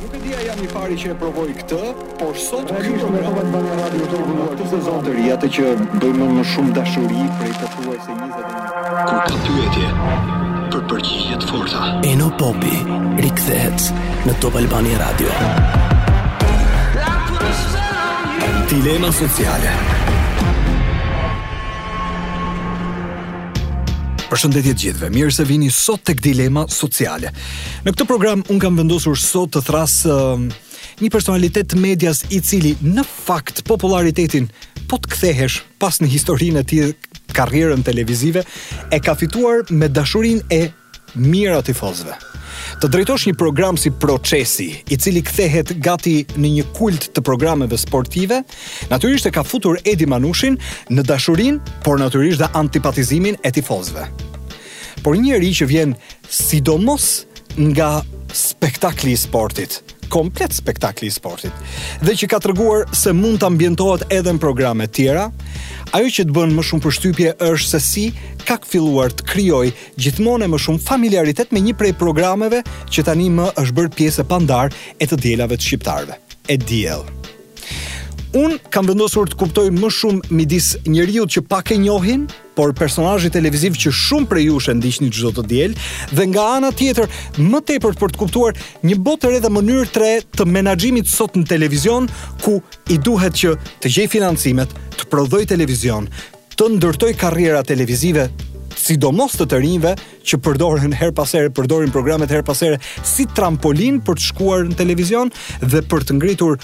Nuk 0.00 0.14
e 0.14 0.18
dia 0.20 0.38
jam 0.46 0.58
i 0.62 0.68
pari 0.70 0.94
që 0.94 1.08
e 1.10 1.14
provoj 1.18 1.48
këtë, 1.58 1.78
por 2.20 2.36
sot 2.38 2.68
këtu 2.70 2.98
do 3.00 3.08
të 3.10 3.32
banë 3.54 3.78
radio 3.80 4.06
të 4.12 4.20
rrugës. 4.20 4.60
sezon 4.70 5.00
të 5.06 5.14
ri 5.16 5.24
atë 5.34 5.48
që 5.56 5.72
bëjmë 6.04 6.28
më 6.36 6.44
shumë 6.52 6.76
dashuri 6.78 7.24
prej 7.40 7.50
të 7.58 7.70
thuaj 7.74 7.98
se 8.06 8.16
21 8.20 8.38
ku 8.38 9.02
ka 9.10 9.18
pyetje 9.48 9.88
për 10.74 10.86
përgjigje 10.94 11.40
të 11.42 11.46
forta. 11.50 11.82
Eno 12.14 12.30
Popi 12.38 12.76
rikthehet 13.26 13.90
në 14.26 14.38
Top 14.40 14.60
Albani 14.62 14.94
Radio. 15.02 15.36
Dilema 18.70 19.10
sociale. 19.22 19.78
Përshëndetje 24.28 24.72
të 24.76 24.82
gjithëve. 24.82 25.08
Mirë 25.14 25.32
se 25.32 25.44
vini 25.48 25.70
sot 25.72 26.02
tek 26.04 26.18
Dilema 26.24 26.66
Sociale. 26.68 27.30
Në 27.86 27.94
këtë 27.94 28.06
program 28.10 28.42
un 28.52 28.58
kam 28.60 28.76
vendosur 28.76 29.16
sot 29.18 29.54
të 29.54 29.62
thras 29.66 29.94
uh, 30.04 30.36
një 31.00 31.08
personalitet 31.14 31.70
të 31.72 31.78
medias 31.80 32.22
i 32.36 32.42
cili 32.44 32.74
në 32.84 33.04
fakt 33.08 33.62
popularitetin 33.68 34.50
po 34.90 34.98
të 35.00 35.14
kthehesh 35.14 35.58
pas 35.80 35.96
në 36.04 36.10
historinë 36.12 36.60
e 36.66 36.68
tij 36.74 36.90
karrierën 37.36 37.80
televizive 37.86 38.44
e 38.92 39.00
ka 39.04 39.16
fituar 39.20 39.64
me 39.70 39.88
dashurinë 39.88 40.44
e 40.52 40.66
mirë 41.16 41.56
o 41.60 41.62
tifozve. 41.64 42.16
Të 42.82 42.88
drejtosh 42.92 43.26
një 43.28 43.36
program 43.38 43.78
si 43.80 43.90
procesi, 43.90 44.68
i 44.92 44.96
cili 45.00 45.22
kthehet 45.24 45.72
gati 45.82 46.20
në 46.36 46.50
një 46.58 46.64
kult 46.76 47.08
të 47.16 47.22
programeve 47.26 47.78
sportive, 47.80 48.42
natyrisht 48.90 49.30
e 49.30 49.32
ka 49.34 49.44
futur 49.46 49.78
Edi 49.88 50.06
Manushin 50.06 50.58
në 50.92 51.06
dashurin, 51.08 51.60
por 51.84 51.98
natyrisht 52.02 52.42
dhe 52.42 52.50
antipatizimin 52.58 53.40
e 53.42 53.52
tifozve. 53.56 54.06
Por 55.02 55.16
njëri 55.16 55.52
që 55.56 55.68
vjen 55.70 55.94
sidomos 56.28 57.24
nga 57.70 57.98
spektakli 58.34 59.14
i 59.14 59.20
sportit– 59.20 59.80
komplet 60.08 60.52
spektakli 60.52 61.08
i 61.08 61.12
sportit 61.14 61.52
dhe 62.04 62.14
që 62.18 62.28
ka 62.30 62.38
të 62.40 62.50
rëguar 62.52 62.86
se 62.96 63.12
mund 63.16 63.38
të 63.40 63.48
ambientohet 63.52 64.06
edhe 64.14 64.32
në 64.34 64.40
programe 64.42 64.86
tjera, 64.88 65.28
ajo 65.96 66.10
që 66.16 66.26
të 66.28 66.36
bënë 66.36 66.56
më 66.56 66.64
shumë 66.70 66.84
përshtypje 66.86 67.34
është 67.50 67.70
se 67.74 67.80
si 67.84 68.06
ka 68.48 68.58
këfiluar 68.64 69.14
të 69.18 69.28
kryoj 69.32 69.66
gjithmonë 70.00 70.50
më 70.52 70.62
shumë 70.64 70.84
familiaritet 70.88 71.52
me 71.54 71.62
një 71.66 71.76
prej 71.80 71.94
programeve 72.00 72.64
që 72.88 73.06
tani 73.10 73.30
më 73.38 73.50
është 73.62 73.78
bërë 73.78 73.94
pjesë 74.00 74.26
pandar 74.32 74.74
e 74.98 75.10
të 75.10 75.20
djelave 75.24 75.58
të 75.60 75.68
shqiptarve. 75.70 76.18
E 76.48 76.56
djelë. 76.56 77.17
Un 78.36 78.58
kam 78.68 78.84
vendosur 78.84 79.30
të 79.30 79.38
kuptoj 79.40 79.62
më 79.72 79.88
shumë 79.94 80.34
midis 80.36 80.66
njeriu 80.84 81.24
që 81.32 81.40
pak 81.48 81.70
e 81.72 81.78
njohin, 81.80 82.26
por 82.52 82.74
personazhi 82.76 83.30
televiziv 83.32 83.72
që 83.80 83.88
shumë 83.94 84.28
prej 84.28 84.44
jush 84.50 84.66
e 84.68 84.74
ndiqni 84.76 85.08
çdo 85.08 85.30
të 85.38 85.44
diel, 85.48 85.72
dhe 86.12 86.24
nga 86.32 86.44
ana 86.58 86.68
tjetër, 86.68 87.08
më 87.40 87.62
tepër 87.70 87.96
për 87.96 88.12
të 88.12 88.20
kuptuar 88.20 88.60
një 88.84 88.98
botë 89.00 89.22
të 89.24 89.32
re 89.32 89.40
dhe 89.46 89.52
mënyrë 89.56 89.88
të 89.94 90.02
re 90.04 90.12
të 90.40 90.48
menaxhimit 90.58 91.08
sot 91.08 91.40
në 91.40 91.48
televizion, 91.54 92.10
ku 92.44 92.58
i 92.92 93.00
duhet 93.00 93.32
që 93.40 93.56
të 93.80 93.94
gjej 93.96 94.10
financimet, 94.18 94.76
të 94.98 95.08
prodhoj 95.08 95.46
televizion, 95.48 96.10
të 96.52 96.68
ndërtoj 96.76 97.16
karriera 97.16 97.64
televizive 97.64 98.28
sidomos 98.88 99.34
të 99.36 99.44
të 99.50 99.58
rinjve 99.62 99.90
që 100.24 100.38
përdorin 100.44 100.94
her 100.96 101.10
pasere, 101.16 101.50
përdorin 101.52 101.90
programet 101.92 102.30
her 102.32 102.40
pasere 102.46 102.78
si 103.06 103.26
trampolin 103.36 103.98
për 104.04 104.16
të 104.18 104.26
shkuar 104.30 104.62
në 104.68 104.78
televizion 104.80 105.28
dhe 105.64 105.82
për 105.90 106.06
të 106.08 106.16
ngritur 106.16 106.54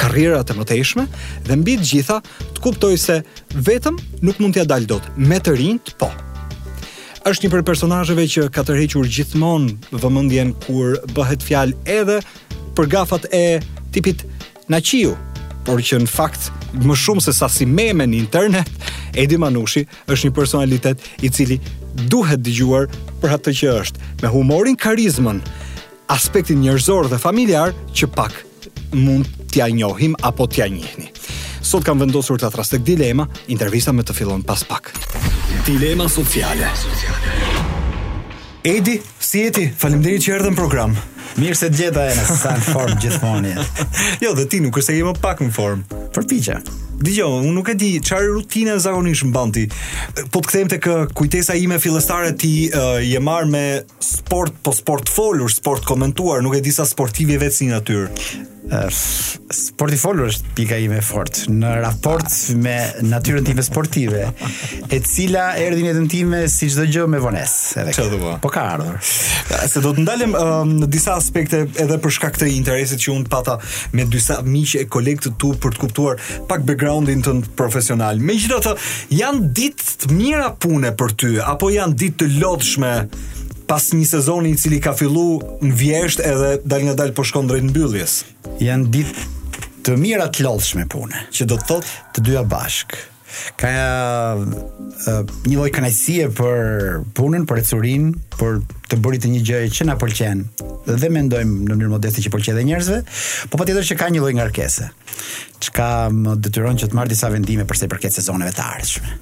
karrierat 0.00 0.52
e 0.52 0.56
mëtejshme 0.56 1.04
dhe 1.48 1.58
mbi 1.60 1.74
të 1.82 1.88
gjitha 1.90 2.16
të 2.56 2.64
kuptoj 2.64 2.94
se 3.00 3.18
vetëm 3.68 3.98
nuk 4.24 4.40
mund 4.40 4.56
t'ja 4.56 4.64
dalë 4.70 4.88
dot, 4.94 5.10
me 5.28 5.36
të 5.44 5.56
rinjt 5.60 5.92
po 6.00 6.08
është 7.28 7.46
një 7.46 7.52
për 7.54 7.62
personazheve 7.68 8.24
që 8.32 8.46
ka 8.54 8.64
tërhequr 8.68 9.06
gjithmonë 9.16 9.98
vëmendjen 10.02 10.52
kur 10.64 10.98
bëhet 11.16 11.44
fjalë 11.46 11.76
edhe 12.00 12.18
për 12.76 12.90
gafat 12.96 13.28
e 13.32 13.44
tipit 13.94 14.24
Naqiu, 14.72 15.12
por 15.66 15.82
që 15.84 16.00
në 16.00 16.08
fakt 16.08 16.48
më 16.82 16.96
shumë 16.98 17.22
se 17.24 17.32
sa 17.34 17.46
si 17.50 17.66
meme 17.66 18.06
në 18.08 18.18
internet, 18.18 18.66
Edi 19.14 19.38
Manushi 19.38 19.84
është 20.10 20.26
një 20.28 20.34
personalitet 20.34 21.04
i 21.24 21.30
cili 21.30 21.60
duhet 22.10 22.42
dëgjuar 22.42 22.88
për 23.22 23.36
atë 23.36 23.54
që 23.60 23.70
është, 23.80 24.08
me 24.24 24.32
humorin, 24.34 24.74
karizmën, 24.76 25.38
aspektin 26.10 26.62
njerëzor 26.64 27.06
dhe 27.12 27.20
familjar 27.22 27.74
që 27.94 28.10
pak 28.16 28.34
mund 28.94 29.28
t'ja 29.52 29.68
njohim 29.70 30.16
apo 30.26 30.48
t'ja 30.50 30.66
njihni. 30.70 31.10
Sot 31.64 31.84
kam 31.86 32.00
vendosur 32.02 32.38
të 32.38 32.50
atrastek 32.50 32.82
dilema, 32.84 33.24
intervista 33.48 33.92
me 33.96 34.04
të 34.04 34.12
fillon 34.18 34.42
pas 34.44 34.64
pak. 34.68 34.90
Dilema 35.64 36.08
sociale. 36.12 36.68
Edi, 38.64 38.98
si 39.20 39.46
jeti? 39.46 39.66
Faleminderit 39.76 40.24
që 40.26 40.38
erdhën 40.38 40.56
program. 40.56 40.94
Mirë 41.34 41.56
se 41.58 41.68
gjeta 41.74 42.04
e 42.06 42.12
në 42.14 42.26
sa 42.38 42.52
në 42.54 42.66
formë 42.68 42.98
gjithmonje. 43.02 43.54
jo, 44.24 44.34
dhe 44.38 44.44
ti 44.50 44.60
nuk 44.62 44.78
është 44.78 44.94
e 44.94 44.98
gjithmonë 45.00 45.22
pak 45.24 45.42
në 45.42 45.52
formë. 45.56 46.02
Përpiqa. 46.14 46.60
Dijo, 47.04 47.26
unë 47.44 47.52
nuk 47.52 47.68
e 47.68 47.74
di 47.76 47.88
çfarë 48.00 48.76
e 48.76 48.76
zakonisht 48.80 49.26
mban 49.28 49.50
banti, 49.50 49.66
Po 50.32 50.40
të 50.40 50.48
kthejmë 50.50 50.70
tek 50.76 50.86
uh, 50.88 51.02
kujtesa 51.16 51.56
ime 51.60 51.76
fillestare 51.82 52.32
ti 52.40 52.54
uh, 52.70 52.96
je 53.04 53.20
marr 53.20 53.48
me 53.50 53.64
sport 54.04 54.54
po 54.64 54.72
sport 54.74 55.10
folur, 55.12 55.52
sport 55.52 55.84
komentuar, 55.84 56.40
nuk 56.46 56.56
e 56.56 56.62
di 56.64 56.72
sa 56.72 56.88
sportive 56.88 57.36
vetë 57.42 57.58
si 57.60 57.68
natyrë. 57.72 58.10
Uh, 58.64 58.86
sporti 59.52 59.98
folur 60.00 60.30
është 60.30 60.54
pika 60.56 60.78
ime 60.80 61.02
fort 61.04 61.42
në 61.52 61.74
raport 61.84 62.30
me 62.56 62.70
natyrën 63.10 63.44
time 63.44 63.60
sportive, 63.60 64.22
e 64.88 64.98
cila 65.04 65.50
erdhi 65.60 65.84
në 65.90 66.06
time 66.08 66.40
si 66.48 66.70
çdo 66.72 66.86
gjë 66.88 67.04
me 67.12 67.20
vones. 67.20 67.52
Edhe 67.82 68.16
Po 68.40 68.48
ka 68.54 68.62
ardhur. 68.78 68.96
Se 69.04 69.82
do 69.84 69.92
të 69.98 70.06
ndalem 70.06 70.32
në 70.32 70.46
um, 70.62 70.72
disa 70.88 71.18
aspekte 71.20 71.66
edhe 71.84 72.00
për 72.00 72.16
shkak 72.16 72.40
të 72.40 72.48
interesit 72.54 73.04
që 73.04 73.12
un 73.18 73.26
pata 73.28 73.58
me 73.92 74.08
disa 74.08 74.40
miq 74.48 74.78
e 74.80 74.86
kolegë 74.88 75.34
tu 75.42 75.52
për 75.60 75.76
të 75.76 75.84
kuptuar 75.84 76.24
pak 76.48 76.64
background 76.64 76.93
backgroundin 76.94 77.22
tënd 77.24 77.48
profesional. 77.58 78.18
Megjithatë, 78.22 78.74
janë 79.14 79.54
ditë 79.56 79.94
të 80.04 80.10
mira 80.14 80.50
pune 80.62 80.92
për 80.98 81.14
ty 81.18 81.32
apo 81.42 81.70
janë 81.74 81.96
ditë 82.00 82.20
të 82.22 82.28
lodhshme 82.42 82.92
pas 83.68 83.84
një 83.96 84.06
sezoni 84.06 84.52
i 84.54 84.58
cili 84.60 84.78
ka 84.84 84.92
filluar 84.96 85.60
në 85.64 85.72
vjeshtë 85.80 86.26
edhe 86.30 86.52
dal 86.68 86.84
nga 86.84 86.96
dal 87.00 87.14
po 87.16 87.24
shkon 87.26 87.48
drejt 87.50 87.66
mbylljes. 87.72 88.18
Janë 88.62 88.92
ditë 88.94 89.26
të 89.84 89.96
mira 90.00 90.28
të 90.32 90.46
lodhshme 90.46 90.86
pune, 90.92 91.26
që 91.34 91.48
do 91.50 91.58
të 91.60 91.68
thotë 91.72 91.98
të 92.14 92.28
dyja 92.28 92.44
bashk 92.48 93.00
ka 93.60 93.68
uh, 94.38 95.22
një 95.48 95.56
lloj 95.56 95.70
kënaqësie 95.74 96.28
për 96.36 97.00
punën, 97.16 97.44
për 97.48 97.60
ecurin, 97.62 98.08
për 98.38 98.60
të 98.90 98.98
bërit 99.02 99.24
të 99.24 99.32
një 99.34 99.42
gjë 99.48 99.60
që 99.78 99.86
na 99.88 99.96
pëlqen. 100.00 100.44
Dhe 100.86 101.10
mendojmë 101.12 101.56
në 101.58 101.68
mënyrë 101.70 101.92
modeste 101.94 102.24
që 102.24 102.32
pëlqej 102.34 102.54
dhe 102.58 102.64
njerëzve, 102.70 102.98
po 103.52 103.60
patjetër 103.60 103.88
që 103.90 103.98
ka 104.00 104.10
një 104.12 104.22
lloj 104.24 104.34
ngarkese. 104.38 104.90
Çka 105.66 105.90
më 106.14 106.36
detyron 106.44 106.78
që 106.80 106.90
të 106.92 106.98
marr 106.98 107.10
disa 107.10 107.30
vendime 107.32 107.66
për 107.68 107.80
sa 107.80 107.88
i 107.88 107.92
përket 107.94 108.18
sezoneve 108.20 108.54
të 108.56 108.66
ardhshme. 108.76 109.14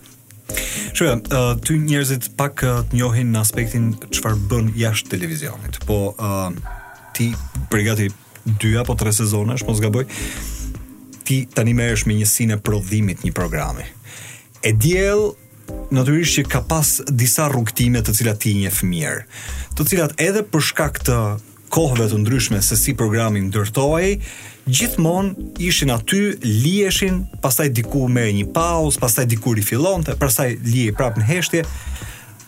Shumë, 0.53 1.33
uh, 1.33 1.55
ty 1.65 1.79
njerëzit 1.81 2.31
pak 2.37 2.65
uh, 2.69 2.81
të 2.91 2.99
njohin 2.99 3.31
në 3.33 3.41
aspektin 3.41 3.93
çfarë 4.13 4.41
bën 4.51 4.73
jashtë 4.77 5.15
televizionit, 5.15 5.79
po 5.89 6.03
uh, 6.13 6.51
ti 7.17 7.31
gati 7.73 8.11
dy 8.61 8.75
apo 8.83 8.97
tre 8.99 9.13
sezone, 9.17 9.55
është 9.57 9.69
mos 9.69 9.79
po 9.81 9.87
gaboj. 9.87 10.09
Ti 11.23 11.37
tani 11.55 11.73
merresh 11.79 12.03
me 12.11 12.17
njësinë 12.19 12.57
e 12.57 12.63
prodhimit 12.67 13.23
një 13.25 13.31
programi 13.37 13.87
e 14.63 14.71
diell 14.79 15.33
natyrisht 15.93 16.39
që 16.41 16.49
ka 16.49 16.61
pas 16.69 16.89
disa 17.11 17.47
rrugtime 17.51 18.01
të 18.05 18.15
cilat 18.19 18.41
ti 18.45 18.55
njeh 18.61 18.81
mirë, 18.87 19.25
të 19.77 19.87
cilat 19.91 20.15
edhe 20.23 20.45
për 20.53 20.65
shkak 20.71 21.01
të 21.09 21.17
kohëve 21.73 22.09
të 22.13 22.19
ndryshme 22.23 22.61
se 22.63 22.77
si 22.77 22.93
programi 22.95 23.41
ndërtohej, 23.47 24.17
gjithmonë 24.69 25.47
ishin 25.67 25.91
aty, 25.95 26.21
liheshin, 26.45 27.23
pastaj 27.43 27.71
diku 27.75 28.05
merr 28.13 28.35
një 28.37 28.47
pauzë, 28.55 29.01
pastaj 29.03 29.27
diku 29.33 29.55
rifillonte, 29.57 30.15
pastaj 30.21 30.51
lihej 30.67 30.93
prapë 30.99 31.23
në 31.23 31.29
heshtje. 31.31 31.63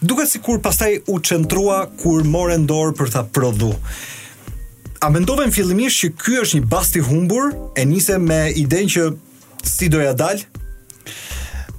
Duket 0.05 0.29
sikur 0.29 0.61
pastaj 0.61 0.99
u 1.09 1.17
çentrua 1.25 1.81
kur 2.03 2.21
morën 2.29 2.69
dorë 2.69 2.93
për 2.99 3.15
ta 3.15 3.23
prodhu. 3.25 3.73
A 5.05 5.09
mendoven 5.13 5.53
fillimisht 5.53 6.03
që 6.05 6.13
ky 6.21 6.37
është 6.43 6.61
një 6.61 6.69
basti 6.75 7.01
humbur 7.09 7.51
e 7.81 7.87
nisem 7.89 8.21
me 8.29 8.43
idenë 8.61 8.93
që 8.99 9.09
si 9.69 9.89
doja 9.93 10.13
dalë? 10.21 10.51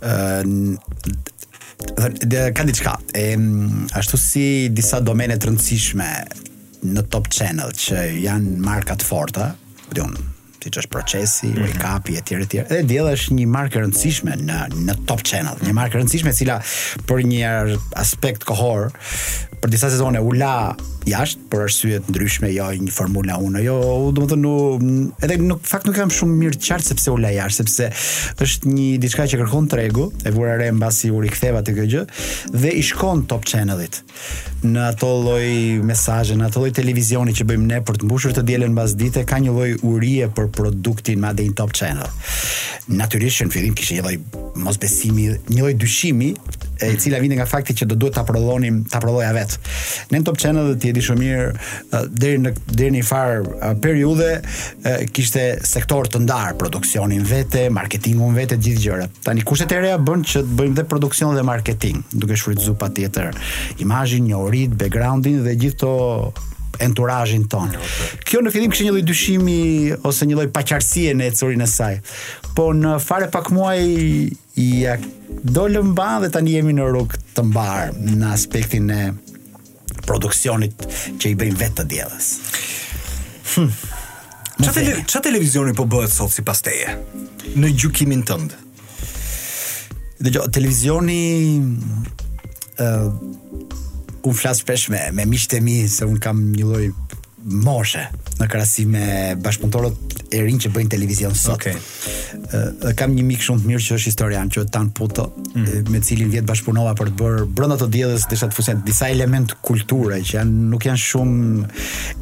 uh, 0.04 0.44
dhe 2.26 2.52
ka 2.54 2.68
diçka 2.68 2.96
e 3.16 3.38
ashtu 3.94 4.18
si 4.18 4.70
disa 4.74 5.00
domene 5.04 5.38
të 5.38 5.48
rëndësishme 5.50 6.10
në 6.96 7.02
Top 7.12 7.28
Channel 7.34 7.70
që 7.86 7.98
janë 8.26 8.58
marka 8.64 8.96
të 9.00 9.04
forta, 9.10 9.48
do 9.96 10.04
të 10.06 10.18
si 10.66 10.72
që 10.74 10.80
është 10.82 10.94
procesi, 10.96 11.48
mm 11.48 11.52
-hmm. 11.54 11.62
wake 11.68 11.88
up, 11.96 12.04
i 12.10 12.14
etjere, 12.18 12.46
Dhe 12.70 12.84
diell 12.90 13.08
është 13.12 13.34
një 13.38 13.46
markë 13.54 13.80
rëndësishme 13.84 14.32
në, 14.48 14.60
në 14.88 14.94
top 15.06 15.22
channel, 15.22 15.56
një 15.62 15.74
markë 15.78 15.98
rëndësishme 16.00 16.34
cila 16.34 16.56
për 17.10 17.20
një 17.32 17.48
aspekt 18.02 18.44
kohor 18.50 18.88
për 19.66 19.72
disa 19.74 19.88
sezone 19.90 20.20
u 20.22 20.30
la 20.38 20.76
jashtë 21.10 21.48
për 21.52 21.64
arsye 21.68 21.98
të 22.06 22.14
ndryshme, 22.14 22.50
jo 22.54 22.66
një 22.86 22.92
formula 22.94 23.38
unë, 23.42 23.64
jo, 23.66 23.76
domethënë 24.14 24.42
nuk 24.50 25.24
edhe 25.26 25.38
në 25.42 25.58
fakt 25.66 25.90
nuk 25.90 25.98
kam 25.98 26.12
shumë 26.14 26.38
mirë 26.40 26.60
qartë 26.68 26.90
sepse 26.92 27.14
u 27.14 27.18
la 27.22 27.32
jashtë, 27.34 27.66
sepse 27.66 27.90
është 28.46 28.72
një 28.74 28.86
diçka 29.04 29.26
që 29.32 29.40
kërkon 29.42 29.70
tregu, 29.74 30.08
e 30.26 30.34
vura 30.34 30.56
re 30.62 30.70
mbasi 30.74 31.10
u 31.14 31.22
riktheva 31.26 31.62
te 31.66 31.74
kjo 31.78 31.86
gjë 31.94 32.04
dhe 32.56 32.74
i 32.80 32.84
shkon 32.90 33.26
top 33.32 33.46
channelit 33.50 34.04
në 34.66 34.84
ato 34.90 35.10
lloj 35.14 35.50
mesazhe, 35.86 36.36
në 36.40 36.48
ato 36.50 36.62
lloj 36.64 36.72
televizioni 36.78 37.34
që 37.38 37.48
bëjmë 37.50 37.68
ne 37.70 37.80
për 37.86 38.00
të 38.02 38.08
mbushur 38.10 38.34
të 38.36 38.44
dielën 38.50 38.74
mbas 38.76 38.96
dite, 38.98 39.24
ka 39.30 39.40
një 39.44 39.54
lloj 39.56 39.70
urie 39.92 40.30
për 40.36 40.50
produktin 40.56 41.22
Made 41.24 41.46
in 41.46 41.54
Top 41.58 41.74
Channel. 41.78 42.08
Natyrisht 42.96 43.46
në 43.48 43.54
fillim 43.54 43.76
kishte 43.78 44.00
një 44.00 44.06
lloj 44.06 44.54
mosbesimi, 44.66 45.30
një 45.52 45.62
lloj 45.64 45.74
dyshimi, 45.82 46.32
e 46.84 46.90
mhm. 46.90 47.00
cila 47.00 47.22
vjen 47.24 47.38
nga 47.40 47.48
fakti 47.48 47.76
që 47.80 47.88
do 47.88 47.96
duhet 48.02 48.18
ta 48.18 48.26
prodhonim, 48.28 48.82
ta 48.92 49.00
prodhoja 49.04 49.32
vet. 49.38 49.58
Ne 50.12 50.20
në 50.22 50.28
Top 50.30 50.40
Channel 50.42 50.74
ti 50.82 50.92
e 50.92 50.96
di 50.98 51.04
shumë 51.06 51.24
mirë 51.24 52.02
deri 52.20 52.42
në 52.44 52.54
deri 52.76 52.92
në 52.98 53.04
far 53.08 53.46
periudhe 53.82 54.34
kishte 55.16 55.46
sektor 55.66 56.10
të 56.12 56.24
ndar 56.26 56.58
produksionin 56.60 57.24
vete, 57.28 57.68
marketingun 57.74 58.36
vete, 58.36 58.58
gjithë 58.60 58.84
gjërat. 58.86 59.20
Tani 59.26 59.46
kushtet 59.48 59.72
e 59.72 59.80
reja 59.86 60.00
bën 60.06 60.26
që 60.28 60.44
të 60.46 60.58
bëjmë 60.60 60.78
dhe 60.82 60.86
produksion 60.92 61.36
dhe 61.38 61.44
marketing, 61.48 62.04
duke 62.16 62.36
shfrytzuar 62.38 62.76
patjetër 62.82 63.32
imazhin, 63.84 64.28
njohurinë 64.30 64.55
historit, 64.56 64.74
backgroundin 64.78 65.42
dhe 65.44 65.56
gjithë 65.56 65.80
të 65.82 66.52
enturajin 66.86 67.46
tonë. 67.52 67.80
Kjo 68.28 68.42
në 68.44 68.52
fjedim 68.52 68.72
kështë 68.74 68.86
një 68.88 68.94
loj 68.96 69.04
dyshimi 69.08 69.58
ose 70.10 70.26
një 70.28 70.36
loj 70.42 70.48
pacarësie 70.56 71.14
në 71.16 71.30
ecurin 71.32 71.64
e 71.64 71.68
saj. 71.72 71.94
Po 72.58 72.70
në 72.76 72.98
fare 73.04 73.30
pak 73.32 73.50
muaj 73.56 73.78
i 73.84 74.68
ja, 74.84 74.98
do 75.56 75.68
lëmba 75.72 76.08
dhe 76.26 76.32
tani 76.36 76.56
jemi 76.58 76.76
në 76.76 76.88
rrug 76.90 77.16
të 77.36 77.46
mbarë 77.48 78.16
në 78.20 78.32
aspektin 78.36 78.92
e 78.96 79.04
produksionit 80.06 80.84
që 81.20 81.32
i 81.32 81.38
bëjmë 81.40 81.62
vetë 81.62 81.80
të 81.84 81.88
djeles. 81.94 82.28
Hmm. 83.56 83.72
Qa, 84.60 84.72
tele, 84.76 84.98
qa 85.12 85.20
televizioni 85.24 85.74
po 85.76 85.88
bëhet 85.92 86.12
sot 86.16 86.32
si 86.32 86.44
pasteje? 86.48 86.92
Në 87.56 87.72
gjukimin 87.82 88.22
tëndë? 88.28 88.62
Dhe 90.26 90.32
gjo, 90.36 90.44
televizioni 90.56 91.22
unë 94.28 94.40
flasë 94.42 94.64
shpesh 94.66 94.88
me, 94.94 95.04
me 95.16 95.26
mishte 95.30 95.62
mi 95.64 95.84
se 95.92 96.08
unë 96.10 96.24
kam 96.26 96.46
një 96.52 96.70
loj 96.70 96.86
moshe 97.46 98.02
në 98.40 98.46
krasi 98.50 98.88
me 98.90 99.04
bashkëpunëtorët 99.38 100.24
e 100.34 100.40
rinj 100.42 100.64
që 100.64 100.70
bëjnë 100.74 100.90
televizion 100.96 101.36
sot. 101.38 101.62
Okay. 101.62 102.96
kam 102.98 103.14
një 103.16 103.26
mik 103.30 103.44
shumë 103.46 103.62
të 103.62 103.70
mirë 103.70 103.84
që 103.86 104.00
është 104.00 104.10
historian, 104.10 104.50
që 104.52 104.64
Tan 104.74 104.90
Puto, 104.98 105.28
mm. 105.54 105.92
me 105.94 106.02
cilin 106.04 106.32
vjet 106.34 106.48
bashkëpunova 106.50 106.96
për 106.98 107.12
të 107.14 107.20
bërë 107.22 107.46
brenda 107.60 107.78
të 107.84 107.90
diellës 107.94 108.26
disa 108.32 108.50
të 108.50 108.58
fusen 108.58 108.82
disa 108.88 109.12
element 109.14 109.54
kulture 109.68 110.18
që 110.26 110.40
janë 110.40 110.66
nuk 110.74 110.90
janë 110.90 111.04
shumë 111.06 111.70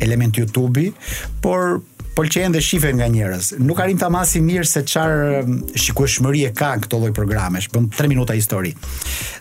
element 0.05 0.37
YouTube-i, 0.43 0.89
por 1.45 1.79
pëlqen 2.13 2.53
dhe 2.53 2.61
shifen 2.61 2.99
nga 2.99 3.07
njerëz. 3.09 3.47
Nuk 3.65 3.79
arrim 3.81 3.97
ta 3.97 4.07
masim 4.13 4.45
mirë 4.45 4.67
se 4.69 4.81
çfarë 4.85 5.39
um, 5.41 5.55
shikueshmëri 5.81 6.43
e 6.47 6.51
ka 6.55 6.69
këto 6.83 6.99
lloj 7.01 7.09
programesh. 7.17 7.71
Bën 7.73 7.87
3 7.93 8.09
minuta 8.11 8.35
histori. 8.37 8.73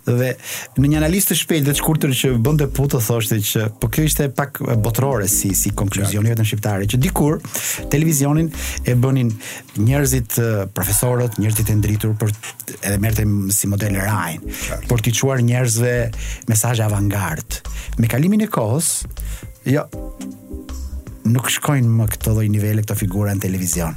Dhe 0.06 0.32
në 0.80 0.88
një 0.92 1.00
analistë 1.02 1.34
të 1.34 1.38
shpejtë 1.42 1.66
dhe 1.69 1.74
të 1.74 1.82
shkurtër 1.82 2.14
që 2.22 2.32
bën 2.46 2.62
putë 2.76 3.02
thoshte 3.04 3.38
që 3.50 3.66
po 3.82 3.90
kjo 3.92 4.06
ishte 4.08 4.30
pak 4.36 4.62
botërore 4.84 5.28
si 5.30 5.52
si 5.58 5.72
konkluzioni 5.76 6.32
vetëm 6.32 6.48
shqiptare 6.48 6.88
që 6.94 7.00
dikur 7.04 7.38
televizionin 7.92 8.48
e 8.88 8.96
bënin 8.96 9.30
njerëzit 9.86 10.38
profesorët, 10.76 11.36
njerëzit 11.42 11.72
e 11.74 11.76
ndritur 11.78 12.16
për 12.20 12.32
edhe 12.88 12.98
merrte 13.02 13.28
si 13.52 13.69
model 13.70 13.96
Rain, 14.02 14.40
për 14.88 15.04
t'i 15.04 15.12
çuar 15.20 15.42
njerëzve 15.44 15.94
mesazhe 16.50 16.84
avangard. 16.86 17.60
Me 18.00 18.08
kalimin 18.08 18.42
e 18.46 18.48
kohës, 18.52 19.02
jo 19.69 19.84
nuk 21.28 21.48
shkojnë 21.52 21.90
më 22.00 22.06
këtë 22.14 22.32
lloj 22.34 22.46
nivele, 22.50 22.82
këto 22.82 22.96
figura 22.98 23.34
në 23.36 23.42
televizion. 23.44 23.94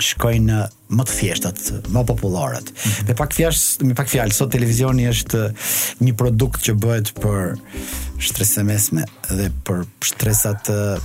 Shkojnë 0.00 0.56
uh, 0.56 0.76
më 0.96 1.04
të 1.08 1.14
thjeshtat, 1.18 1.62
më 1.92 2.02
popullorat. 2.08 2.70
Mm 2.70 2.92
-hmm. 2.92 3.08
Me 3.08 3.14
pak 3.14 3.34
fjalë, 3.34 3.58
me 3.86 3.94
pak 3.94 4.08
fjalë, 4.08 4.32
sot 4.34 4.52
televizioni 4.52 5.08
është 5.10 5.40
uh, 5.46 5.72
një 6.00 6.12
produkt 6.14 6.60
që 6.66 6.74
bëhet 6.82 7.12
për 7.20 7.56
shtresën 8.18 8.64
mesme 8.66 9.04
dhe 9.28 9.50
për 9.66 9.84
shtresat 10.04 10.68
uh, 10.70 11.00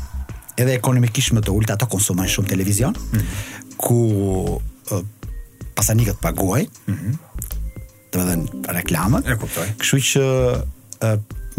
edhe 0.58 0.74
ekonomikisht 0.74 1.34
më 1.34 1.42
të 1.46 1.52
ulta, 1.52 1.74
ato 1.74 1.86
konsumojnë 1.88 2.30
shumë 2.36 2.48
televizion 2.48 2.94
mm 2.96 3.20
-hmm. 3.20 3.28
ku 3.78 4.62
pasanikët 5.76 6.20
paguajnë. 6.22 6.70
Mm 6.88 6.94
-hmm. 7.02 7.14
Do 8.14 8.20
të 8.20 8.28
thënë 8.30 8.72
reklamat. 8.80 9.28
E 9.28 9.36
kuptoj. 9.36 9.68
Kështu 9.78 9.98
që 9.98 10.24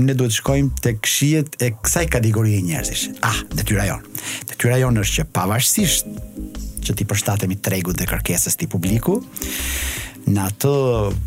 ne 0.02 0.14
duhet 0.14 0.32
të 0.32 0.37
shkojmë 0.40 0.81
të 0.84 0.93
këshijet 1.04 1.56
e 1.62 1.70
kësaj 1.78 2.06
kategorie 2.12 2.60
njerëzish. 2.64 3.06
Ah, 3.25 3.38
dhe 3.52 3.64
tyra 3.64 3.87
jonë. 3.88 4.22
Dhe 4.52 4.78
jonë 4.82 5.04
është 5.04 5.20
që 5.22 5.28
pavarësisht 5.37 6.10
që 6.87 6.96
ti 7.00 7.06
përshtatemi 7.08 7.56
tregut 7.64 7.96
dhe 7.98 8.06
kërkesës 8.10 8.58
ti 8.60 8.69
publiku, 8.70 9.16
në 10.26 10.43
atë 10.50 10.72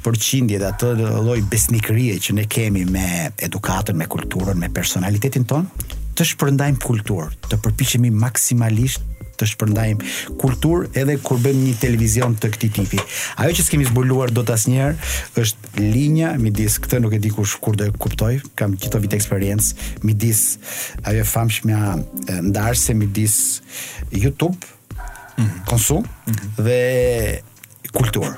përqindje 0.06 0.60
dhe 0.62 0.68
atë 0.74 0.94
loj 1.26 1.40
besnikërie 1.52 2.20
që 2.24 2.36
ne 2.38 2.46
kemi 2.52 2.86
me 2.88 3.06
edukatën, 3.42 3.96
me 4.00 4.08
kulturën, 4.12 4.60
me 4.60 4.70
personalitetin 4.76 5.48
tonë, 5.50 5.86
të 6.20 6.28
shpërndajmë 6.34 6.82
kulturë, 6.84 7.30
të 7.50 7.60
përpishemi 7.64 8.12
maksimalisht 8.16 9.09
të 9.40 9.48
shpërndajmë 9.54 10.14
kulturë 10.42 10.90
edhe 11.00 11.16
kur 11.24 11.40
bëjmë 11.44 11.64
një 11.70 11.76
televizion 11.84 12.36
të 12.40 12.52
këtij 12.56 12.72
tipi. 12.80 13.00
Ajo 13.42 13.56
që 13.58 13.66
s'kemi 13.66 13.88
zbuluar 13.90 14.34
dot 14.36 14.52
asnjëherë 14.54 15.12
është 15.44 15.84
linja 15.88 16.34
midis 16.42 16.78
këtë 16.84 17.02
nuk 17.04 17.16
e 17.18 17.22
di 17.24 17.32
kush 17.34 17.56
kur 17.64 17.78
do 17.80 17.88
e 17.90 17.96
kuptoj, 17.96 18.36
kam 18.60 18.76
gjithë 18.80 19.02
vit 19.06 19.18
eksperiencë 19.18 20.02
midis 20.08 20.44
ajo 21.10 21.26
famshme 21.30 21.80
ndarse 22.50 22.96
midis 22.98 23.38
YouTube 24.14 24.58
mhm. 25.38 25.64
konsum 25.72 26.02
mm 26.02 26.04
-hmm. 26.04 26.32
mm 26.32 26.48
-hmm. 26.48 26.64
dhe 26.64 27.48
kulturë. 27.90 28.34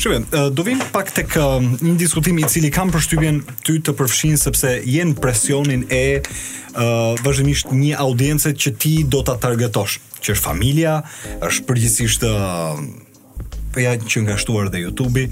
Shumë, 0.00 0.54
do 0.56 0.62
vim 0.64 0.78
pak 0.92 1.10
tek 1.12 1.36
një 1.36 1.96
diskutim 2.00 2.38
i 2.38 2.44
cili 2.48 2.70
kam 2.70 2.90
përshtypjen 2.90 3.42
ty 3.64 3.74
të 3.84 3.92
përfshin 3.98 4.36
sepse 4.36 4.68
jenë 4.86 5.14
presionin 5.20 5.84
e 5.90 6.22
vazhdimisht 7.24 7.66
një 7.68 7.94
audiencë 8.06 8.50
që 8.54 8.70
ti 8.78 9.04
do 9.04 9.20
ta 9.22 9.34
targetosh 9.36 10.00
që 10.24 10.32
është 10.32 10.46
familja, 10.46 10.94
është 11.46 11.66
përgjithsisht 11.68 12.24
po 13.74 13.82
ja 13.84 13.96
që 13.98 14.24
nga 14.26 14.38
shtuar 14.40 14.70
dhe 14.72 14.84
YouTube-i. 14.86 15.28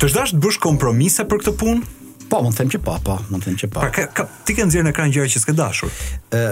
Të 0.00 0.08
zhdash 0.12 0.34
të 0.36 0.42
bësh 0.44 0.60
kompromise 0.64 1.26
për 1.28 1.42
këtë 1.42 1.58
punë? 1.60 1.80
Po, 2.30 2.38
mund 2.46 2.54
të 2.54 2.60
them 2.62 2.68
që 2.70 2.78
po, 2.86 2.92
po, 3.02 3.16
mund 3.26 3.42
të 3.42 3.48
them 3.50 3.56
që 3.58 3.68
po. 3.74 3.80
Pra 3.82 3.88
ka, 3.90 4.04
ka 4.14 4.24
ti 4.46 4.54
ke 4.54 4.62
nxjerrë 4.68 4.86
në 4.86 4.90
ekran 4.94 5.10
gjëra 5.10 5.30
që 5.32 5.40
s'ke 5.42 5.54
dashur. 5.58 5.90
Ë 6.30 6.42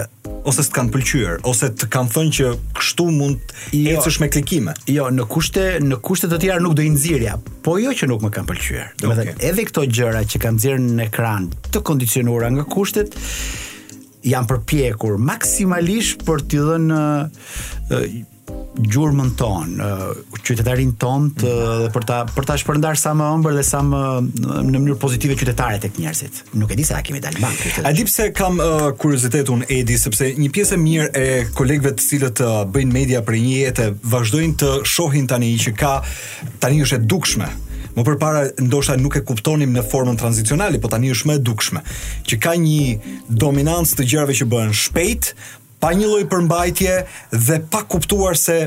ose 0.49 0.63
s't 0.65 0.73
kanë 0.75 0.91
pëlqyer, 0.91 1.37
ose 1.47 1.69
të 1.79 1.87
kanë 1.93 2.11
thënë 2.17 2.33
që 2.35 2.49
kështu 2.79 3.05
mund 3.15 3.53
jo, 3.71 3.83
ecësh 3.95 4.17
me 4.23 4.27
klikime. 4.31 4.75
Jo, 4.91 5.07
në 5.15 5.25
kushte 5.31 5.63
në 5.85 6.01
kushte 6.03 6.27
të 6.31 6.41
tjera 6.43 6.59
nuk 6.65 6.75
do 6.79 6.83
i 6.83 6.91
nxjerrja, 6.91 7.37
po 7.63 7.77
jo 7.79 7.95
që 7.95 8.11
nuk 8.11 8.27
më 8.27 8.33
kanë 8.37 8.51
pëlqyer. 8.51 8.91
Domethënë, 9.03 9.35
okay. 9.37 9.49
edhe 9.53 9.67
këto 9.71 9.87
gjëra 9.95 10.25
që 10.31 10.43
kanë 10.43 10.59
nxjerrë 10.59 10.91
në 10.99 11.07
ekran 11.07 11.47
të 11.71 11.83
kondicionuara 11.91 12.51
nga 12.57 12.67
kushtet, 12.75 13.15
janë 14.27 14.49
përpjekur 14.51 15.17
maksimalisht 15.29 16.25
për 16.27 16.43
t'i 16.49 16.63
dhënë 16.65 16.99
gjurmën 18.79 19.27
tonë, 19.37 19.75
uh, 19.83 20.29
qytetarin 20.45 20.93
ton 21.01 21.27
të, 21.37 21.45
mm. 21.45 21.81
dhe 21.83 21.89
për 21.93 22.05
ta, 22.09 22.15
për 22.33 22.47
ta 22.47 22.55
shpërndar 22.57 22.97
sa 22.97 23.11
më 23.17 23.25
ëmbër 23.35 23.57
dhe 23.59 23.63
sa 23.67 23.81
më 23.85 23.99
në 24.39 24.63
mënyrë 24.71 24.95
pozitive 25.01 25.35
qytetare 25.37 25.77
tek 25.83 25.99
njerëzit. 26.01 26.39
Nuk 26.57 26.71
e 26.73 26.77
di 26.79 26.85
se 26.87 26.95
a 26.97 27.01
kemi 27.05 27.19
dalë 27.21 27.41
bankë. 27.43 27.83
A 27.85 27.91
di 27.93 28.05
pse 28.07 28.29
kam 28.33 28.57
uh, 28.63 28.87
kuriozitetun 28.97 29.67
Edi 29.69 29.97
sepse 30.01 30.31
një 30.39 30.49
pjesë 30.55 30.79
e 30.79 30.81
mirë 30.85 31.07
e 31.13 31.27
kolegëve 31.59 31.93
të 31.99 32.07
cilët 32.07 32.43
uh, 32.45 32.53
bëjnë 32.73 32.95
media 32.95 33.21
për 33.27 33.37
një 33.43 33.55
jetë 33.67 33.89
vazhdojnë 34.15 34.59
të 34.63 34.73
shohin 34.95 35.27
tani 35.29 35.51
që 35.67 35.75
ka 35.81 35.95
tani 36.63 36.81
është 36.87 37.03
e 37.03 37.09
dukshme 37.11 37.51
Më 37.97 38.03
përpara 38.05 38.41
ndoshta 38.61 38.97
nuk 38.99 39.17
e 39.17 39.23
kuptonim 39.25 39.71
në 39.73 39.83
formën 39.89 40.17
tranzicionale, 40.19 40.79
por 40.83 40.91
tani 40.93 41.09
është 41.15 41.29
më 41.31 41.37
e 41.39 41.43
dukshme 41.49 41.81
që 42.29 42.39
ka 42.43 42.53
një 42.61 43.15
dominancë 43.43 43.97
të 43.99 44.07
gjërave 44.13 44.35
që 44.39 44.49
bëhen 44.51 44.75
shpejt 44.77 45.31
pa 45.81 45.91
një 45.95 46.09
lloj 46.11 46.25
përmbajtje 46.33 46.95
dhe 47.47 47.57
pa 47.71 47.81
kuptuar 47.89 48.37
se 48.37 48.57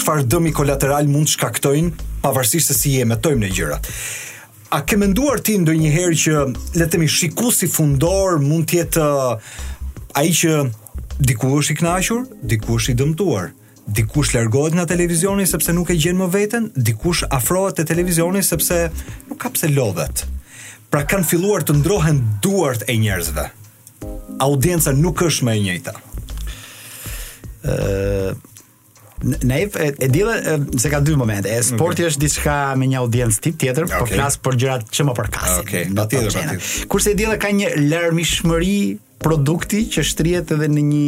çfarë 0.00 0.26
dëmi 0.32 0.54
kolateral 0.56 1.06
mund 1.12 1.28
të 1.30 1.36
shkaktojnë 1.36 2.06
pavarësisht 2.24 2.72
se 2.72 2.76
si 2.78 2.96
e 2.98 3.04
jetojmë 3.06 3.44
në 3.44 3.52
gjërat. 3.58 3.90
A 4.74 4.80
ke 4.82 4.96
menduar 4.98 5.42
ti 5.44 5.54
ndonjëherë 5.60 6.16
që 6.24 6.34
le 6.48 6.86
të 6.86 6.94
themi 6.96 7.06
shikuesi 7.10 7.68
fundor 7.70 8.40
mund 8.42 8.66
të 8.72 8.80
jetë 8.80 9.04
uh, 9.06 9.36
ai 10.18 10.32
që 10.34 10.56
diku 11.22 11.52
është 11.60 11.76
i 11.76 11.76
kënaqur, 11.82 12.24
diku 12.54 12.78
është 12.80 12.94
i 12.94 12.98
dëmtuar? 13.04 13.52
dikush 13.86 14.32
largohet 14.34 14.74
nga 14.74 14.86
televizioni 14.88 15.44
sepse 15.48 15.72
nuk 15.76 15.90
e 15.92 15.96
gjen 16.00 16.16
më 16.18 16.28
veten, 16.32 16.70
dikush 16.76 17.24
afrohet 17.32 17.76
te 17.78 17.86
televizioni 17.88 18.42
sepse 18.42 18.86
nuk 19.28 19.38
ka 19.44 19.52
pse 19.54 19.68
lodhet. 19.72 20.24
Pra 20.92 21.04
kanë 21.10 21.26
filluar 21.28 21.64
të 21.66 21.76
ndrohen 21.82 22.22
duart 22.44 22.84
e 22.88 22.96
njerëzve. 23.02 23.48
Audienca 24.44 24.92
nuk 24.96 25.22
është 25.26 25.46
më 25.48 25.54
e 25.58 25.62
njëjta. 25.68 25.94
Ë, 27.64 27.74
uh, 27.74 28.34
e, 29.74 29.88
e 30.04 30.08
dile 30.12 30.36
se 30.80 30.90
ka 30.92 31.00
dy 31.04 31.14
momente, 31.16 31.48
e 31.50 31.60
sporti 31.64 32.02
okay. 32.04 32.12
është 32.12 32.22
diçka 32.24 32.56
me 32.78 32.88
një 32.90 32.98
audiencë 33.04 33.42
tip 33.46 33.58
tjetër, 33.60 33.88
po 33.88 33.94
okay. 33.96 34.00
por 34.06 34.14
flas 34.16 34.40
për 34.44 34.58
gjërat 34.64 34.92
që 34.96 35.08
më 35.08 35.16
përkasin. 35.20 35.64
Okay. 35.64 35.90
Patjetër, 36.00 36.30
patjetër. 36.30 36.68
Kurse 36.92 37.12
e 37.14 37.18
dile 37.20 37.40
ka 37.42 37.50
një 37.56 37.74
larmishmëri 37.90 38.78
produkti 39.24 39.78
që 39.92 40.02
shtrihet 40.04 40.50
edhe 40.54 40.66
në 40.70 40.82
një 40.90 41.06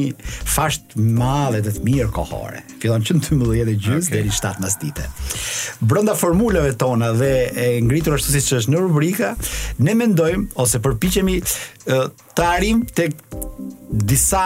fasht 0.48 0.86
të 0.94 1.02
madhe 1.18 1.58
të 1.66 1.74
mirë 1.86 2.08
kohore. 2.16 2.62
Fillon 2.80 3.04
që 3.04 3.18
në 3.18 3.24
12 3.26 3.66
dhe 3.68 3.74
gjys 3.76 4.08
okay. 4.10 4.22
dhe 4.24 4.30
në 4.30 4.36
7 4.38 4.52
mas 4.64 4.78
Brenda 4.80 5.90
Brënda 5.92 6.14
formulave 6.18 6.72
tona 6.80 7.10
dhe 7.16 7.28
e 7.60 7.66
ngritur 7.84 8.16
ashtu 8.16 8.32
siç 8.32 8.48
që 8.50 8.60
është 8.62 8.72
në 8.74 8.80
rubrika, 8.86 9.32
ne 9.84 9.94
mendojmë 10.00 10.56
ose 10.62 10.80
përpichemi 10.84 11.36
të 11.44 12.44
arim 12.46 12.84
të 12.96 13.10
disa 14.10 14.42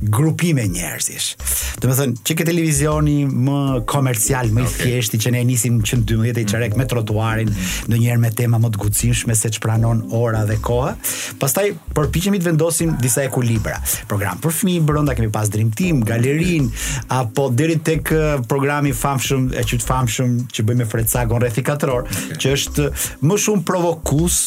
grupime 0.00 0.66
njerëzish. 0.68 1.34
Do 1.80 1.88
të 1.88 1.96
thonë, 1.98 2.22
që 2.26 2.34
ke 2.38 2.46
televizioni 2.46 3.16
më 3.28 3.84
komercial, 3.90 4.48
më 4.54 4.62
i 4.62 4.66
okay. 4.66 4.94
thjeshtë 4.94 5.20
që 5.24 5.32
ne 5.36 5.42
nisim 5.48 5.80
112 5.84 6.40
e 6.40 6.44
çerek 6.48 6.76
me 6.78 6.86
trotuarin, 6.90 7.50
mhm. 7.50 7.88
ndonjëherë 7.90 8.22
me 8.22 8.30
tema 8.34 8.60
më 8.62 8.70
të 8.74 8.80
guximshme 8.82 9.36
se 9.38 9.50
ç'pranon 9.56 10.04
ora 10.16 10.44
dhe 10.48 10.56
koha. 10.62 10.94
Pastaj 11.42 11.70
përpiqemi 11.96 12.40
të 12.42 12.48
vendosim 12.50 12.96
disa 13.02 13.24
ekuilibra. 13.28 13.76
Program 14.10 14.40
për 14.42 14.56
fëmijë 14.58 14.84
brenda 14.88 15.14
kemi 15.18 15.30
pas 15.34 15.50
Dream 15.52 15.70
Team, 15.78 16.02
galerin 16.08 16.70
apo 17.14 17.46
deri 17.54 17.78
tek 17.84 18.10
programi 18.50 18.92
famshëm 18.94 19.50
e 19.58 19.64
qyt 19.68 19.86
famshëm 19.86 20.36
që 20.50 20.66
bëjmë 20.66 20.82
me 20.84 20.88
Frecagon 20.90 21.42
rreth 21.42 21.60
4 21.62 21.92
okay. 21.94 22.38
që 22.42 22.54
është 22.58 22.88
më 23.30 23.38
shumë 23.46 23.66
provokus, 23.66 24.40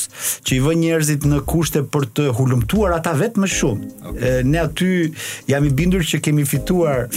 që 0.48 0.58
i 0.58 0.60
vë 0.64 0.76
njerëzit 0.82 1.28
në 1.30 1.44
kushte 1.48 1.86
për 1.94 2.08
të 2.18 2.26
hulumtuar 2.38 2.98
ata 2.98 3.14
vetëm 3.18 3.46
më 3.46 3.54
shumë. 3.54 3.92
Okay. 4.08 4.42
ne 4.44 4.60
aty 4.64 4.97
jam 5.50 5.66
i 5.68 5.72
bindur 5.74 6.04
që 6.06 6.22
kemi 6.26 6.46
fituar 6.48 7.08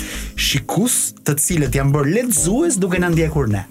shikus 0.41 0.99
të 1.27 1.35
cilët 1.45 1.77
janë 1.81 1.95
bërë 1.97 2.15
lexues 2.21 2.79
duke 2.83 3.01
na 3.03 3.09
ndjekur 3.13 3.49
ne. 3.51 3.65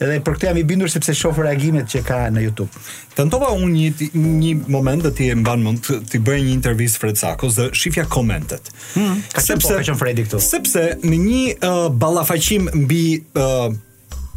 Edhe 0.00 0.14
për 0.24 0.36
këtë 0.38 0.46
jam 0.48 0.58
i 0.60 0.64
bindur 0.68 0.88
sepse 0.92 1.12
shoh 1.16 1.36
reagimet 1.44 1.90
që 1.92 2.00
ka 2.06 2.20
në 2.32 2.44
YouTube. 2.46 2.70
Tentova 3.18 3.50
unë 3.52 3.72
një 3.74 4.22
një 4.40 4.52
moment 4.72 5.04
të 5.06 5.12
të 5.18 5.28
mban 5.42 5.62
mend 5.66 5.90
të 5.90 6.22
bëj 6.24 6.38
një 6.46 6.54
intervistë 6.56 7.02
Fred 7.04 7.20
Sakos 7.20 7.58
dhe 7.60 7.68
shifja 7.76 8.06
komentet. 8.08 8.70
Hmm, 8.94 9.20
ka 9.34 9.44
sepse 9.44 9.68
po 9.68 9.74
ka 9.76 9.84
qenë 9.90 10.00
Fredi 10.00 10.24
këtu. 10.28 10.40
Sepse 10.40 10.86
në 11.04 11.20
një 11.26 11.42
uh, 11.60 11.86
ballafaqim 12.00 12.70
mbi 12.86 13.02
uh, 13.36 13.68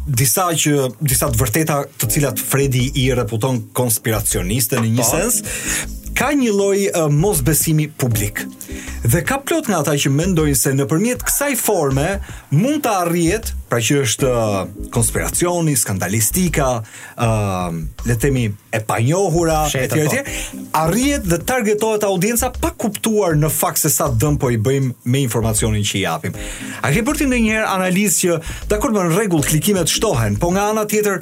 disa 0.04 0.50
që 0.52 0.74
disa 1.00 1.30
të 1.32 1.40
vërteta 1.40 1.78
të 1.96 2.10
cilat 2.12 2.44
Fredi 2.52 2.90
i 3.00 3.08
reputon 3.16 3.62
konspiracioniste 3.80 4.82
në 4.84 4.92
një 5.00 5.04
po. 5.04 5.10
sens, 5.14 5.40
ka 6.14 6.30
një 6.34 6.52
lloj 6.54 6.78
uh, 6.88 7.10
mosbesimi 7.10 7.88
publik. 7.90 8.44
Dhe 9.04 9.20
ka 9.26 9.40
plot 9.44 9.66
nga 9.68 9.82
ta 9.84 9.94
që 10.00 10.08
mendojnë 10.14 10.56
se 10.56 10.70
nëpërmjet 10.78 11.26
kësaj 11.26 11.50
forme 11.60 12.06
mund 12.56 12.80
të 12.86 12.92
arrihet, 13.02 13.50
pra 13.68 13.80
që 13.82 13.98
është 14.06 14.28
uh, 14.28 14.54
konspiracioni, 14.94 15.74
skandalistika, 15.76 16.68
uh, 16.80 17.74
le 18.06 18.14
të 18.14 18.22
themi 18.24 18.46
e 18.48 18.80
panjohura 18.86 19.64
etj 19.74 20.00
etj, 20.06 20.22
po. 20.24 20.62
arrihet 20.84 21.26
dhe 21.28 21.40
targetohet 21.50 22.06
audienca 22.08 22.52
pa 22.62 22.70
kuptuar 22.70 23.36
në 23.38 23.50
fakt 23.52 23.82
se 23.84 23.90
sa 23.92 24.08
dëm 24.14 24.38
po 24.40 24.52
i 24.54 24.58
bëjmë 24.62 24.92
me 25.10 25.24
informacionin 25.26 25.84
që 25.84 25.98
i 26.00 26.04
japim. 26.06 26.38
A 26.80 26.94
ke 26.94 27.02
bërë 27.04 27.24
ti 27.24 27.30
ndonjëherë 27.30 27.68
analizë 27.74 28.22
që 28.22 28.58
dakor 28.72 28.94
në 28.94 29.08
rregull 29.12 29.44
klikimet 29.44 29.90
shtohen, 29.90 30.38
po 30.40 30.54
nga 30.54 30.70
ana 30.70 30.86
tjetër 30.88 31.20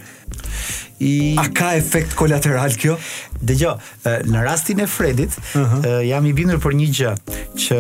i 1.02 1.35
A 1.38 1.49
ka 1.54 1.73
efekt 1.75 2.14
kolateral 2.14 2.71
kjo? 2.78 2.94
Dëgjoj, 3.42 3.75
në 4.30 4.44
rastin 4.47 4.80
e 4.80 4.87
Fredit, 4.88 5.35
uh 5.35 5.54
-huh. 5.54 5.88
jam 6.06 6.26
i 6.26 6.32
bindur 6.32 6.61
për 6.62 6.76
një 6.78 6.88
gjë 6.99 7.14
që 7.64 7.78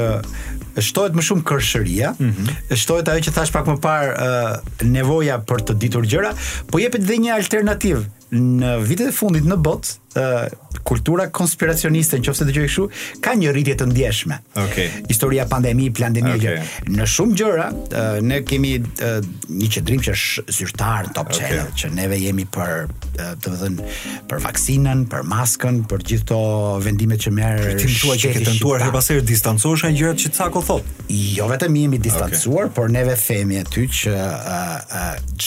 shtohet 0.82 1.12
më 1.14 1.22
shumë 1.28 1.44
kërshëria, 1.48 2.14
uh 2.20 2.76
shtohet 2.76 3.08
ajo 3.12 3.22
që 3.28 3.34
thash 3.38 3.52
pak 3.54 3.66
më 3.66 3.78
parë 3.86 4.90
nevoja 4.98 5.38
për 5.38 5.62
të 5.68 5.78
ditur 5.78 6.02
gjëra, 6.06 6.32
po 6.70 6.78
jepet 6.78 7.00
edhe 7.04 7.18
një 7.24 7.34
alternativë 7.36 8.02
në 8.32 8.70
vitet 8.88 9.08
e 9.12 9.12
fundit 9.12 9.44
në 9.44 9.56
botë 9.66 10.01
kultura 10.82 11.28
konspiracioniste 11.32 12.18
në 12.18 12.24
qofse 12.26 12.44
të 12.48 12.54
gjë 12.54 12.84
ka 13.24 13.32
një 13.38 13.52
rritje 13.54 13.76
të 13.82 13.86
ndjeshme. 13.90 14.38
Okej. 14.58 14.86
Okay. 14.88 15.04
Historia 15.10 15.46
pandemi, 15.48 15.88
pandemia 15.94 16.34
okay. 16.36 16.88
në 16.96 17.06
shumë 17.08 17.36
gjëra 17.38 17.66
ne 18.24 18.40
kemi 18.48 18.74
një 18.80 19.68
qendrim 19.76 20.02
që 20.04 20.14
është 20.16 20.54
zyrtar 20.56 21.10
top 21.16 21.30
okay. 21.30 21.38
channel 21.38 21.72
që 21.82 21.90
neve 21.96 22.18
jemi 22.20 22.44
për 22.44 22.90
do 22.90 23.36
të 23.46 23.54
thënë 23.60 23.86
për 24.30 24.42
vaksinën, 24.44 25.04
për 25.12 25.26
maskën, 25.32 25.82
për 25.90 26.04
gjithë 26.10 26.26
ato 26.32 26.40
vendimet 26.82 27.20
që 27.26 27.32
merr 27.36 27.72
ti 27.80 27.88
thua 27.94 28.14
që 28.18 28.30
ke 28.34 28.42
tentuar 28.46 28.82
të 28.86 28.90
pasoj 28.94 29.18
distancosh 29.28 29.84
nga 29.86 29.90
gjërat 29.98 30.22
që 30.24 30.30
Cako 30.36 30.62
thot. 30.66 30.86
Jo 31.12 31.44
vetëm 31.52 31.74
jemi 31.78 31.98
distancuar, 32.02 32.66
okay. 32.66 32.74
por 32.76 32.90
neve 32.92 33.14
themi 33.20 33.58
aty 33.62 33.84
që 33.92 34.14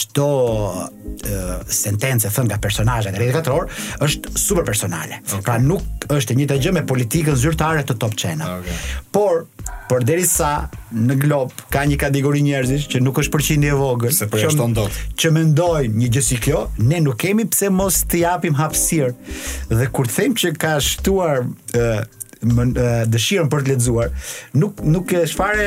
çdo 0.00 0.26
uh, 0.26 0.76
uh, 0.88 0.90
uh, 0.90 1.54
sentencë 1.82 2.30
thënë 2.32 2.52
nga 2.52 2.58
personazhet 2.62 3.18
e 3.20 3.26
katror 3.36 3.66
është 4.06 4.36
super 4.56 4.64
personale. 4.64 5.20
Okay. 5.28 5.44
Pra 5.44 5.58
nuk 5.60 6.06
është 6.12 6.32
e 6.32 6.36
njëjta 6.40 6.56
gjë 6.62 6.72
me 6.78 6.82
politikën 6.88 7.36
zyrtare 7.36 7.82
të 7.84 7.96
top 8.00 8.14
chain 8.18 8.40
ah, 8.44 8.60
okay. 8.60 8.76
Por 9.12 9.42
por 9.90 10.02
derisa 10.06 10.52
në 10.94 11.16
glob 11.24 11.50
ka 11.72 11.82
një 11.86 11.96
kategori 11.98 12.42
njerëzish 12.46 12.86
që 12.90 13.00
nuk 13.04 13.20
është 13.22 13.32
përqindje 13.36 13.70
e 13.72 13.76
vogël, 13.78 14.14
se 14.16 14.26
po 14.26 14.40
dot. 14.74 14.96
Që 15.18 15.30
mendojnë 15.34 15.92
një 16.00 16.08
gjë 16.16 16.22
si 16.26 16.38
kjo, 16.42 16.64
ne 16.88 16.98
nuk 17.06 17.18
kemi 17.22 17.46
pse 17.46 17.70
mos 17.70 18.00
t'i 18.10 18.24
japim 18.24 18.56
hapësirë. 18.58 19.12
Dhe 19.74 19.88
kur 19.94 20.08
them 20.10 20.34
që 20.34 20.54
ka 20.58 20.74
shtuar 20.82 21.44
uh, 21.46 22.24
dëshirën 22.42 23.48
për 23.50 23.62
të 23.64 23.74
lexuar, 23.74 24.10
nuk 24.60 24.80
nuk 24.84 25.12
e 25.16 25.22
shfare 25.28 25.66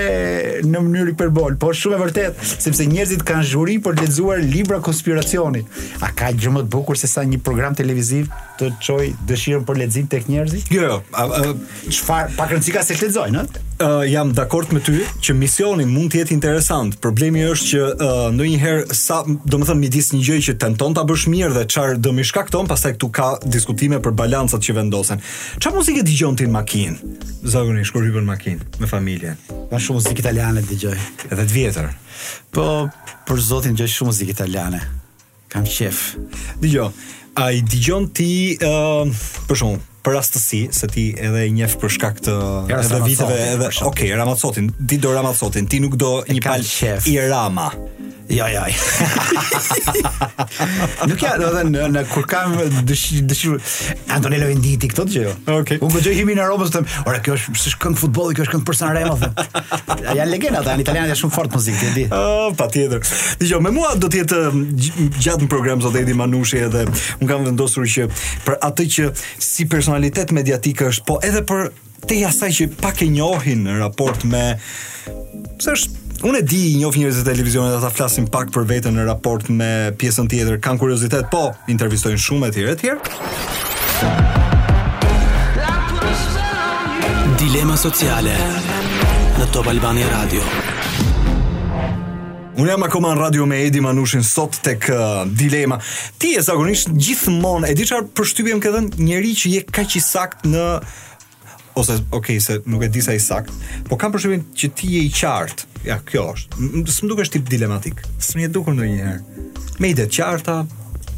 në 0.68 0.82
mënyrë 0.86 1.12
hiperbol, 1.14 1.56
por 1.62 1.76
shumë 1.78 1.96
e 1.96 2.00
vërtet, 2.04 2.44
sepse 2.46 2.86
njerëzit 2.88 3.24
kanë 3.26 3.44
zhuri 3.52 3.80
për 3.84 3.96
të 3.98 4.08
lexuar 4.08 4.38
libra 4.44 4.80
konspiracioni. 4.86 5.64
A 6.06 6.12
ka 6.14 6.30
gjë 6.34 6.54
më 6.58 6.66
të 6.66 6.70
bukur 6.74 6.98
se 7.00 7.08
sa 7.10 7.24
një 7.26 7.40
program 7.42 7.76
televiziv 7.76 8.30
të 8.60 8.74
çoj 8.84 9.02
dëshirën 9.30 9.64
për 9.68 9.78
lexim 9.82 10.08
tek 10.12 10.28
njerëzit? 10.30 10.70
Jo, 10.74 10.84
jo. 10.84 11.00
Çfarë, 11.16 12.06
pa 12.06 12.26
uh, 12.28 12.38
pak 12.38 12.54
rëndësika 12.54 12.84
se 12.84 12.98
lexojnë, 13.00 13.44
ëh? 13.56 13.66
Uh, 13.80 14.02
jam 14.12 14.34
dakord 14.36 14.74
me 14.76 14.82
ty 14.84 15.06
që 15.24 15.32
misioni 15.40 15.86
mund 15.88 16.12
të 16.12 16.18
jetë 16.20 16.34
interesant. 16.36 16.98
Problemi 17.00 17.46
është 17.48 17.68
që 17.70 17.84
uh, 17.88 18.18
ndonjëherë 18.36 18.96
sa, 19.00 19.22
domethënë 19.30 19.80
midis 19.80 20.10
një 20.12 20.20
gjëje 20.26 20.44
që 20.50 20.56
tenton 20.60 20.98
ta 20.98 21.06
bësh 21.08 21.30
mirë 21.32 21.54
dhe 21.56 21.64
çfarë 21.72 21.96
do 22.04 22.12
më 22.18 22.26
shkakton, 22.28 22.68
pastaj 22.68 22.98
këtu 22.98 23.08
ka 23.16 23.30
diskutime 23.48 24.02
për 24.04 24.18
balancat 24.20 24.66
që 24.68 24.76
vendosen. 24.82 25.24
Çfarë 25.64 25.80
muzikë 25.80 26.04
dëgjon 26.10 26.36
ti 26.42 26.50
makinë. 26.70 27.02
Zakonisht 27.50 27.92
kur 27.98 28.06
hyn 28.06 28.28
makinë 28.30 28.78
me 28.82 28.88
familjen. 28.88 29.38
Ka 29.72 29.80
shumë 29.82 30.00
muzikë 30.04 30.22
italiane 30.22 30.62
dëgjoj. 30.62 31.00
Edhe 31.34 31.46
të 31.50 31.54
vjetër. 31.56 31.88
Po 32.54 32.66
për 33.26 33.38
zotin 33.42 33.74
dëgjoj 33.74 33.96
shumë 33.96 34.10
muzikë 34.14 34.34
italiane. 34.38 34.82
Kam 35.50 35.66
qef. 35.66 36.12
Dëgjoj. 36.62 36.90
Ai 37.42 37.62
dëgjon 37.66 38.10
ti 38.14 38.30
ë 38.62 38.70
uh, 38.70 39.22
për 39.50 39.64
shumë 39.64 39.88
për 40.03 40.15
rastësi 40.15 40.60
se 40.75 40.88
ti 40.91 41.06
edhe 41.20 41.46
e 41.48 41.51
njeh 41.56 41.74
për 41.82 41.94
shkak 41.98 42.20
të 42.27 42.36
edhe 42.75 43.01
viteve 43.06 43.38
edhe 43.56 43.70
ok 43.89 44.03
Ramazotin 44.20 44.72
ti 44.89 44.98
do 45.03 45.13
Ramazotin 45.15 45.68
ti 45.70 45.82
nuk 45.84 45.98
do 46.00 46.20
një 46.27 46.44
pal 46.46 46.63
chef. 46.65 47.08
i 47.08 47.18
Rama 47.27 47.72
Jo, 48.29 48.46
ja. 48.46 48.62
Jo, 48.70 49.06
jo. 49.10 50.10
nuk 51.10 51.24
ja, 51.24 51.32
do 51.41 51.48
të 51.48 51.48
thënë 51.56 51.88
në 51.96 52.01
kur 52.12 52.27
kam 52.29 52.51
dëshirë 52.86 53.56
Antonello 54.13 54.46
Venditi 54.51 54.86
këto 54.91 55.08
gjë. 55.10 55.24
Jo. 55.24 55.32
Okej. 55.50 55.56
Okay. 55.58 55.79
Unë 55.82 55.96
po 55.96 56.01
gjej 56.06 56.13
himin 56.20 56.38
e 56.38 56.46
Romës 56.46 56.70
them, 56.75 56.86
ora 57.10 57.24
kjo 57.25 57.34
është 57.39 57.53
s'është 57.63 57.79
këngë 57.88 57.98
futbolli, 58.03 58.36
kjo 58.38 58.46
është 58.46 58.53
këngë 58.53 58.68
për 58.70 58.77
Sanremo. 58.77 59.18
Ja 60.20 60.27
legjenda 60.29 60.62
ata, 60.62 60.75
janë 60.75 60.86
italianët 60.86 61.15
janë 61.15 61.22
shumë 61.24 61.36
fort 61.39 61.58
muzikë, 61.58 61.88
e 61.89 61.96
di. 61.96 62.03
Oh, 62.13 62.53
patjetër. 62.60 63.01
Dgjoj, 63.41 63.63
me 63.65 63.74
mua 63.79 63.96
do 63.98 64.12
të 64.13 64.22
jetë 64.22 64.44
um, 64.51 64.62
gjatë 65.18 65.48
në 65.48 65.50
program 65.56 65.82
zotëti 65.88 66.06
Edi 66.12 66.20
Manushi 66.22 66.62
edhe 66.68 66.86
un 66.86 67.25
kam 67.34 67.50
vendosur 67.50 67.89
që 67.96 68.06
për 68.46 68.60
atë 68.70 68.88
që 69.00 69.10
si 69.48 69.65
person 69.74 69.88
personalitet 69.89 70.29
mediatik 70.38 70.81
është, 70.86 71.01
po 71.08 71.15
edhe 71.25 71.39
për 71.50 71.69
te 72.05 72.13
jasaj 72.19 72.51
që 72.60 72.65
pak 72.77 73.00
e 73.01 73.08
njohin 73.10 73.63
në 73.65 73.77
raport 73.81 74.24
me 74.29 74.53
se 75.65 75.74
është 75.75 75.98
Unë 76.19 76.41
e 76.43 76.43
di 76.43 76.58
njoh 76.75 76.89
njofë 76.91 77.00
njërës 77.00 77.19
e 77.22 77.24
televizionet 77.29 77.72
dhe 77.72 77.79
ta 77.79 77.88
flasim 77.96 78.25
pak 78.27 78.50
për 78.51 78.65
vetën 78.67 78.91
në 78.91 79.05
raport 79.08 79.48
me 79.55 79.69
pjesën 79.96 80.27
tjetër. 80.27 80.58
Kanë 80.65 80.79
kuriozitet, 80.81 81.29
po, 81.31 81.53
intervistojnë 81.72 82.19
shumë 82.19 82.50
e 82.51 82.51
tjere 82.58 82.75
tjere. 82.75 83.00
Dilema 87.39 87.79
sociale 87.79 88.36
në 89.39 89.46
Top 89.55 89.72
Albani 89.72 90.03
Radio. 90.12 90.43
Unë 92.60 92.74
jam 92.74 92.84
akoma 92.84 93.13
në 93.16 93.22
radio 93.22 93.46
me 93.48 93.62
Edi 93.63 93.80
Manushin 93.80 94.24
sot 94.25 94.58
të 94.66 94.74
kë 94.84 94.96
uh, 94.96 95.20
dilema. 95.38 95.78
Ti 96.20 96.34
e 96.36 96.42
zagonisht 96.44 96.89
gjithmonë, 96.92 97.70
e 97.72 97.75
di 97.78 97.86
qarë 97.88 98.10
për 98.18 98.34
ke 98.36 98.44
më 98.56 98.63
këdhen 98.66 98.89
që 98.98 99.51
je 99.54 99.62
ka 99.70 99.86
që 99.88 100.01
sakt 100.04 100.44
në... 100.50 100.66
Ose, 101.80 101.96
okej, 101.96 102.13
okay, 102.18 102.39
se 102.44 102.58
nuk 102.68 102.84
e 102.84 102.89
di 102.92 103.00
sa 103.06 103.13
i 103.16 103.20
sakt, 103.24 103.54
po 103.88 103.96
kam 104.01 104.12
për 104.12 104.25
që 104.60 104.72
ti 104.75 104.89
je 104.98 105.04
i 105.08 105.12
qartë. 105.13 105.68
Ja, 105.88 106.01
kjo 106.04 106.25
është. 106.34 106.60
Së 106.92 107.06
më 107.06 107.10
duke 107.13 107.24
është 107.24 107.38
tip 107.38 107.48
dilematik. 107.54 108.01
Së 108.20 108.36
më 108.36 108.44
një 108.44 108.50
duke 108.58 108.74
njëherë. 108.75 109.46
Me 109.80 109.92
ide 109.94 110.10
të 110.10 110.18
qarta, 110.18 110.58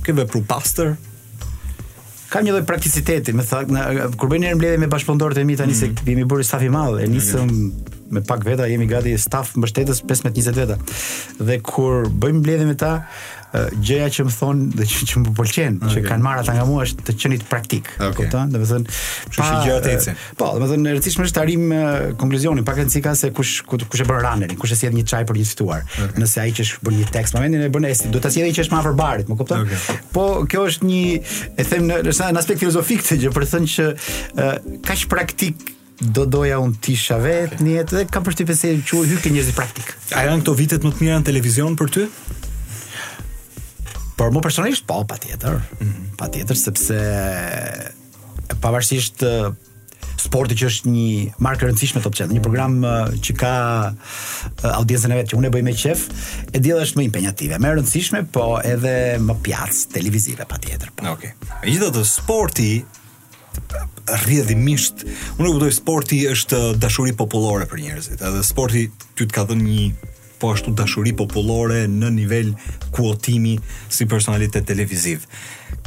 këve 0.06 0.28
vepru 0.28 0.44
pastër, 0.46 0.92
kam 2.30 2.46
një 2.46 2.54
lloj 2.54 2.68
praktikiteti, 2.70 3.34
më 3.36 3.48
thaq, 3.50 3.74
kur 4.20 4.30
bëni 4.30 4.46
një 4.52 4.60
mbledhje 4.60 4.84
me 4.84 4.92
bashkëpunëtorët 4.94 5.42
e 5.42 5.48
mi 5.50 5.58
tani 5.60 5.74
mm. 5.74 5.80
se 5.82 6.06
vimi 6.06 6.28
buri 6.30 6.46
staf 6.48 6.62
i 6.64 6.70
madh, 6.72 7.02
e 7.02 7.10
nisëm 7.12 7.50
me 8.12 8.22
pak 8.24 8.44
veta 8.46 8.66
jemi 8.70 8.88
gati 8.92 9.16
staf 9.20 9.56
mbështetës 9.56 10.04
15-20 10.08 10.64
veta. 10.64 10.78
Dhe 11.48 11.58
kur 11.64 12.08
bëjmë 12.12 12.42
mbledhje 12.42 12.68
me 12.70 12.76
ta, 12.82 12.94
gjëja 13.84 14.06
që 14.16 14.24
më 14.28 14.32
thon 14.36 14.60
dhe 14.80 14.86
që, 14.88 15.06
që 15.12 15.22
më 15.22 15.32
pëlqen, 15.36 15.78
okay. 15.84 15.98
që 15.98 16.04
kanë 16.06 16.24
marrë 16.24 16.44
ata 16.46 16.54
nga 16.56 16.64
mua 16.70 16.86
është 16.88 17.04
të 17.10 17.16
qenit 17.20 17.42
praktik. 17.52 17.90
Okay. 17.98 18.28
Kupton? 18.30 18.52
Do 18.54 18.62
të 18.64 18.68
thënë, 18.70 18.94
kështu 19.28 19.42
që 19.48 19.58
gjëra 19.66 19.82
të 19.88 19.92
ecin. 19.96 20.20
Po, 20.40 20.48
do 20.56 20.62
të 20.62 20.70
thënë, 20.72 20.88
e 20.88 20.94
rëndësishme 20.96 21.26
është 21.28 21.38
të 21.38 21.42
arrim 21.44 21.66
konkluzionin, 22.22 22.68
pak 22.70 22.80
ka 23.04 23.16
se 23.22 23.32
kush 23.36 23.56
kush 23.68 23.84
e 23.84 24.06
bën 24.12 24.22
ranelin, 24.24 24.60
kush 24.62 24.72
e 24.72 24.78
sjell 24.80 24.96
një 24.96 25.04
çaj 25.14 25.26
për 25.32 25.42
një 25.42 25.48
situar. 25.52 25.84
Okay. 25.84 26.24
Nëse 26.24 26.44
ai 26.46 26.56
që 26.56 26.68
është 26.70 26.82
bën 26.88 26.98
një 27.02 27.10
tekst, 27.16 27.36
momentin 27.36 27.68
e 27.68 27.70
bën 27.76 27.90
ai, 27.92 27.94
do 28.16 28.24
të 28.24 28.34
sjellë 28.38 28.56
që 28.60 28.66
është 28.66 28.76
më 28.76 28.80
afër 28.84 28.98
barit, 29.04 29.32
më 29.34 29.40
kupton? 29.44 29.68
Okay. 29.68 30.00
Po, 30.16 30.26
kjo 30.52 30.66
është 30.72 30.90
një 30.94 31.04
e 31.52 31.68
them 31.74 31.92
në 31.92 32.00
në 32.08 32.40
aspekt 32.44 32.64
filozofik 32.64 33.04
të 33.10 33.20
gjë, 33.26 33.36
për 33.36 33.50
të 33.50 33.54
thënë 33.58 33.76
që 33.76 33.92
kaq 34.90 35.08
praktik 35.12 35.76
do 36.02 36.26
doja 36.26 36.60
un 36.60 36.74
ti 36.74 36.96
shavet 36.98 37.54
okay. 37.54 37.66
njëtë 37.68 37.94
dhe 37.96 38.04
kam 38.10 38.26
përshtypje 38.26 38.56
se 38.58 38.70
që 38.90 38.98
u 38.98 39.02
hykë 39.06 39.32
njëzit 39.36 39.56
praktik. 39.58 39.92
A 40.18 40.26
janë 40.26 40.42
këto 40.42 40.56
vitet 40.58 40.86
më 40.88 40.96
të 40.96 41.06
mira 41.06 41.20
në 41.22 41.28
televizion 41.30 41.78
për 41.78 41.92
ty? 41.94 42.06
Por 44.18 44.34
më 44.34 44.42
personalisht, 44.44 44.86
po, 44.90 45.04
pa 45.10 45.18
tjetër. 45.22 45.60
Mm. 45.78 46.08
Pa 46.20 46.28
tjetër, 46.34 46.58
sepse 46.60 46.98
pavarësisht 48.62 49.24
sporti 50.22 50.54
që 50.60 50.68
është 50.70 50.92
një 50.92 51.06
markë 51.42 51.70
rëndësishme 51.70 52.02
top 52.06 52.14
channel, 52.18 52.34
një 52.38 52.44
program 52.46 52.76
që 53.22 53.34
ka 53.40 53.54
audiencën 54.78 55.14
e 55.16 55.22
vet 55.22 55.32
që 55.32 55.38
unë 55.40 55.50
e 55.50 55.54
bëj 55.56 55.66
me 55.66 55.74
qef, 55.86 56.04
e 56.52 56.62
diella 56.62 56.86
është 56.86 57.00
më 57.00 57.08
impenjative, 57.10 57.58
më 57.62 57.74
rëndësishme, 57.78 58.24
po 58.34 58.56
edhe 58.74 58.94
më 59.22 59.38
pjatës 59.48 59.88
televizive 59.96 60.46
patjetër. 60.50 60.94
Po. 60.94 61.10
Okej. 61.16 61.34
Okay. 61.42 61.66
Gjithë 61.70 61.90
të 61.98 62.06
sporti 62.12 62.72
rrjedhimisht 64.10 65.02
unë 65.38 65.48
e 65.48 65.52
kuptoj 65.56 65.74
sporti 65.76 66.22
është 66.32 66.60
dashuri 66.82 67.14
popullore 67.20 67.68
për 67.72 67.84
njerëzit 67.86 68.24
edhe 68.24 68.44
sporti 68.48 68.86
ty 69.16 69.28
të 69.28 69.34
ka 69.36 69.46
dhënë 69.50 69.68
një 69.68 69.88
po 70.42 70.54
ashtu 70.56 70.74
dashuri 70.78 71.14
popullore 71.18 71.84
në 71.88 72.10
nivel 72.16 72.54
kuotimi 72.98 73.56
si 73.94 74.08
personalitet 74.10 74.66
televiziv. 74.66 75.28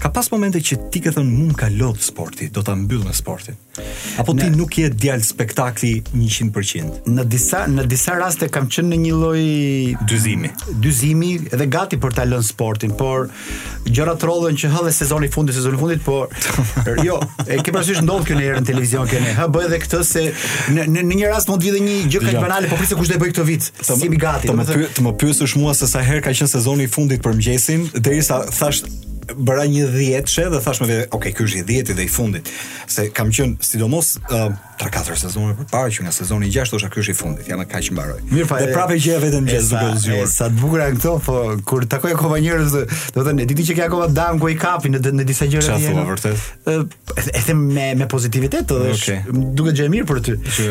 Ka 0.04 0.10
pas 0.12 0.26
momente 0.28 0.60
që 0.60 0.74
ti 0.92 1.00
ke 1.00 1.08
thënë 1.14 1.30
mund 1.32 1.54
ka 1.56 1.70
lodh 1.72 1.96
sporti, 2.04 2.50
do 2.52 2.60
ta 2.60 2.74
mbyll 2.76 3.06
me 3.08 3.12
sportin. 3.16 3.54
Apo 4.20 4.34
ti 4.36 4.50
nuk 4.52 4.74
je 4.76 4.90
djal 4.92 5.22
spektakli 5.24 6.02
100%. 6.12 7.06
Në 7.08 7.22
disa 7.32 7.62
në 7.72 7.86
disa 7.88 8.12
raste 8.20 8.50
kam 8.52 8.66
qenë 8.68 8.90
në 8.90 8.98
një 9.00 9.12
lloj 9.16 9.44
dyzimi. 10.10 10.50
Dyzimi 10.84 11.30
edhe 11.48 11.68
gati 11.72 11.96
për 12.02 12.18
ta 12.18 12.26
lënë 12.28 12.44
sportin, 12.50 12.92
por 13.00 13.30
gjërat 13.88 14.26
rrodhen 14.28 14.60
që 14.60 14.74
hëdhe 14.74 14.92
sezoni 14.92 15.32
fundi, 15.32 15.56
sezoni 15.56 15.80
fundit, 15.80 16.04
por 16.04 16.28
jo, 17.06 17.16
e 17.48 17.62
ke 17.64 17.72
parasysh 17.72 18.04
ndodh 18.04 18.28
kjo 18.28 18.36
në 18.36 18.44
herën 18.44 18.68
televizion 18.68 19.08
kënë. 19.08 19.32
Ha 19.40 19.48
bëj 19.56 19.70
edhe 19.70 19.80
këtë 19.86 20.02
se 20.10 20.26
në 20.76 20.84
në, 20.98 21.06
një 21.14 21.32
rast 21.32 21.48
mund 21.48 21.64
të 21.64 21.78
vijë 21.78 21.86
një 21.88 21.96
gjë 22.12 22.22
kaq 22.28 22.38
banale, 22.44 22.68
po 22.68 22.76
pse 22.84 23.00
kush 23.00 23.08
do 23.08 23.16
e 23.16 23.24
bëj 23.24 23.32
këtë 23.38 23.48
vit? 23.48 23.72
Si 23.80 24.12
mi 24.12 24.20
gati. 24.20 24.52
Të 24.52 24.60
më 24.60 24.68
pyet, 24.74 24.94
të 25.00 25.08
më 25.08 25.16
pyesësh 25.24 25.56
mua 25.64 25.72
se 25.80 25.88
sa 25.88 26.04
herë 26.04 26.26
ka 26.28 26.36
qenë 26.36 26.52
sezoni 26.52 26.90
i 26.90 26.92
fundit 26.92 27.24
për 27.24 27.38
mëngjesin, 27.40 27.88
derisa 28.04 28.44
thash 28.52 28.84
bëra 29.38 29.64
një 29.70 29.86
10 29.94 30.52
dhe 30.52 30.60
thashmë, 30.64 30.88
më 30.90 30.98
ok, 31.06 31.16
okay, 31.16 31.34
ky 31.38 31.46
është 31.46 31.62
10 31.70 31.96
dhe 31.98 32.04
i 32.04 32.10
fundit, 32.12 32.50
se 32.90 33.06
kam 33.14 33.32
qenë 33.34 33.64
sidomos 33.68 34.16
uh, 34.30 34.50
tra 34.78 34.90
katër 34.90 35.18
sezone 35.18 35.54
për 35.58 35.66
para 35.70 35.90
që 35.92 36.04
nga 36.06 36.12
sezoni 36.14 36.48
6 36.52 36.72
është 36.78 36.88
ky 36.94 37.00
është 37.04 37.12
i 37.12 37.16
fundit, 37.18 37.48
janë 37.50 37.66
kaq 37.70 37.88
mbaroi. 37.94 38.22
Dhe 38.30 38.46
prapë 38.74 38.96
gjeja 39.04 39.20
vetëm 39.22 39.46
gjë 39.48 39.60
duke 39.68 39.86
u 39.86 40.00
zgjuar. 40.02 40.28
Sa 40.34 40.48
të 40.50 40.58
bukura 40.60 40.88
këto, 40.94 41.12
po 41.24 41.38
kur 41.68 41.84
takoj 41.90 42.14
akoma 42.16 42.38
njerëz, 42.42 42.74
do 42.74 42.86
të 43.14 43.26
thënë, 43.28 43.44
e 43.44 43.48
di 43.50 43.58
ti 43.60 43.66
që 43.70 43.76
ke 43.78 43.84
akoma 43.88 44.08
dam 44.10 44.40
ku 44.42 44.48
i 44.50 44.56
kapi 44.58 44.90
në 44.94 45.02
në 45.14 45.26
disa 45.28 45.46
gjëra 45.52 45.76
të 45.76 45.78
tjera. 45.82 46.06
Është 46.14 47.30
edhe 47.40 47.54
me 47.58 47.86
me 48.00 48.08
pozitivitet, 48.10 48.66
do 48.70 48.80
të 48.80 48.96
thësh, 48.96 49.70
gjë 49.80 49.88
mirë 49.94 50.08
për 50.10 50.22
ty. 50.26 50.36
Që 50.58 50.68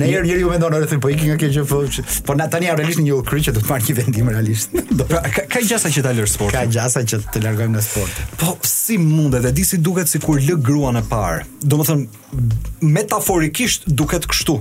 në 0.00 0.10
herë 0.10 0.28
njeriu 0.30 0.50
mendon 0.50 0.78
edhe 0.80 0.90
thënë, 0.92 1.04
po 1.06 1.12
ikin 1.14 1.32
nga 1.32 1.38
kjo 1.40 1.52
gjë, 1.56 1.66
po 1.70 1.84
po 2.26 2.34
na 2.34 2.46
tani 2.50 2.70
ajo 2.70 2.80
realisht 2.82 3.00
një 3.04 3.20
kryq 3.30 3.46
që 3.46 3.54
do 3.56 3.62
të 3.62 3.70
marr 3.70 3.84
një 3.88 3.96
vendim 4.02 4.28
realisht. 4.34 4.74
Do 4.98 5.04
pra 5.06 5.20
ka 5.28 5.60
gjasa 5.62 5.90
që 5.92 6.02
ta 6.02 6.10
lësh 6.16 6.32
sportin. 6.34 6.56
Ka 6.56 6.64
gjasa 6.72 7.02
që 7.06 7.18
të 7.34 7.42
largojmë 7.44 7.74
nga 7.76 7.82
sporti. 7.84 8.24
Po 8.40 8.56
si 8.66 8.96
mundet? 8.98 9.44
E 9.46 9.52
di 9.54 9.64
si 9.66 9.76
duket 9.78 10.08
sikur 10.10 10.40
lë 10.42 10.56
gruan 10.64 10.96
e 10.98 11.02
parë. 11.06 11.44
Domethënë 11.66 12.82
metafor 12.82 13.35
historikisht 13.36 13.82
duket 13.86 14.24
kështu. 14.26 14.56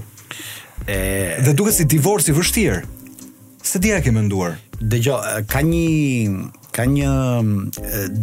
E 0.88 0.98
dhe 1.46 1.54
duket 1.58 1.76
si 1.80 1.86
divorci 1.86 2.32
i 2.32 2.36
vështirë. 2.36 2.78
Se 3.66 3.80
dia 3.82 4.02
ke 4.04 4.12
menduar. 4.14 4.58
Dëgjoj, 4.80 5.44
ka 5.50 5.62
një 5.62 6.52
ka 6.76 6.84
një 6.84 7.12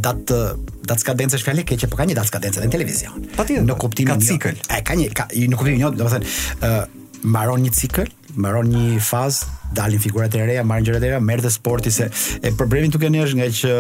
datë 0.05 0.41
datë 0.85 1.01
skadencë 1.01 1.39
shfale 1.41 1.63
keq, 1.65 1.87
po 1.89 1.97
ka 1.97 2.05
një 2.05 2.17
datë 2.19 2.29
skadence 2.35 2.61
në 2.61 2.73
televizion. 2.75 3.25
Po 3.33 3.47
ti 3.49 3.57
në 3.65 3.77
kuptimin 3.79 4.21
e 4.77 4.81
ka 4.85 4.97
një 5.01 5.09
ka 5.17 5.27
në 5.33 5.57
kuptim 5.57 5.79
një, 5.81 5.91
domethënë, 5.97 6.33
ë 6.61 6.73
mbaron 7.23 7.63
një 7.65 7.73
cikël, 7.79 8.11
mbaron 8.37 8.69
një 8.69 9.01
fazë, 9.07 9.49
dalin 9.79 10.03
figurat 10.03 10.35
e 10.37 10.45
reja, 10.45 10.67
marrin 10.69 10.85
gjërat 10.85 11.03
e 11.07 11.11
reja, 11.15 11.23
merr 11.25 11.41
dhe 11.47 11.53
sporti 11.55 11.93
se 11.95 12.11
e 12.43 12.53
problemi 12.59 12.91
tu 12.93 13.01
kenë 13.01 13.25
është 13.25 13.41
nga 13.41 13.51
që 13.63 13.73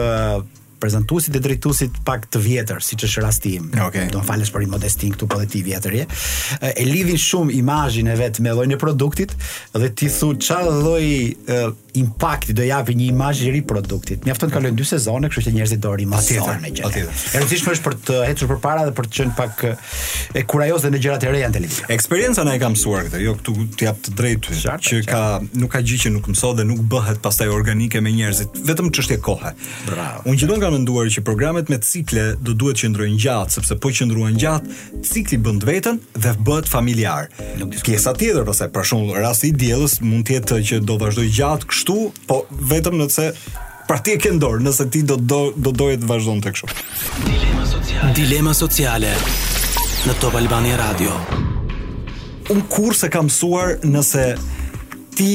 prezantuesit 0.82 1.32
dhe 1.36 1.42
drejtuesit 1.46 1.94
pak 2.06 2.26
të 2.32 2.40
vjetër, 2.42 2.82
siç 2.82 3.06
është 3.06 3.22
rasti 3.22 3.52
im. 3.60 3.70
Okay. 3.86 4.08
Do 4.10 4.18
të 4.20 4.26
falesh 4.26 4.50
për 4.54 4.64
imodestin 4.66 5.14
këtu 5.14 5.28
po 5.30 5.38
dhe 5.40 5.46
ti 5.52 5.62
vjetër 5.66 5.96
je. 6.00 6.06
E 6.72 6.86
lidhin 6.88 7.20
shumë 7.22 7.54
imazhin 7.60 8.10
e 8.10 8.16
vet 8.18 8.40
me 8.42 8.52
llojin 8.56 8.74
e 8.74 8.80
produktit 8.80 9.36
dhe 9.76 9.92
ti 9.98 10.10
thu 10.10 10.32
ç'a 10.46 10.58
lloj 10.66 11.06
impakti 12.00 12.54
do 12.56 12.64
japë 12.64 12.94
një 12.98 13.06
imazh 13.12 13.42
i 13.44 13.50
ri 13.52 13.60
produktit. 13.68 14.22
Mjafton 14.24 14.48
të 14.48 14.54
kalojnë 14.56 14.78
dy 14.78 14.86
sezone, 14.88 15.28
kështu 15.28 15.44
që 15.46 15.52
njerëzit 15.58 15.80
do 15.84 15.90
rimasojnë 16.00 16.54
me 16.62 16.70
gjë. 16.78 16.92
E 17.04 17.34
rëndësishme 17.42 17.74
është 17.76 17.84
për 17.86 17.96
të 18.08 18.20
hecur 18.30 18.48
përpara 18.54 18.86
dhe 18.88 18.94
për 18.96 19.08
të 19.12 19.18
qenë 19.18 19.34
pak 19.38 19.60
e 20.40 20.44
kurajoze 20.48 20.88
në 20.94 21.00
gjërat 21.04 21.26
e 21.28 21.34
reja 21.34 21.50
në 21.52 21.58
televizion. 21.58 21.92
Eksperjenca 21.96 22.46
na 22.48 22.54
e 22.56 22.62
ka 22.62 22.70
mësuar 22.72 23.10
këtë, 23.10 23.20
jo 23.26 23.34
këtu 23.40 23.56
të 23.76 23.86
jap 23.90 24.00
të 24.06 24.14
drejtë 24.22 24.56
që 24.62 24.70
qart. 24.70 25.10
ka 25.10 25.22
nuk 25.60 25.72
ka 25.74 25.82
gjë 25.90 25.98
që 26.06 26.14
nuk 26.16 26.30
mëson 26.32 26.56
dhe 26.62 26.66
nuk 26.70 26.80
bëhet 26.94 27.20
pastaj 27.26 27.52
organike 27.52 28.00
me 28.06 28.14
njerëzit, 28.16 28.56
vetëm 28.70 28.88
çështje 28.96 29.20
kohe. 29.28 29.52
Bravo. 29.84 30.24
Unë 30.32 30.40
që 30.40 30.48
do 30.48 30.56
menduar 30.72 31.08
që 31.12 31.22
programet 31.26 31.68
me 31.70 31.76
cikle 31.84 32.32
do 32.40 32.54
duhet 32.56 32.80
që 32.82 32.90
ndrojnë 32.94 33.18
gjatë, 33.22 33.52
sepse 33.58 33.76
po 33.82 33.90
që 33.92 34.06
ndrojnë 34.08 34.40
gjatë, 34.42 34.76
cikli 35.08 35.38
bënd 35.44 35.66
vetën 35.68 35.98
dhe 36.22 36.32
bëhet 36.46 36.70
familjarë. 36.70 37.44
Pjesa 37.86 38.14
tjetër, 38.18 38.46
përse, 38.48 38.68
për 38.74 38.88
shumë, 38.88 39.20
rasti 39.24 39.50
i 39.52 39.56
djelës 39.62 39.98
mund 40.04 40.26
tjetë 40.30 40.60
që 40.70 40.80
do 40.88 40.96
vazhdoj 41.02 41.28
gjatë 41.38 41.68
kështu, 41.72 41.98
po 42.28 42.40
vetëm 42.72 42.98
nëse 43.02 43.28
pra 43.88 43.98
ti 44.00 44.16
këndorë, 44.22 44.62
ke 44.62 44.66
nëse 44.70 44.88
ti 44.94 45.04
do, 45.08 45.18
do, 45.32 45.40
do 45.56 45.74
dojë 45.82 46.00
të 46.02 46.10
vazhdojnë 46.10 46.44
të 46.46 46.54
kështu. 46.56 46.76
Dilema 47.28 47.68
sociale. 47.74 48.14
Dilema 48.20 48.54
sociale 48.62 49.14
në 50.08 50.16
Top 50.22 50.38
Albania 50.40 50.78
Radio. 50.80 51.12
Un 52.52 52.64
kurse 52.72 53.06
kam 53.12 53.28
mësuar 53.28 53.76
nëse 53.86 54.30
ti 55.16 55.30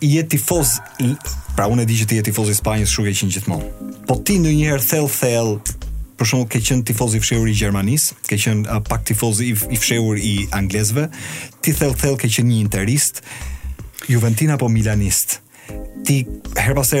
i 0.00 0.14
je 0.14 0.22
tifoz 0.28 0.68
i 0.98 1.12
pra 1.56 1.66
unë 1.70 1.82
e 1.82 1.88
di 1.88 1.96
që 2.00 2.06
ti 2.08 2.18
je 2.18 2.26
tifoz 2.30 2.50
i 2.52 2.56
Spanjës 2.56 2.92
shumë 2.92 3.10
keq 3.18 3.32
gjithmonë. 3.34 3.70
Po 4.06 4.16
ti 4.24 4.36
ndonjëherë 4.40 4.84
thell 4.86 5.08
thell 5.10 5.50
për 6.18 6.28
shumë 6.32 6.48
ke 6.52 6.60
qenë 6.68 6.86
tifoz 6.88 7.14
i 7.14 7.20
fshehur 7.22 7.46
i 7.50 7.56
Gjermanisë, 7.58 8.18
ke 8.26 8.38
qenë 8.42 8.78
pak 8.88 9.04
tifoz 9.10 9.40
i 9.44 9.52
i 9.74 9.78
fshehur 9.78 10.18
i 10.18 10.36
Anglezve 10.54 11.08
ti 11.62 11.74
thell 11.74 11.96
thell 11.98 12.18
ke 12.18 12.30
qenë 12.30 12.50
një 12.52 12.60
interist 12.64 13.22
Juventina 14.08 14.54
apo 14.58 14.70
Milanist. 14.70 15.40
Ti 16.06 16.22
her 16.56 16.76
pas 16.78 16.94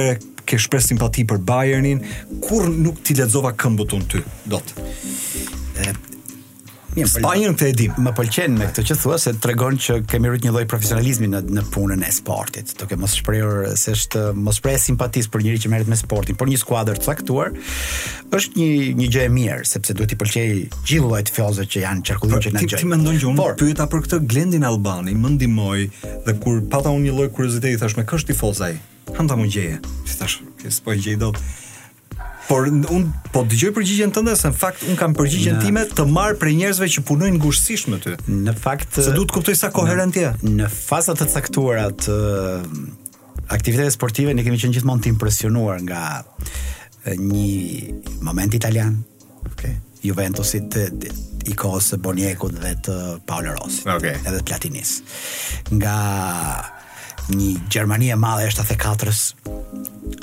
ke 0.48 0.56
shpreh 0.60 0.82
simpati 0.82 1.26
për 1.28 1.42
Bayernin, 1.44 2.00
kur 2.44 2.70
nuk 2.72 3.02
ti 3.04 3.14
lexova 3.18 3.52
këmbutun 3.54 4.06
ty 4.10 4.22
dot. 4.48 4.74
Spanjën 7.06 7.54
edhim. 7.68 7.92
Më 8.02 8.12
pëlqen 8.16 8.56
me 8.58 8.66
këtë 8.70 8.82
që 8.90 8.96
thua 8.98 9.18
se 9.20 9.32
të 9.36 9.52
regon 9.52 9.76
që 9.82 9.98
kemi 10.10 10.30
rrit 10.32 10.46
një 10.46 10.52
loj 10.54 10.64
profesionalizmi 10.70 11.28
në, 11.30 11.40
në 11.58 11.62
punën 11.72 12.02
e 12.06 12.10
sportit. 12.14 12.72
Të 12.78 12.88
ke 12.90 12.98
mos 13.00 13.14
shprejur, 13.20 13.66
se 13.78 13.94
është 13.94 14.24
mos 14.38 14.58
shprej 14.58 14.76
simpatis 14.82 15.28
për 15.30 15.44
njëri 15.46 15.60
që 15.66 15.72
meret 15.74 15.90
me 15.92 15.98
sportin, 16.00 16.38
por 16.40 16.50
një 16.50 16.58
skuadër 16.62 17.00
të 17.02 17.08
faktuar, 17.10 17.52
është 18.38 18.60
një, 18.60 18.70
një 18.98 19.10
gjë 19.14 19.22
e 19.28 19.32
mirë, 19.38 19.60
sepse 19.70 19.96
duhet 19.98 20.16
i 20.16 20.18
pëlqej 20.22 20.50
gjithë 20.80 21.04
loj 21.12 21.22
të 21.30 21.36
fjozë 21.38 21.68
që 21.76 21.84
janë 21.84 22.04
qërkullin 22.10 22.36
pra, 22.38 22.44
që 22.46 22.54
në 22.56 22.66
gjë. 22.66 22.82
Ti 22.82 22.90
më 22.92 23.00
ndonjë 23.04 23.36
por, 23.38 23.56
pyeta 23.62 23.88
për 23.92 24.04
këtë 24.06 24.20
Glendin 24.32 24.66
Albani, 24.68 25.14
më 25.18 25.34
ndimoj, 25.36 25.80
dhe 26.26 26.36
kur 26.42 26.60
pata 26.72 26.94
unë 26.94 27.10
një 27.10 27.16
loj 27.20 27.30
kuriziteti, 27.36 27.78
thash 27.82 27.98
me 28.00 28.06
kështë 28.08 28.34
i 28.36 28.40
fozaj, 28.42 28.76
kam 29.16 29.30
ta 29.30 29.38
gjeje, 29.44 29.78
si 30.08 30.18
thash, 30.20 30.40
kësë 30.64 30.84
po 30.86 30.98
gjej 30.98 31.18
do 31.22 31.32
por 32.48 32.64
un 32.88 33.04
po 33.34 33.42
dëgjoj 33.50 33.70
përgjigjen 33.76 34.12
tënde 34.16 34.32
se 34.40 34.48
në 34.48 34.56
fakt 34.56 34.82
un 34.88 34.96
kam 34.98 35.12
përgjigjen 35.16 35.58
në, 35.58 35.64
time 35.66 35.82
të 35.98 36.06
marr 36.08 36.38
për 36.40 36.54
njerëzve 36.56 36.88
që 36.94 37.04
punojnë 37.10 37.36
ngushësisht 37.42 37.90
me 37.92 37.98
ty. 38.00 38.14
Në 38.24 38.54
fakt 38.56 38.96
se 38.96 39.10
duhet 39.12 39.28
të 39.30 39.36
kuptoj 39.36 39.54
sa 39.60 39.68
koherent 39.74 40.16
je. 40.16 40.30
Në, 40.40 40.54
në 40.62 40.70
faza 40.72 41.12
të 41.18 41.26
caktuara 41.34 41.90
të 41.92 42.16
aktivitetet 43.52 43.92
sportive 43.94 44.32
ne 44.36 44.44
kemi 44.46 44.58
qenë 44.60 44.78
gjithmonë 44.78 45.04
të 45.04 45.12
impresionuar 45.12 45.84
nga 45.84 46.00
një 47.20 48.16
moment 48.24 48.56
italian. 48.56 48.96
Okej. 49.52 49.76
Juventusit 50.08 50.72
të, 50.72 50.88
i 51.50 51.56
kohës 51.58 51.92
së 51.92 51.98
Boniekut 52.00 52.56
dhe 52.62 52.72
të 52.86 52.96
Paolo 53.28 53.56
Rossi, 53.58 53.84
okay. 53.90 54.14
edhe 54.24 54.40
të 54.40 54.44
Platinis. 54.52 54.98
Nga 55.74 55.96
një 57.32 57.54
Gjermani 57.72 58.10
e 58.12 58.16
madhe 58.18 58.46
është 58.48 58.64
athe 58.64 59.12
s 59.12 59.34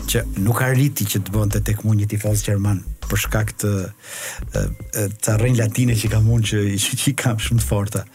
që 0.09 0.21
nuk 0.45 0.59
ka 0.59 0.69
rriti 0.71 1.05
që 1.09 1.21
të 1.25 1.33
bënte 1.33 1.61
tek 1.65 1.83
mund 1.85 2.01
një 2.01 2.07
tifoz 2.09 2.43
gjerman 2.45 2.79
për 3.05 3.19
shkak 3.25 3.51
të 3.61 3.71
të 5.21 5.35
rrin 5.39 5.57
latine 5.59 5.93
që 5.97 6.09
kam 6.15 6.29
unë 6.33 6.49
që 6.51 6.63
i 6.73 6.79
që 6.81 6.97
i 7.11 7.13
kam 7.21 7.39
shumë 7.41 7.61
të 7.63 7.67
forta 7.69 8.05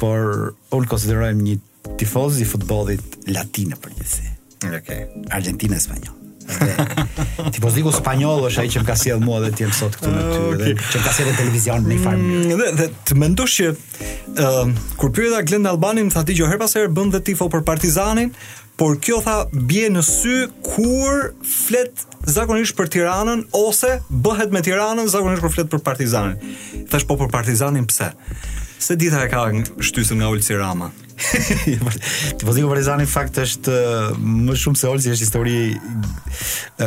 por 0.00 0.46
unë 0.76 0.90
konsiderojmë 0.92 1.46
një 1.50 1.58
tifoz 2.00 2.40
i 2.40 2.46
futbolit 2.48 3.18
latine 3.32 3.76
për 3.82 3.96
një 3.98 4.74
okay. 4.80 5.08
Argentina 5.32 5.76
e 5.76 5.84
Spanjol 5.84 6.18
Ti 6.42 7.60
po 7.62 7.70
zgjo 7.70 7.92
spanjoll 7.94 8.48
është 8.48 8.60
ai 8.64 8.70
që 8.74 8.80
më 8.82 8.86
ka 8.88 8.96
sjell 8.98 9.20
mua 9.22 9.38
dhe 9.44 9.52
ti 9.56 9.64
më 9.64 9.76
sot 9.78 9.94
këtu 9.96 10.10
në 10.10 10.22
ty 10.22 10.38
okay. 10.42 10.72
Ah, 10.74 10.74
dhe 10.74 10.80
që 10.90 11.00
më 11.00 11.04
ka 11.14 11.26
në 11.28 11.34
televizion 11.38 11.86
në 11.86 11.92
një 11.92 12.02
farë 12.02 12.22
mënyrë. 12.22 12.48
Mm, 12.48 12.58
dhe, 12.58 12.66
dhe 12.80 12.86
të 13.08 13.16
mendosh 13.22 13.54
që 13.60 13.68
Ehm, 14.36 14.72
kur 14.96 15.10
pyeta 15.12 15.42
Glenda 15.44 15.70
Albanin, 15.70 16.08
tha 16.10 16.24
ti 16.24 16.34
që 16.38 16.48
her 16.48 16.60
pas 16.60 16.72
herë 16.76 16.88
bën 16.96 17.10
dhe 17.12 17.20
tifo 17.26 17.50
për 17.52 17.64
Partizanin, 17.68 18.32
por 18.80 18.96
kjo 19.04 19.18
tha 19.20 19.42
bie 19.52 19.90
në 19.92 20.02
sy 20.06 20.36
kur 20.64 21.32
flet 21.44 22.06
zakonisht 22.32 22.76
për 22.78 22.88
Tiranën 22.94 23.44
ose 23.54 23.98
bëhet 24.08 24.54
me 24.54 24.64
Tiranën 24.64 25.10
zakonisht 25.12 25.44
kur 25.44 25.52
flet 25.52 25.68
për 25.70 25.82
Partizanin. 25.84 26.56
Thash 26.90 27.04
po 27.06 27.18
për 27.20 27.28
Partizanin 27.34 27.84
pse? 27.86 28.12
Se 28.82 28.96
dita 28.98 29.20
e 29.20 29.28
ka 29.30 29.44
shtysën 29.76 30.16
nga 30.18 30.32
Ulsi 30.32 30.56
Rama. 30.58 30.88
Tifozi 32.38 32.62
Partizani 32.66 33.06
fakt 33.08 33.36
është 33.42 33.74
më 34.18 34.56
shumë 34.62 34.78
se 34.80 34.88
Olsi 34.90 35.12
është 35.12 35.24
histori 35.24 35.54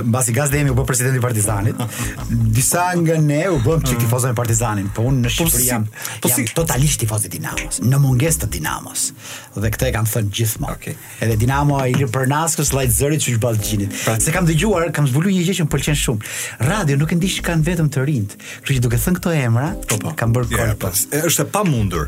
mbasi 0.06 0.34
Gazdemi 0.36 0.71
u 0.71 0.76
bë 0.78 0.86
presidenti 0.89 1.19
i 1.19 1.24
Partizanit. 1.24 1.80
Disa 2.56 2.89
nga 3.02 3.17
ne 3.21 3.45
u 3.54 3.60
bëm 3.63 3.86
çik 3.86 3.98
ah. 4.00 4.04
tifozë 4.04 4.32
e 4.34 4.38
Partizanin, 4.38 4.89
po 4.95 5.06
unë 5.10 5.24
në 5.26 5.32
po 5.32 5.45
Shqipëri 5.45 5.67
jam, 5.69 5.86
po 6.24 6.32
jam 6.32 6.48
totalisht 6.58 7.02
tifoz 7.04 7.28
i 7.28 7.32
Dinamos, 7.36 7.82
në 7.84 8.00
mungesë 8.02 8.45
të 8.45 8.50
Dinamos. 8.58 9.08
Dhe 9.56 9.71
këtë 9.76 9.89
e 9.89 9.93
kam 9.95 10.08
thënë 10.10 10.32
gjithmonë. 10.39 10.76
Okay. 10.76 10.98
Edhe 11.26 11.38
Dinamo 11.41 11.80
i 11.86 11.93
lir 11.95 12.12
për 12.13 12.28
Naskës 12.32 12.74
Zërit 12.95 13.24
çuj 13.26 13.38
Ballxhinit. 13.43 13.93
Pra, 14.06 14.15
se 14.21 14.32
kam 14.34 14.48
dëgjuar, 14.48 14.89
kam 14.95 15.08
zbulu 15.08 15.32
një 15.32 15.43
gjithë 15.45 15.60
që 15.60 15.65
më 15.67 15.71
pëlqen 15.76 16.00
shumë. 16.02 16.34
Radio 16.69 16.98
nuk 17.00 17.12
e 17.13 17.17
ndish 17.19 17.39
kanë 17.45 17.63
vetëm 17.67 17.89
të 17.93 18.04
rinjt. 18.08 18.36
Kërë 18.65 18.80
që 18.80 18.84
duke 18.84 19.00
thënë 19.04 19.19
këto 19.19 19.36
emra, 19.39 19.69
po, 19.91 20.13
kam 20.19 20.34
bërë 20.36 20.60
yeah, 20.60 21.24
Është 21.26 21.45
pamundur 21.54 22.08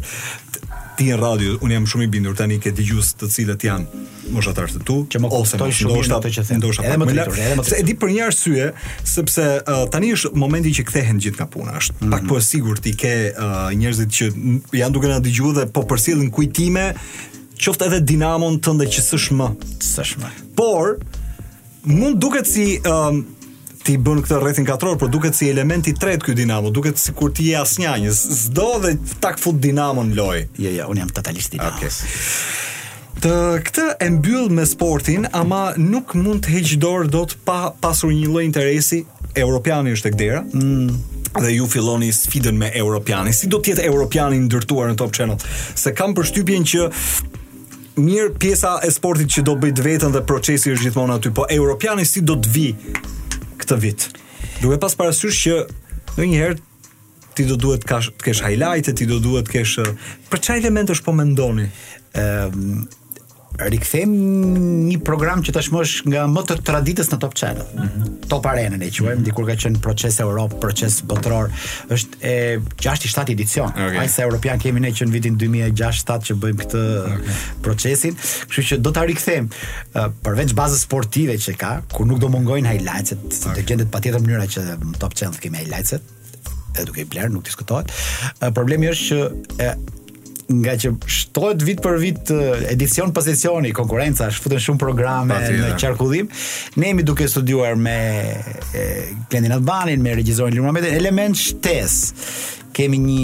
ti 0.98 1.06
në 1.12 1.18
radio, 1.22 1.56
unë 1.64 1.76
jam 1.78 1.86
shumë 1.92 2.06
i 2.08 2.10
bindur 2.12 2.36
tani 2.40 2.58
ke 2.62 2.72
dëgjues 2.76 3.12
të 3.20 3.30
cilët 3.34 3.64
janë 3.68 4.02
moshatarë 4.34 4.74
të 4.76 4.82
tu, 4.88 4.96
që 5.14 5.22
më 5.24 5.30
ose 5.38 5.60
shumë 5.60 5.94
ndoshta 5.94 6.18
ato 6.18 6.32
që 6.34 6.44
them. 6.48 6.64
edhe 6.66 6.98
më 7.02 7.08
të 7.08 7.14
tjetër, 7.14 7.40
edhe 7.44 7.60
më 7.62 7.66
të. 7.66 7.70
Se 7.70 7.78
e 7.78 7.86
di 7.92 7.96
për 8.02 8.12
një 8.16 8.24
arsye, 8.28 8.70
sepse 9.14 9.46
uh, 9.62 9.84
tani 9.94 10.10
është 10.18 10.32
momenti 10.42 10.74
që 10.80 10.88
kthehen 10.90 11.22
gjithë 11.28 11.42
nga 11.44 11.48
puna, 11.54 11.78
është 11.82 11.98
mm 11.98 12.04
-hmm. 12.04 12.16
pak 12.16 12.28
po 12.32 12.40
e 12.40 12.42
sigurt 12.50 12.82
ti 12.88 12.96
ke 13.02 13.14
uh, 13.30 13.70
njerëzit 13.78 14.10
që 14.18 14.26
janë 14.82 14.94
duke 14.98 15.14
na 15.14 15.20
dëgjuar 15.22 15.56
dhe 15.60 15.66
po 15.76 15.86
përsillin 15.92 16.32
kujtime 16.34 16.86
qoftë 17.62 17.88
edhe 17.92 18.00
dinamon 18.02 18.60
tënde 18.60 18.90
që 18.90 19.02
s'është 19.10 19.34
më, 19.40 19.48
s'është 19.94 20.18
më. 20.26 20.30
Por 20.58 20.98
mund 21.86 22.18
duket 22.18 22.46
si 22.50 22.78
um, 22.90 23.26
ti 23.88 23.96
bën 23.96 24.20
këtë 24.26 24.38
rrethin 24.42 24.66
katror, 24.68 24.98
por 25.00 25.10
duket 25.14 25.38
si 25.38 25.48
elementi 25.48 25.94
i 25.94 25.96
tretë 25.96 26.26
ky 26.28 26.34
Dinamo, 26.36 26.74
duket 26.76 27.00
sikur 27.00 27.32
ti 27.32 27.46
je 27.54 27.60
asnjë, 27.62 28.12
s'do 28.16 28.72
dhe 28.84 28.92
tak 29.24 29.40
fut 29.40 29.60
Dinamo 29.64 30.04
në 30.10 30.18
lojë. 30.20 30.44
Jo, 30.60 30.72
jo, 30.76 30.88
un 30.92 31.00
jam 31.04 31.14
totalisht 31.16 31.56
i 31.56 31.62
Okej. 31.64 31.78
Okay. 31.78 32.24
Të 33.18 33.32
këtë 33.70 33.86
e 34.04 34.10
mbyll 34.14 34.52
me 34.54 34.66
sportin, 34.70 35.26
ama 35.40 35.70
nuk 35.80 36.14
mund 36.20 36.44
të 36.46 36.52
heq 36.58 36.74
dorë 36.84 37.08
të 37.16 37.40
pa 37.48 37.62
pasur 37.82 38.12
një 38.14 38.28
loj 38.30 38.44
interesi 38.50 39.00
europiani 39.38 39.96
është 39.98 40.10
tek 40.12 40.20
dera. 40.24 40.44
Mm 40.54 41.14
dhe 41.38 41.52
ju 41.54 41.68
filloni 41.70 42.08
sfidën 42.16 42.56
me 42.58 42.72
europiani, 42.80 43.34
Si 43.36 43.46
do 43.52 43.60
të 43.62 43.74
jetë 43.76 43.84
europiani 43.86 44.40
ndërtuar 44.48 44.88
në 44.90 44.96
Top 44.98 45.12
Channel? 45.14 45.38
Se 45.78 45.92
kam 45.94 46.16
përshtypjen 46.18 46.64
që 46.66 46.88
mirë 48.02 48.32
pjesa 48.42 48.72
e 48.82 48.90
sportit 48.96 49.30
që 49.36 49.44
do 49.46 49.54
bëjt 49.60 49.82
vetën 49.86 50.16
dhe 50.16 50.24
procesi 50.26 50.72
është 50.74 50.88
gjithmonë 50.88 51.20
aty, 51.20 51.30
po 51.38 51.46
europiani 51.54 52.08
si 52.10 52.24
do 52.26 52.40
të 52.42 52.54
vi 52.56 52.66
këtë 53.68 53.78
vit. 53.84 54.06
Duhet 54.64 54.82
pas 54.82 54.96
parasysh 54.96 55.42
që 55.44 55.58
në 56.18 56.28
një 56.32 56.40
herë 56.42 56.58
ti 57.38 57.46
do 57.46 57.58
duhet 57.62 57.84
të 57.84 58.14
kesh 58.24 58.42
highlight, 58.48 58.88
ti 58.98 59.06
do 59.06 59.20
duhet 59.22 59.50
të 59.52 59.58
kesh 59.58 59.76
për 60.32 60.44
qaj 60.48 60.60
element 60.64 60.94
është 60.96 61.06
po 61.06 61.14
mendoni? 61.20 61.68
Ëm 62.18 62.88
rikthem 63.58 64.12
një 64.88 65.00
program 65.06 65.40
që 65.46 65.54
tashmë 65.56 65.80
është 65.82 66.12
nga 66.12 66.26
më 66.30 66.44
të 66.50 66.58
traditës 66.68 67.08
në 67.10 67.18
Top 67.24 67.34
Channel. 67.38 67.66
Mm 67.76 67.88
-hmm. 67.88 68.28
Top 68.30 68.46
Arena 68.52 68.78
ne 68.78 68.86
quajmë, 68.86 69.06
mm 69.06 69.18
-hmm. 69.18 69.24
dikur 69.26 69.46
ka 69.48 69.56
qenë 69.64 69.80
Proces 69.82 70.20
Europë, 70.20 70.60
Proces 70.62 71.00
Botror, 71.02 71.50
është 71.90 72.14
e 72.22 72.60
6-7 72.76 73.32
edicion. 73.32 73.68
Okay. 73.70 73.98
Ai 73.98 74.10
sa 74.10 74.22
European 74.22 74.60
kemi 74.60 74.80
ne 74.80 74.92
që 74.92 75.06
në 75.08 75.12
vitin 75.12 75.38
2006-7 75.38 76.24
që 76.28 76.34
bëjmë 76.44 76.62
këtë 76.64 76.84
okay. 77.14 77.34
procesin. 77.62 78.16
Kështu 78.48 78.64
që 78.70 78.78
do 78.78 78.92
ta 78.92 79.06
rikthem 79.10 79.50
përveç 80.24 80.54
bazës 80.54 80.82
sportive 80.86 81.34
që 81.34 81.58
ka, 81.58 81.82
ku 81.94 82.06
nuk 82.06 82.20
do 82.20 82.28
mungojnë 82.30 82.68
highlights-et, 82.72 83.20
okay. 83.20 83.62
të 83.62 83.66
gjendet 83.68 83.90
patjetër 83.92 84.22
mënyra 84.22 84.46
që 84.46 84.62
në 84.62 84.98
Top 85.00 85.14
Channel 85.14 85.40
kemi 85.40 85.58
highlights-et, 85.58 86.02
edhe 86.76 86.86
duke 86.86 87.02
i 87.02 87.06
bler, 87.06 87.30
nuk 87.30 87.46
diskutohet. 87.46 87.88
Problemi 88.54 88.88
është 88.88 89.32
që 89.58 89.76
nga 90.48 90.76
që 90.80 90.92
shtohet 91.12 91.64
vit 91.68 91.80
për 91.84 91.98
vit 92.00 92.30
edicion 92.72 93.12
pas 93.16 93.26
edicioni, 93.28 93.74
konkurenca, 93.76 94.30
shfuten 94.32 94.62
shumë 94.64 94.80
programe 94.82 95.40
në 95.54 95.74
qarkullim. 95.82 96.30
Ne 96.80 96.92
jemi 96.94 97.06
duke 97.08 97.28
studiuar 97.28 97.76
me 97.76 97.98
Glendin 99.32 99.58
Albanin, 99.58 100.02
me 100.06 100.14
regjizorin 100.16 100.56
Lirë 100.56 100.64
Mohamedin, 100.64 100.96
element 100.98 101.38
shtes 101.38 101.98
kemi 102.78 103.00
një 103.02 103.22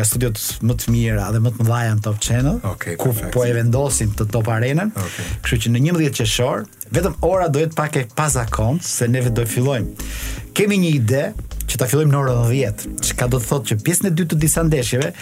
nga 0.00 0.06
studiot 0.08 0.40
më 0.64 0.76
të 0.80 0.92
mira 0.94 1.26
dhe 1.34 1.42
më 1.44 1.50
të 1.54 1.66
dhaja 1.68 1.94
në 1.98 2.02
Top 2.06 2.18
Channel, 2.24 2.58
okay, 2.64 2.96
ku 2.96 3.10
perfect. 3.12 3.32
po 3.34 3.42
e 3.44 3.50
vendosin 3.52 4.10
të 4.16 4.26
Top 4.32 4.48
Arenën. 4.50 4.90
Okay. 4.96 5.26
Kështu 5.44 5.60
që 5.66 5.74
në 5.74 5.82
11 5.90 6.14
qershor, 6.16 6.64
vetëm 6.96 7.18
ora 7.26 7.50
do 7.52 7.60
jetë 7.62 7.76
pak 7.76 8.00
e 8.00 8.06
pasakon, 8.16 8.80
se 8.80 9.06
ne 9.12 9.20
vetë 9.26 9.36
do 9.36 9.44
fillojmë. 9.52 10.08
Kemi 10.56 10.80
një 10.86 10.94
ide 11.02 11.26
që 11.70 11.80
ta 11.82 11.88
fillojmë 11.90 12.12
në 12.14 12.18
orën 12.20 12.42
10, 12.48 12.96
çka 13.10 13.28
do 13.32 13.40
të 13.42 13.50
thotë 13.50 13.70
që 13.72 13.78
pjesën 13.86 14.08
e 14.10 14.14
dytë 14.18 14.34
të 14.34 14.40
disa 14.46 14.64
ndeshjeve 14.68 15.12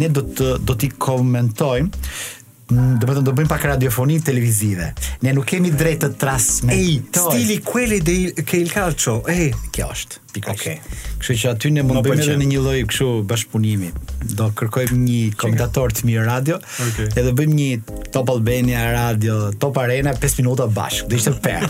ne 0.00 0.12
do 0.14 0.24
të 0.30 0.52
do 0.68 0.76
t'i 0.80 0.88
komentojmë 0.96 1.88
mm, 1.90 2.96
do 3.02 3.10
të 3.10 3.24
do 3.26 3.34
bëjmë 3.36 3.50
pak 3.50 3.66
radiofoni 3.74 4.18
televizive. 4.24 4.90
Ne 5.26 5.34
nuk 5.36 5.46
kemi 5.50 5.72
drejt 5.74 6.04
të 6.06 6.10
transmetojmë 6.20 7.24
stili 7.26 7.58
quelli 7.66 8.00
dei 8.06 8.32
che 8.44 8.62
il 8.64 8.72
calcio 8.72 9.18
e 9.28 9.50
është. 9.52 9.86
ost. 9.90 10.18
Okej. 10.46 10.76
Kështu 11.20 11.36
që 11.42 11.50
aty 11.54 11.70
ne 11.74 11.82
mund 11.84 12.00
të 12.04 12.08
bëjmë 12.08 12.28
edhe 12.38 12.50
një 12.54 12.62
lloj 12.64 12.78
kështu 12.86 13.10
bashpunimi. 13.30 13.92
Do 14.38 14.50
kërkojmë 14.56 15.00
një 15.04 15.20
komentator 15.40 15.92
të 15.92 16.06
mirë 16.08 16.28
radio, 16.28 16.60
okay. 16.86 17.10
edhe 17.20 17.32
bëjmë 17.36 17.58
një 17.60 17.99
Top 18.10 18.28
Albania 18.28 18.90
Radio, 18.90 19.52
Top 19.56 19.76
Arena 19.76 20.12
5 20.12 20.38
minuta 20.42 20.66
bashk. 20.66 21.06
Do 21.06 21.14
ishte 21.16 21.30
per. 21.40 21.68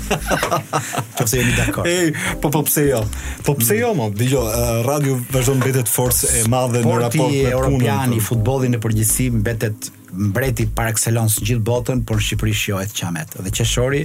Po 1.16 1.24
pse 1.24 1.36
jemi 1.38 1.52
dakord? 1.54 1.86
Ej, 1.86 2.12
po 2.40 2.48
po 2.50 2.62
pse 2.64 2.86
jo? 2.88 3.04
Po 3.44 3.54
pse 3.60 3.76
jo 3.78 3.92
më? 3.94 4.08
Dijo, 4.16 4.42
uh, 4.46 4.80
radio 4.88 5.18
vazhdon 5.32 5.60
mbetet 5.60 5.88
forcë 5.92 6.32
e 6.40 6.44
madhe 6.50 6.82
në 6.84 6.96
raport 6.98 7.30
me 7.30 7.52
punën 7.52 7.88
e 7.92 8.12
të... 8.16 8.20
futbollit 8.24 8.72
në 8.72 8.80
përgjithësi, 8.84 9.28
mbetet 9.42 9.90
mbreti 10.10 10.64
para 10.74 10.90
excellence 10.90 11.38
së 11.38 11.50
gjithë 11.52 11.64
botën, 11.68 12.00
por 12.08 12.18
në 12.18 12.24
Shqipëri 12.26 12.56
shohet 12.58 12.96
çamet. 12.98 13.36
Dhe 13.38 13.52
Qeshori, 13.54 14.00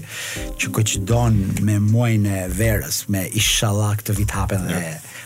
që 0.61 0.69
kuç 0.75 0.97
me 1.65 1.79
muajin 1.81 2.27
e 2.29 2.43
verës, 2.51 3.05
me 3.07 3.23
inshallah 3.31 3.95
këtë 4.01 4.17
vit 4.19 4.35
hapen 4.37 4.67
dhe 4.69 4.83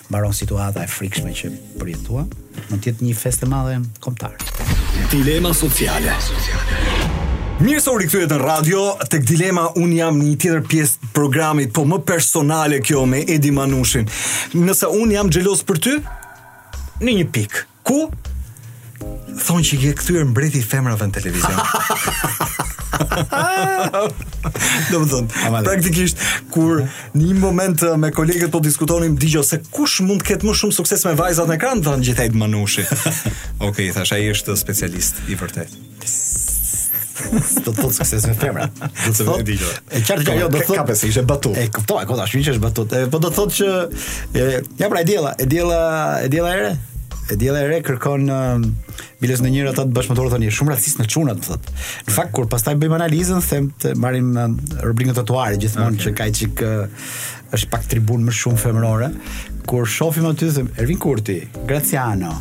mbaron 0.10 0.34
situata 0.34 0.86
e 0.86 0.90
frikshme 0.90 1.34
që 1.38 1.52
përjetua, 1.82 2.24
mund 2.70 2.80
të 2.82 2.94
jetë 2.94 3.06
një 3.06 3.18
festë 3.20 3.46
e 3.46 3.50
madhe 3.52 3.76
kombëtare. 4.02 4.40
Dilema 5.12 5.52
sociale. 5.56 6.08
Dilema 6.08 6.30
sociale. 6.32 6.89
Mirë 7.60 7.80
se 7.84 7.92
u 7.92 7.98
rikthyet 8.00 8.32
në 8.32 8.38
radio, 8.40 8.82
tek 9.12 9.26
dilema 9.28 9.66
un 9.76 9.92
jam 9.92 10.16
në 10.16 10.30
një 10.30 10.36
tjetër 10.40 10.62
pjesë 10.70 11.02
të 11.02 11.08
programit, 11.16 11.72
po 11.76 11.84
më 11.88 11.98
personale 12.08 12.78
kjo 12.80 13.02
me 13.12 13.20
Edi 13.34 13.52
Manushin. 13.52 14.06
Nëse 14.56 14.88
un 14.96 15.12
jam 15.12 15.28
xheloz 15.28 15.66
për 15.68 15.82
ty 15.84 15.96
në 17.04 17.18
një 17.18 17.26
pik, 17.36 17.58
ku 17.88 18.06
thonë 19.00 19.68
që 19.68 19.80
je 19.82 19.92
kthyer 20.00 20.30
mbreti 20.30 20.62
i 20.64 20.64
femrave 20.72 21.10
në 21.10 21.18
televizion. 21.18 21.60
Do 24.88 25.04
më 25.04 25.10
thonë, 25.12 25.28
praktikisht 25.68 26.24
kur 26.56 26.86
në 27.18 27.24
një 27.26 27.38
moment 27.44 27.84
eh, 27.90 27.98
me 28.00 28.14
kolegët 28.16 28.56
po 28.56 28.64
diskutonim 28.64 29.20
digjo 29.20 29.44
se 29.44 29.60
kush 29.76 30.00
mund 30.08 30.24
të 30.24 30.32
ketë 30.32 30.48
më 30.48 30.56
shumë 30.62 30.78
sukses 30.80 31.04
me 31.12 31.16
vajzat 31.20 31.52
në 31.52 31.60
ekran, 31.60 31.84
në 31.84 31.98
gjithajt 32.08 32.40
Manushi. 32.40 32.88
Okej, 32.96 33.34
okay, 33.74 33.92
thash 34.00 34.16
ai 34.16 34.30
është 34.32 34.56
specialist 34.64 35.26
i 35.28 35.36
vërtetë. 35.44 35.88
Do 37.20 37.44
të 37.44 37.64
thotë, 37.64 37.80
thosë 37.84 38.04
kësesin 38.06 38.38
femra. 38.40 38.68
Do 38.80 39.14
të 39.14 39.26
thotë. 39.28 39.56
E 40.00 40.02
qartë 40.06 40.28
që 40.28 40.36
ajo 40.38 40.50
do 40.54 40.62
thotë. 40.62 40.78
Ka 40.80 40.86
pse 40.90 41.10
ishte 41.10 41.24
batut. 41.28 41.58
E 41.60 41.66
kuptoj, 41.76 42.04
kota, 42.10 42.28
shumë 42.30 42.46
që 42.48 42.54
është 42.56 42.64
batut. 42.66 42.96
Po 43.14 43.20
do 43.24 43.32
të 43.32 43.40
thotë 43.40 43.58
që 43.58 44.78
ja 44.84 44.90
pra 44.94 45.02
e 45.04 45.08
diella, 45.10 45.34
e 45.44 45.50
diella, 45.52 45.82
e 46.24 46.30
diella 46.34 46.54
ere. 46.56 46.70
E 47.30 47.36
diella 47.38 47.60
ere 47.62 47.78
kërkon 47.86 48.24
um, 48.34 48.64
bilës 49.22 49.44
në 49.46 49.52
njëra 49.54 49.74
ata 49.76 49.84
të 49.86 49.94
bashkëmtor 49.94 50.32
shumë 50.48 50.72
racist 50.74 51.02
në 51.02 51.06
çuna 51.14 51.36
do 51.38 51.44
thotë. 51.46 51.74
Në 52.08 52.16
fakt 52.16 52.32
kur 52.34 52.48
pastaj 52.50 52.74
bëjmë 52.82 52.98
analizën 52.98 53.42
them 53.50 53.68
të 53.84 53.92
marrim 54.02 54.32
um, 54.42 54.56
rubrikën 54.82 55.14
tatuare 55.14 55.60
gjithmonë 55.62 56.02
që 56.02 56.16
ka 56.18 56.26
çik 56.34 56.64
është 57.54 57.70
pak 57.70 57.86
tribun 57.92 58.26
më 58.26 58.34
shumë 58.34 58.64
femërore. 58.64 59.12
Kur 59.70 59.86
shofim 59.86 60.26
aty 60.32 60.50
them 60.58 60.72
Ervin 60.82 60.98
Kurti, 61.06 61.38
Graziano, 61.70 62.34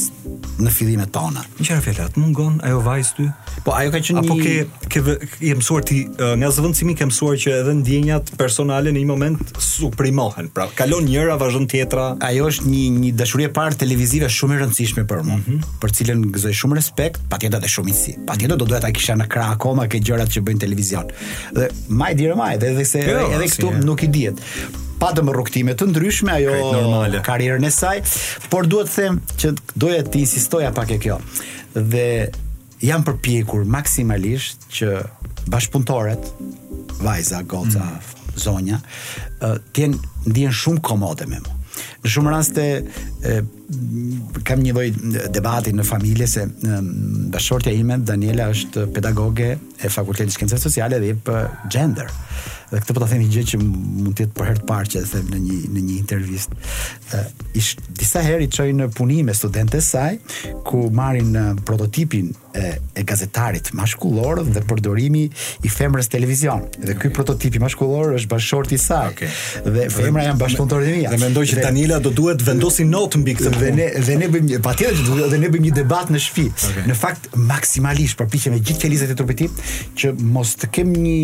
në 0.61 0.69
fillimet 0.75 1.09
tona. 1.15 1.41
Një 1.57 1.65
qara 1.69 1.81
fjala, 1.81 2.05
të 2.13 2.21
mungon 2.21 2.57
ajo 2.67 2.81
vajzë 2.85 3.13
ty? 3.17 3.23
Po 3.65 3.73
ajo 3.73 3.93
ka 3.93 4.01
qenë 4.05 4.17
një 4.17 4.21
Apo 4.21 4.35
ke 4.37 4.87
ke 4.91 5.15
i 5.47 5.53
mësuar 5.57 5.85
ti 5.87 6.01
nga 6.09 6.49
zëvendësimi 6.53 6.93
ke 6.99 7.07
mësuar 7.09 7.39
që 7.41 7.53
edhe 7.61 7.73
ndjenjat 7.79 8.33
personale 8.37 8.91
në 8.93 9.01
një 9.03 9.09
moment 9.09 9.53
suprimohen. 9.63 10.51
Pra, 10.53 10.67
kalon 10.77 11.07
njëra, 11.07 11.39
vazhdon 11.41 11.65
tjetra. 11.71 12.05
Ajo 12.27 12.49
është 12.51 12.67
një 12.69 12.83
një 12.99 13.13
dashuri 13.23 13.47
e 13.47 13.53
parë 13.55 13.79
televizive 13.85 14.29
shumë 14.37 14.59
e 14.59 14.61
rëndësishme 14.65 15.07
për 15.09 15.23
mua, 15.27 15.39
mm 15.39 15.47
-hmm. 15.47 15.73
për 15.81 15.95
cilën 16.01 16.27
gëzoj 16.35 16.53
shumë 16.61 16.77
respekt, 16.81 17.21
patjetër 17.31 17.63
edhe 17.63 17.73
shumë 17.77 17.95
isi. 17.95 18.17
Patjetër 18.27 18.57
do 18.57 18.65
duhet 18.67 18.85
ta 18.85 18.91
kisha 18.93 19.15
në 19.17 19.27
krah 19.31 19.49
akoma 19.55 19.87
këto 19.87 20.05
gjërat 20.11 20.29
që 20.37 20.43
bëjnë 20.45 20.59
televizion. 20.67 21.05
Dhe 21.57 21.69
majdi 21.89 22.27
ramaj, 22.29 22.55
edhe 22.61 22.85
se 22.85 22.99
jo, 23.07 23.27
edhe 23.33 23.47
këtu 23.55 23.71
nuk 23.87 24.03
i 24.03 24.07
dihet 24.07 24.37
pa 25.01 25.09
të 25.17 25.23
më 25.65 25.73
të 25.79 25.85
ndryshme 25.89 26.33
ajo 26.33 27.21
karrierën 27.25 27.63
e 27.65 27.71
saj, 27.73 27.97
por 28.53 28.67
duhet 28.69 28.89
të 28.91 29.01
them 29.01 29.17
që 29.43 29.51
doja 29.81 30.03
të 30.05 30.19
insistoja 30.21 30.69
pak 30.75 30.93
e 30.95 30.97
kjo. 31.01 31.17
Dhe 31.73 32.05
jam 32.85 33.01
përpjekur 33.07 33.65
maksimalisht 33.65 34.67
që 34.75 34.99
bashkëpuntoret, 35.49 36.29
Vajza, 37.01 37.41
mm. 37.41 38.35
Zonja, 38.37 38.77
tjenë 39.73 39.97
ndjenë 40.29 40.53
shumë 40.61 40.83
komode 40.85 41.25
me 41.25 41.41
mu. 41.41 41.57
Në 42.05 42.13
shumë 42.17 42.35
raste 42.35 42.69
të 43.25 43.39
kam 44.45 44.61
një 44.63 44.73
lloj 44.75 44.89
debati 45.33 45.73
në 45.75 45.85
familje 45.87 46.27
se 46.27 46.45
dashortja 47.33 47.73
ime 47.75 47.97
Daniela 48.05 48.49
është 48.51 48.87
pedagoge 48.95 49.53
e 49.55 49.89
Fakultetit 49.89 50.33
të 50.33 50.39
Shkencave 50.39 50.61
Sociale 50.61 50.99
dhe 51.01 51.13
për 51.25 51.39
eh, 51.45 51.69
gender. 51.73 52.11
Dhe 52.71 52.79
këtë 52.81 52.93
po 52.95 53.01
ta 53.01 53.07
themi 53.11 53.25
gjë 53.31 53.41
që 53.51 53.57
mund 53.61 54.13
të 54.15 54.23
jetë 54.25 54.35
për 54.37 54.47
herë 54.47 54.61
të 54.61 54.67
parë 54.69 54.89
që 54.93 54.99
e 55.01 55.07
them 55.11 55.31
në 55.35 55.39
një 55.45 55.57
në 55.75 55.81
një 55.87 55.95
intervistë. 55.97 56.59
Eh, 57.17 57.31
ish 57.59 57.73
disa 58.01 58.21
herë 58.25 58.45
i 58.45 58.51
çoj 58.53 58.67
në 58.77 58.91
punim 58.95 59.27
me 59.31 59.33
saj 59.81 60.11
ku 60.67 60.83
marrin 60.95 61.33
eh, 61.35 61.49
prototipin 61.67 62.29
e, 62.55 62.77
e 62.95 63.03
gazetarit 63.07 63.71
maskullor 63.75 64.43
dhe 64.47 64.63
përdorimi 64.69 65.23
i 65.63 65.73
femrës 65.73 66.11
televizion. 66.13 66.67
Dhe 66.77 66.93
ky 66.95 67.07
okay. 67.07 67.15
prototip 67.17 67.57
i 67.59 67.63
maskullor 67.65 68.13
është 68.19 68.29
bashorti 68.31 68.77
i 68.77 68.83
saj. 68.85 69.11
Okay. 69.15 69.33
Dhe 69.67 69.87
femra 69.91 70.27
janë 70.29 70.37
bashkëpunëtorë 70.45 70.87
të 70.87 70.95
mia. 71.01 71.11
Dhe 71.15 71.21
mendoj 71.25 71.47
që 71.55 71.59
Daniela 71.65 71.99
do 72.07 72.13
duhet 72.21 72.45
vendosin 72.47 72.93
not 72.93 73.17
mbi 73.19 73.33
këtë 73.41 73.60
dhe 73.61 73.71
ne 73.77 73.87
dhe 74.05 74.15
ne 74.17 74.27
bëjmë 74.33 74.57
patjetër 74.65 75.27
dhe 75.31 75.39
ne 75.41 75.49
bëjmë 75.53 75.67
një 75.67 75.73
debat 75.81 76.09
në 76.11 76.21
shtëpi. 76.25 76.49
Okay. 76.69 76.85
Në 76.89 76.95
fakt 76.97 77.27
maksimalisht 77.47 78.17
përpiqemi 78.19 78.61
gjithë 78.65 78.85
qelizat 78.85 79.13
e 79.13 79.17
trupit 79.19 79.41
tim 79.43 79.61
që 80.01 80.13
mos 80.33 80.55
të 80.61 80.71
kem 80.79 80.91
një 81.05 81.21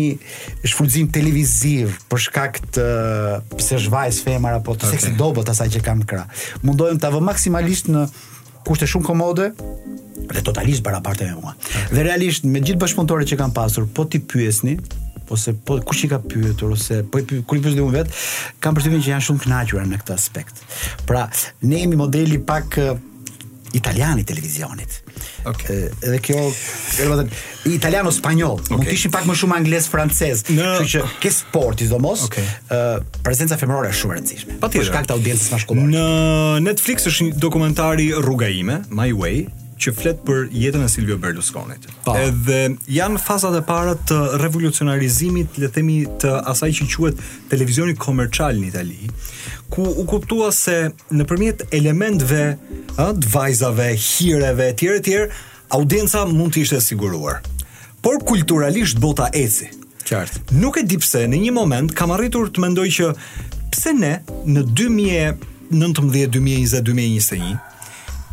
shfrytëzim 0.70 1.10
televiziv 1.14 1.96
për 2.12 2.24
shkak 2.28 2.60
të 2.76 2.86
pse 3.56 3.80
zhvajs 3.88 4.22
femër 4.28 4.58
apo 4.60 4.76
të 4.76 4.86
okay. 4.86 4.96
seksit 4.96 5.18
dobët 5.18 5.50
asaj 5.54 5.72
që 5.78 5.84
kanë 5.88 6.08
krah. 6.10 6.42
Mundojmë 6.66 7.00
ta 7.02 7.10
vëmë 7.16 7.28
maksimalisht 7.32 7.90
në 7.94 8.06
kushte 8.68 8.86
shumë 8.90 9.06
komode 9.08 9.50
dhe 10.28 10.40
totalisht 10.44 10.84
barabarte 10.86 11.26
me 11.28 11.40
mua. 11.40 11.54
Okay. 11.56 11.90
Dhe 11.96 12.06
realisht 12.10 12.44
me 12.46 12.60
gjithë 12.62 12.82
bashkëpunëtorët 12.84 13.32
që 13.32 13.38
kanë 13.40 13.54
pasur, 13.56 13.86
po 13.96 14.04
ti 14.12 14.20
pyesni, 14.28 14.76
ose 15.30 15.52
po 15.64 15.80
kush 15.80 16.04
i 16.04 16.08
ka 16.08 16.18
pyetur 16.22 16.72
ose 16.76 17.02
po 17.10 17.20
kur 17.24 17.58
i 17.58 17.62
pyet 17.62 17.78
dhe 17.78 17.84
unë 17.84 17.96
vet, 18.00 18.12
kam 18.62 18.76
përshtypjen 18.76 19.04
që 19.04 19.12
janë 19.14 19.26
shumë 19.28 19.44
kënaqur 19.46 19.84
në 19.88 20.00
këtë 20.02 20.16
aspekt. 20.16 20.62
Pra, 21.08 21.26
ne 21.66 21.82
jemi 21.84 21.98
modeli 22.00 22.40
pak 22.48 22.80
italiani 23.76 24.24
televizionit. 24.24 25.02
Okay. 25.48 25.90
Edhe 26.02 26.18
kjo, 26.24 26.38
italian 26.48 27.28
italiano 27.68 28.12
spanjoll, 28.14 28.56
okay. 28.62 28.72
mund 28.76 28.88
të 28.88 28.94
ishin 28.96 29.12
pak 29.14 29.26
më 29.28 29.36
shumë 29.42 29.58
anglez 29.58 29.88
francez, 29.92 30.40
kështu 30.48 30.62
no. 30.62 30.88
që 30.94 31.04
ke 31.22 31.32
sporti, 31.34 31.88
domos, 31.90 32.24
okay. 32.30 32.48
uh, 32.74 33.00
prezenca 33.26 33.60
femërore 33.60 33.92
është 33.92 34.02
shumë 34.02 34.14
e 34.14 34.18
rëndësishme. 34.20 34.58
Patjetër. 34.64 34.86
Për 34.86 34.90
shkak 34.92 35.10
të 35.12 35.18
audiencës 35.18 35.48
bashkëkohore. 35.52 35.88
Në 35.92 36.64
Netflix 36.70 37.08
është 37.12 37.28
një 37.28 37.38
dokumentari 37.44 38.08
Rruga 38.16 38.48
ime, 38.60 38.80
My 38.88 39.10
Way, 39.12 39.44
që 39.82 39.92
flet 39.94 40.20
për 40.26 40.48
jetën 40.50 40.82
e 40.84 40.88
Silvio 40.90 41.16
Berlusconit. 41.22 41.84
Pa. 42.04 42.16
Edhe 42.26 42.58
janë 42.92 43.20
fazat 43.22 43.54
e 43.58 43.62
para 43.66 43.94
të 44.10 44.18
revolucionarizimit, 44.42 45.58
le 45.62 45.68
të 45.68 45.76
themi, 45.78 45.98
të 46.22 46.32
asaj 46.50 46.72
që 46.80 46.88
quhet 46.94 47.22
televizioni 47.52 47.94
komercial 47.94 48.58
në 48.58 48.68
Itali, 48.72 49.10
ku 49.72 49.86
u 49.88 50.04
kuptua 50.10 50.50
se 50.54 50.76
nëpërmjet 51.14 51.66
elementëve, 51.78 52.44
ë, 52.98 53.08
të 53.22 53.30
vajzave, 53.34 53.90
hireve 54.08 54.70
etj 54.74 54.90
etj, 54.98 55.18
audienca 55.78 56.24
mund 56.32 56.56
të 56.56 56.64
ishte 56.64 56.80
e 56.82 56.86
siguruar. 56.88 57.42
Por 58.02 58.18
kulturalisht 58.26 58.98
bota 59.02 59.28
eci. 59.34 59.68
Qartë. 60.08 60.46
Nuk 60.62 60.78
e 60.80 60.84
di 60.88 60.96
pse 60.98 61.26
në 61.28 61.36
një 61.44 61.50
moment 61.54 61.90
kam 61.94 62.14
arritur 62.14 62.48
të 62.50 62.62
mendoj 62.64 62.86
që 62.96 63.10
pse 63.74 63.94
ne 63.98 64.16
në 64.54 64.66
2000 64.74 65.54
19, 65.68 66.06
2020, 66.32 66.78
2021, 66.80 67.48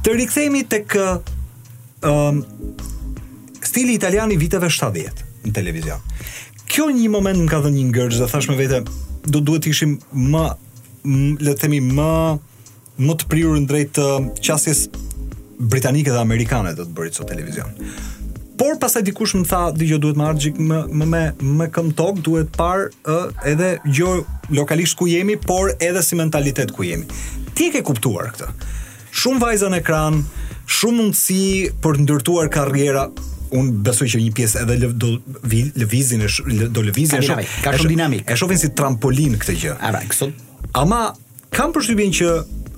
të 0.07 0.11
rikthejmi 0.15 0.61
të 0.71 0.77
kë 0.87 1.07
um, 2.11 2.45
stili 3.61 3.93
italian 3.93 4.31
i 4.31 4.37
viteve 4.39 4.69
70 4.69 5.23
në 5.45 5.53
televizion. 5.53 6.01
Kjo 6.69 6.87
një 6.91 7.09
moment 7.13 7.41
më 7.43 7.49
ka 7.51 7.59
dhënë 7.65 7.77
një 7.77 7.87
ngërç 7.93 8.19
dhe 8.23 8.27
thash 8.31 8.49
me 8.49 8.57
vete, 8.57 8.79
do 9.29 9.39
duhet 9.41 9.65
të 9.65 9.71
ishim 9.71 9.97
më, 10.33 10.43
le 11.45 11.53
të 11.53 11.65
themi 11.65 11.79
më 11.85 12.09
më 13.05 13.15
të 13.19 13.27
prirur 13.31 13.57
drejt 13.67 13.97
ehm, 13.99 14.27
qasjes 14.45 14.85
britanike 15.59 16.13
dhe 16.15 16.21
amerikane 16.21 16.71
do 16.77 16.85
të 16.87 16.95
bëri 16.95 17.11
sot 17.15 17.27
televizion. 17.29 17.73
Por 18.55 18.77
pasaj 18.79 19.01
dikush 19.03 19.33
më 19.35 19.47
tha, 19.51 19.61
dëgjoj 19.75 19.99
duhet 20.05 20.19
më 20.21 20.27
argjik 20.29 20.59
më 20.63 20.81
më 21.01 21.07
me 21.13 21.23
më 21.59 21.67
këm 21.75 21.89
duhet 22.23 22.49
par 22.55 22.87
edhe 23.51 23.69
gjo 23.91 24.23
lokalisht 24.55 24.95
ku 24.99 25.09
jemi, 25.11 25.35
por 25.35 25.73
edhe 25.79 26.01
si 26.05 26.15
mentalitet 26.15 26.71
ku 26.71 26.87
jemi. 26.87 27.05
Ti 27.55 27.69
e 27.69 27.73
ke 27.75 27.83
kuptuar 27.87 28.31
këtë? 28.33 28.49
Shumë 29.15 29.39
vajza 29.43 29.69
në 29.71 29.79
ekran, 29.83 30.23
shumë 30.65 31.01
mundësi 31.01 31.39
për 31.83 31.99
të 31.99 32.05
ndërtuar 32.05 32.49
karriera 32.53 33.07
un 33.55 33.69
besoj 33.85 34.07
që 34.11 34.19
një 34.23 34.31
pjesë 34.35 34.63
edhe 34.63 34.77
lëv, 34.81 34.95
do 34.99 35.13
lëvizin 35.83 36.25
e 36.25 36.31
do 36.75 36.83
lëvizin 36.85 37.21
është 37.23 37.37
Ka 37.63 37.75
shumë 37.77 37.91
dinamik. 37.93 38.25
E 38.33 38.37
shohin 38.39 38.59
si 38.59 38.71
trampolin 38.75 39.37
këtë 39.39 39.55
gjë. 39.61 39.75
Ara, 39.87 40.01
kështu. 40.09 40.29
Ama 40.81 41.01
kam 41.55 41.71
përshtypjen 41.75 42.11
që 42.19 42.29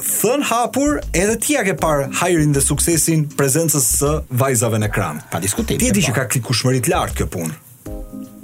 thën 0.07 0.43
hapur 0.51 0.99
edhe 1.17 1.37
ti 1.41 1.55
ja 1.55 1.63
ke 1.65 1.73
par 1.79 2.03
hajrin 2.19 2.51
dhe 2.53 2.61
suksesin 2.61 3.23
prezencës 3.39 3.87
së 4.01 4.11
vajzave 4.37 4.77
në 4.83 4.91
ekran. 4.91 5.23
Pa 5.31 5.39
diskutim. 5.41 5.79
Ti 5.81 5.89
di 5.95 6.03
po. 6.03 6.09
që 6.11 6.17
ka 6.19 6.27
klikushmëri 6.35 6.83
të 6.85 6.93
lartë 6.93 7.19
kjo 7.23 7.29
punë. 7.33 7.57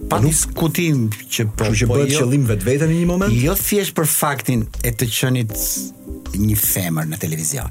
Pa 0.10 0.17
nuk, 0.21 0.32
diskutim 0.34 1.06
që 1.15 1.45
po 1.58 1.69
që 1.69 1.88
po 1.89 1.99
bëhet 1.99 2.15
jo, 2.15 2.23
qëllim 2.23 2.47
vetveten 2.49 2.89
në 2.91 2.97
një 3.03 3.10
moment. 3.12 3.38
Jo 3.43 3.53
thjesht 3.60 3.93
për 3.97 4.10
faktin 4.10 4.65
e 4.86 4.91
të 4.95 5.08
qenit 5.12 5.53
një 6.34 6.58
femër 6.60 7.10
në 7.13 7.19
televizion. 7.21 7.69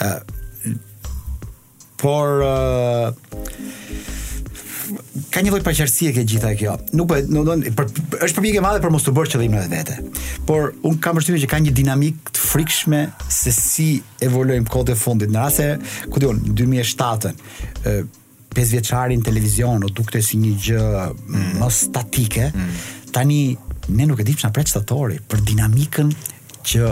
Ë 0.00 0.08
uh, 0.14 0.36
por 1.98 2.40
uh, 2.46 3.10
ka 5.34 5.42
një 5.42 5.50
lloj 5.52 5.62
paqërsie 5.66 6.12
ke 6.16 6.22
gjitha 6.28 6.52
kjo. 6.58 6.76
Nuk 6.96 7.10
po, 7.10 7.18
do 7.26 7.42
të 7.42 7.48
thonë, 7.50 7.72
për, 7.76 7.88
është 8.22 8.36
përpjekje 8.38 8.62
e 8.62 8.64
madhe 8.64 8.80
për 8.84 8.94
mos 8.94 9.04
të 9.06 9.14
bësh 9.16 9.32
qëllimin 9.34 9.64
e 9.66 9.70
vetë. 9.72 9.96
Por 10.48 10.70
un 10.86 10.96
kam 11.02 11.18
përshtypjen 11.18 11.42
që 11.44 11.48
ka 11.50 11.60
një 11.66 11.74
dinamik 11.80 12.30
të 12.36 12.44
frikshme 12.48 13.02
se 13.28 13.52
si 13.56 13.88
evoluojmë 14.24 14.70
kohët 14.72 14.94
e 14.94 14.98
fundit. 14.98 15.32
Në 15.34 15.42
rase, 15.42 15.68
ku 16.12 16.22
diun, 16.22 16.40
2007-ën, 16.52 17.42
ë 17.90 17.98
vjeçarin 18.72 19.20
televizion 19.22 19.84
u 19.86 19.90
dukte 19.94 20.18
si 20.24 20.38
një 20.42 20.52
gjë 20.66 20.84
mm. 20.84 21.34
më 21.60 21.64
mm. 21.66 21.74
statike. 21.76 22.48
Mm. 22.50 22.78
Tani 23.14 23.40
ne 23.98 24.06
nuk 24.08 24.18
e 24.18 24.24
dimë 24.26 24.40
çfarë 24.42 24.56
pret 24.60 24.72
shtatori 24.72 25.20
për 25.30 25.44
dinamikën 25.52 26.10
që 26.68 26.88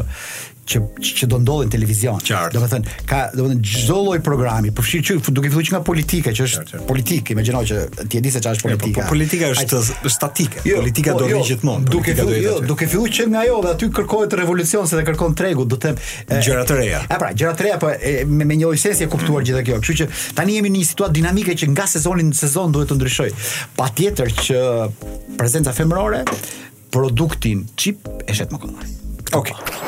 që 0.66 0.80
që 1.16 1.26
do 1.30 1.38
ndodhin 1.44 1.70
televizion. 1.70 2.18
Domethën 2.52 2.84
ka 3.08 3.20
domethën 3.38 3.60
çdo 3.86 4.00
lloj 4.06 4.18
programi, 4.26 4.72
përfshirë 4.74 5.18
po 5.22 5.30
që 5.30 5.34
duke 5.38 5.50
filluar 5.52 5.68
nga 5.76 5.80
politika, 5.86 6.32
që 6.34 6.46
është 6.48 6.62
qartë. 6.64 6.80
politikë, 6.88 7.34
imagjino 7.36 7.60
që 7.70 7.78
ti 8.10 8.18
e 8.18 8.22
di 8.24 8.32
se 8.34 8.42
çfarë 8.42 8.58
është 8.58 8.70
jo, 8.70 8.78
po, 8.78 8.82
politika. 8.82 9.04
Po, 9.04 9.14
politika 9.14 9.50
është 9.54 10.12
statike. 10.16 10.64
Jo, 10.66 10.80
politika 10.82 11.14
po, 11.14 11.22
do 11.22 11.28
rri 11.30 11.36
jo, 11.36 11.44
gjithmonë. 11.52 11.90
Duke 11.92 12.14
filluar 12.18 12.42
jo, 12.42 12.56
aty. 12.58 12.70
duke 12.72 12.88
filluar 12.90 13.14
që 13.18 13.28
nga 13.32 13.44
ajo 13.46 13.60
dhe 13.66 13.74
aty 13.76 13.90
kërkohet 14.00 14.36
revolucion 14.42 14.90
se 14.90 14.98
dhe 14.98 15.06
kërkon 15.08 15.36
tregut, 15.38 15.70
do 15.70 15.78
të 15.78 15.94
them 15.94 16.42
gjëra 16.42 16.66
të 16.68 16.80
reja. 16.80 17.02
Ja 17.12 17.20
pra, 17.22 17.30
gjëra 17.32 17.54
të 17.58 17.66
reja 17.68 17.78
po 17.84 17.92
me, 18.34 18.50
me 18.52 18.58
një 18.58 18.70
ojsesi 18.72 19.06
e 19.06 19.10
kuptuar 19.12 19.46
gjithë 19.46 19.62
kjo. 19.70 19.78
Kështu 19.84 19.98
që 20.02 20.10
tani 20.40 20.58
jemi 20.58 20.72
në 20.74 20.80
një 20.82 20.90
situatë 20.90 21.16
dinamike 21.20 21.54
që 21.62 21.70
nga 21.76 21.86
sezoni 21.94 22.26
në 22.26 22.34
sezon 22.42 22.74
duhet 22.74 22.90
të 22.90 22.98
ndryshojë. 22.98 23.46
Patjetër 23.78 24.34
që 24.42 24.60
prezenca 25.38 25.74
femërore 25.76 26.24
produktin 26.94 27.66
chip 27.78 28.06
e 28.26 28.34
shet 28.34 28.50
më 28.54 28.60
kollaj. 28.66 28.94
Okej. 29.36 29.54
Okay. 29.60 29.85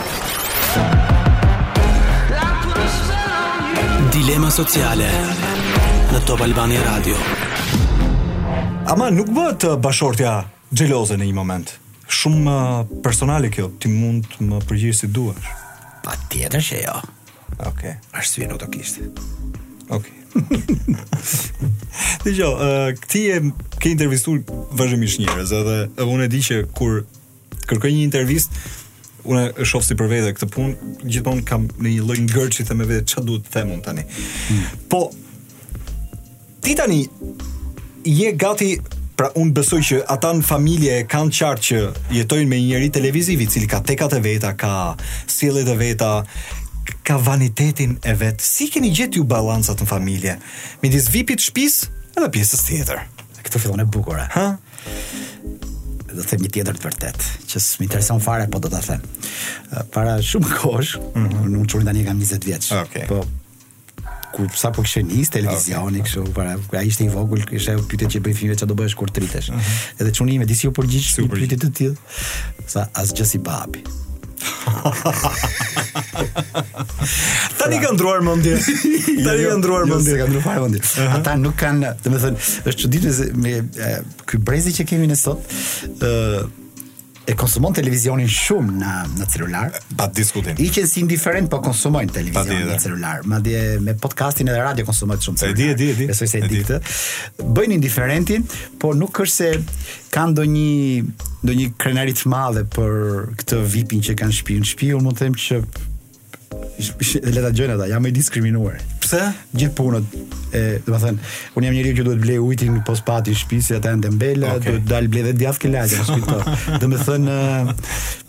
Dilema 4.13 4.51
sociale 4.51 5.07
në 6.13 6.21
Top 6.29 6.41
Albani 6.45 6.77
Radio. 6.85 7.17
Ama 8.93 9.11
nuk 9.15 9.29
bëhet 9.35 9.65
bashortja 9.85 10.35
xheloze 10.73 11.17
në 11.21 11.29
një 11.31 11.37
moment. 11.37 11.73
Shumë 12.09 12.55
personale 13.05 13.51
kjo, 13.53 13.69
ti 13.81 13.91
mund 13.93 14.27
të 14.33 14.47
më 14.49 14.61
përgjigjesh 14.69 15.03
si 15.03 15.11
duash. 15.15 15.49
Pa 16.05 16.15
tjetër 16.33 16.65
që 16.65 16.81
jo. 16.85 16.97
Okej. 17.69 17.69
Okay. 17.69 17.97
Arsye 18.13 18.49
nuk 18.49 18.61
do 18.63 18.69
Okej. 18.69 19.13
Okay. 19.89 20.17
Dhe 22.25 22.35
jo, 22.39 22.51
ti 23.09 23.23
je 23.29 23.39
ke 23.81 23.91
intervistuar 23.95 24.41
vazhdimisht 24.77 25.21
njerëz, 25.23 25.53
edhe 25.61 25.79
unë 26.05 26.27
e 26.29 26.33
di 26.35 26.43
që 26.45 26.59
kur 26.77 27.03
kërkoj 27.69 27.91
një 27.95 28.05
intervistë, 28.11 28.65
unë 29.27 29.43
e 29.63 29.67
shoh 29.67 29.83
si 29.83 29.97
për 29.99 30.09
vete 30.13 30.35
këtë 30.37 30.49
punë, 30.53 30.93
gjithmonë 31.11 31.45
kam 31.49 31.65
në 31.83 31.95
një 31.97 32.05
lloj 32.07 32.19
ngërçi 32.27 32.67
të 32.69 32.77
me 32.79 32.87
çfarë 33.03 33.27
duhet 33.27 33.49
të 33.49 33.53
them 33.57 33.73
un 33.75 33.83
tani. 33.83 34.05
Hmm. 34.49 34.87
Po 34.93 35.01
ti 36.63 36.77
tani 36.79 37.03
je 38.07 38.35
gati 38.37 38.71
Pra 39.19 39.33
unë 39.35 39.51
besoj 39.51 39.81
që 39.83 39.97
ata 40.15 40.29
në 40.31 40.45
familje 40.47 40.93
kanë 41.11 41.33
qartë 41.35 41.65
që 41.69 41.79
jetojnë 42.15 42.47
me 42.47 42.61
një 42.61 42.67
njëri 42.69 42.91
televizivi 42.97 43.49
cili 43.51 43.67
ka 43.67 43.81
tekat 43.83 44.13
e 44.15 44.21
veta, 44.23 44.53
ka 44.55 44.93
sielet 45.27 45.67
e 45.73 45.75
veta, 45.75 46.11
ka 47.03 47.17
vanitetin 47.27 47.97
e 48.07 48.15
vetë. 48.15 48.39
Si 48.39 48.69
keni 48.71 48.93
gjetë 48.95 49.19
ju 49.19 49.27
balansat 49.27 49.83
në 49.83 49.89
familje? 49.91 50.37
Midis 50.85 51.11
vipit 51.11 51.43
shpis 51.43 51.81
edhe 52.15 52.31
pjesës 52.37 52.63
tjetër. 52.69 53.03
Këtë 53.43 53.65
fillon 53.65 53.83
e 53.83 53.89
bukore. 53.91 54.23
Ha? 54.37 54.47
do 56.19 56.27
të 56.27 56.35
them 56.35 56.47
një 56.47 56.55
tjetër 56.55 56.79
të 56.79 56.87
vërtet, 56.89 57.27
që 57.49 57.61
s'm 57.63 57.85
intereson 57.87 58.23
fare, 58.23 58.47
po 58.51 58.61
do 58.63 58.71
ta 58.73 58.81
them. 58.85 59.03
Para 59.95 60.17
shumë 60.25 60.53
kohësh, 60.61 60.95
mm 61.01 61.27
-hmm. 61.27 61.59
unë 61.59 61.67
çuni 61.73 61.85
tani 61.89 62.05
kam 62.07 62.21
20 62.21 62.45
vjeç. 62.47 62.73
Okay. 62.85 63.07
Po 63.09 63.25
ku 64.33 64.47
sa 64.57 64.71
po 64.73 64.83
kishin 64.83 65.07
nis 65.07 65.31
televizioni 65.31 65.87
okay. 66.01 66.11
kështu 66.11 66.33
para 66.35 66.57
ai 66.73 66.87
ishte 66.87 67.05
i 67.05 67.09
vogël 67.09 67.45
kishte 67.49 67.77
u 67.77 67.83
pyetë 67.91 68.09
çe 68.13 68.19
bëj 68.21 68.35
fëmijë 68.41 68.55
çfarë 68.59 68.69
do 68.71 68.75
bësh 68.75 68.95
kur 68.95 69.09
tritesh. 69.11 69.49
Mhm. 69.51 69.59
Edhe 69.59 69.69
-huh. 69.69 70.01
Edhe 70.01 70.13
çunimi 70.15 70.47
disi 70.49 70.69
u 70.69 70.73
përgjigj 70.73 71.09
një 71.19 71.29
pyetje 71.39 71.57
të 71.59 71.71
tillë. 71.79 71.97
Sa 72.67 72.87
as 72.95 73.13
gjasi 73.17 73.39
babi. 73.39 73.81
Tani 77.63 77.79
kanë 77.83 77.97
ndruar 77.97 78.23
mendje. 78.27 78.57
Jo, 78.59 79.17
jo. 79.19 79.25
Tani 79.27 79.45
kanë 79.51 79.61
ndruar 79.63 79.85
jo, 79.85 79.91
mendje, 79.95 80.15
kanë 80.21 80.35
ndruar 80.37 80.63
mendje. 80.67 81.09
Ata 81.19 81.35
nuk 81.41 81.59
kanë, 81.61 81.95
domethënë, 82.05 82.47
është 82.71 82.85
çuditë 82.85 83.17
se 83.19 83.29
me 83.45 83.59
ky 84.29 84.41
brezi 84.49 84.75
që 84.81 84.89
kemi 84.93 85.11
ne 85.11 85.19
sot, 85.19 85.59
ë 85.99 86.47
e 87.29 87.35
konsumon 87.37 87.75
televizionin 87.77 88.25
shumë 88.33 88.79
në 88.81 88.93
në 89.19 89.27
celular, 89.29 89.75
pa 89.99 90.07
diskutim. 90.17 90.57
I 90.65 90.71
qen 90.73 90.87
si 90.89 91.03
indiferent 91.03 91.51
po 91.53 91.59
konsumojnë 91.61 92.15
televizionin 92.15 92.71
në 92.73 92.79
celular, 92.81 93.19
madje 93.29 93.61
me 93.85 93.93
podcastin 94.01 94.49
edhe 94.49 94.63
radio 94.65 94.87
konsumojnë 94.89 95.27
shumë. 95.27 95.39
Celular, 95.43 95.53
e 95.53 95.59
di, 95.59 95.67
e 95.69 95.77
di, 95.77 95.91
e 95.93 95.97
di. 95.99 96.07
Besoj 96.09 96.31
se 96.33 96.41
e 96.41 96.49
di 96.49 96.63
këtë. 96.63 96.79
Bëjnë 97.45 97.77
indiferentin, 97.77 98.49
por 98.81 98.97
nuk 98.97 99.21
është 99.27 99.35
se 99.35 99.51
kanë 100.17 100.37
ndonjë 100.39 101.27
ndonjë 101.45 101.69
krenaritë 101.85 102.25
të 102.25 102.33
madhe 102.33 102.65
për 102.75 102.97
këtë 103.43 103.61
VIP-in 103.77 104.01
që 104.09 104.17
kanë 104.23 104.39
shtëpinë. 104.41 104.71
Shtëpiu 104.73 105.05
mund 105.05 105.21
të 105.21 105.29
them 105.29 105.37
që 105.45 105.61
Leta 107.19 107.49
gjojnë 107.51 107.75
ata, 107.75 107.87
jam 107.91 108.05
i 108.09 108.13
diskriminuar 108.15 108.77
Pse? 109.03 109.21
Gjithë 109.59 109.75
punët 109.77 110.15
E, 110.57 110.61
dhe 110.85 110.93
të 110.95 110.99
thënë 111.03 111.33
Unë 111.59 111.67
jam 111.69 111.75
njëri 111.77 111.91
që 111.99 112.05
duhet 112.07 112.21
blej 112.23 112.39
ujtin 112.41 112.77
Po 112.87 112.95
s'pati 112.97 113.35
shpisi 113.37 113.75
atë 113.77 113.97
e 113.97 113.97
në 113.99 114.13
okay. 114.15 114.61
Duhet 114.69 114.87
dal 114.89 115.09
blej 115.13 115.27
dhe 115.27 115.33
djathë 115.43 115.61
ke 115.67 115.71
lagja 115.73 116.07
Dhe 116.79 116.91
të 116.95 117.01
thënë 117.03 117.37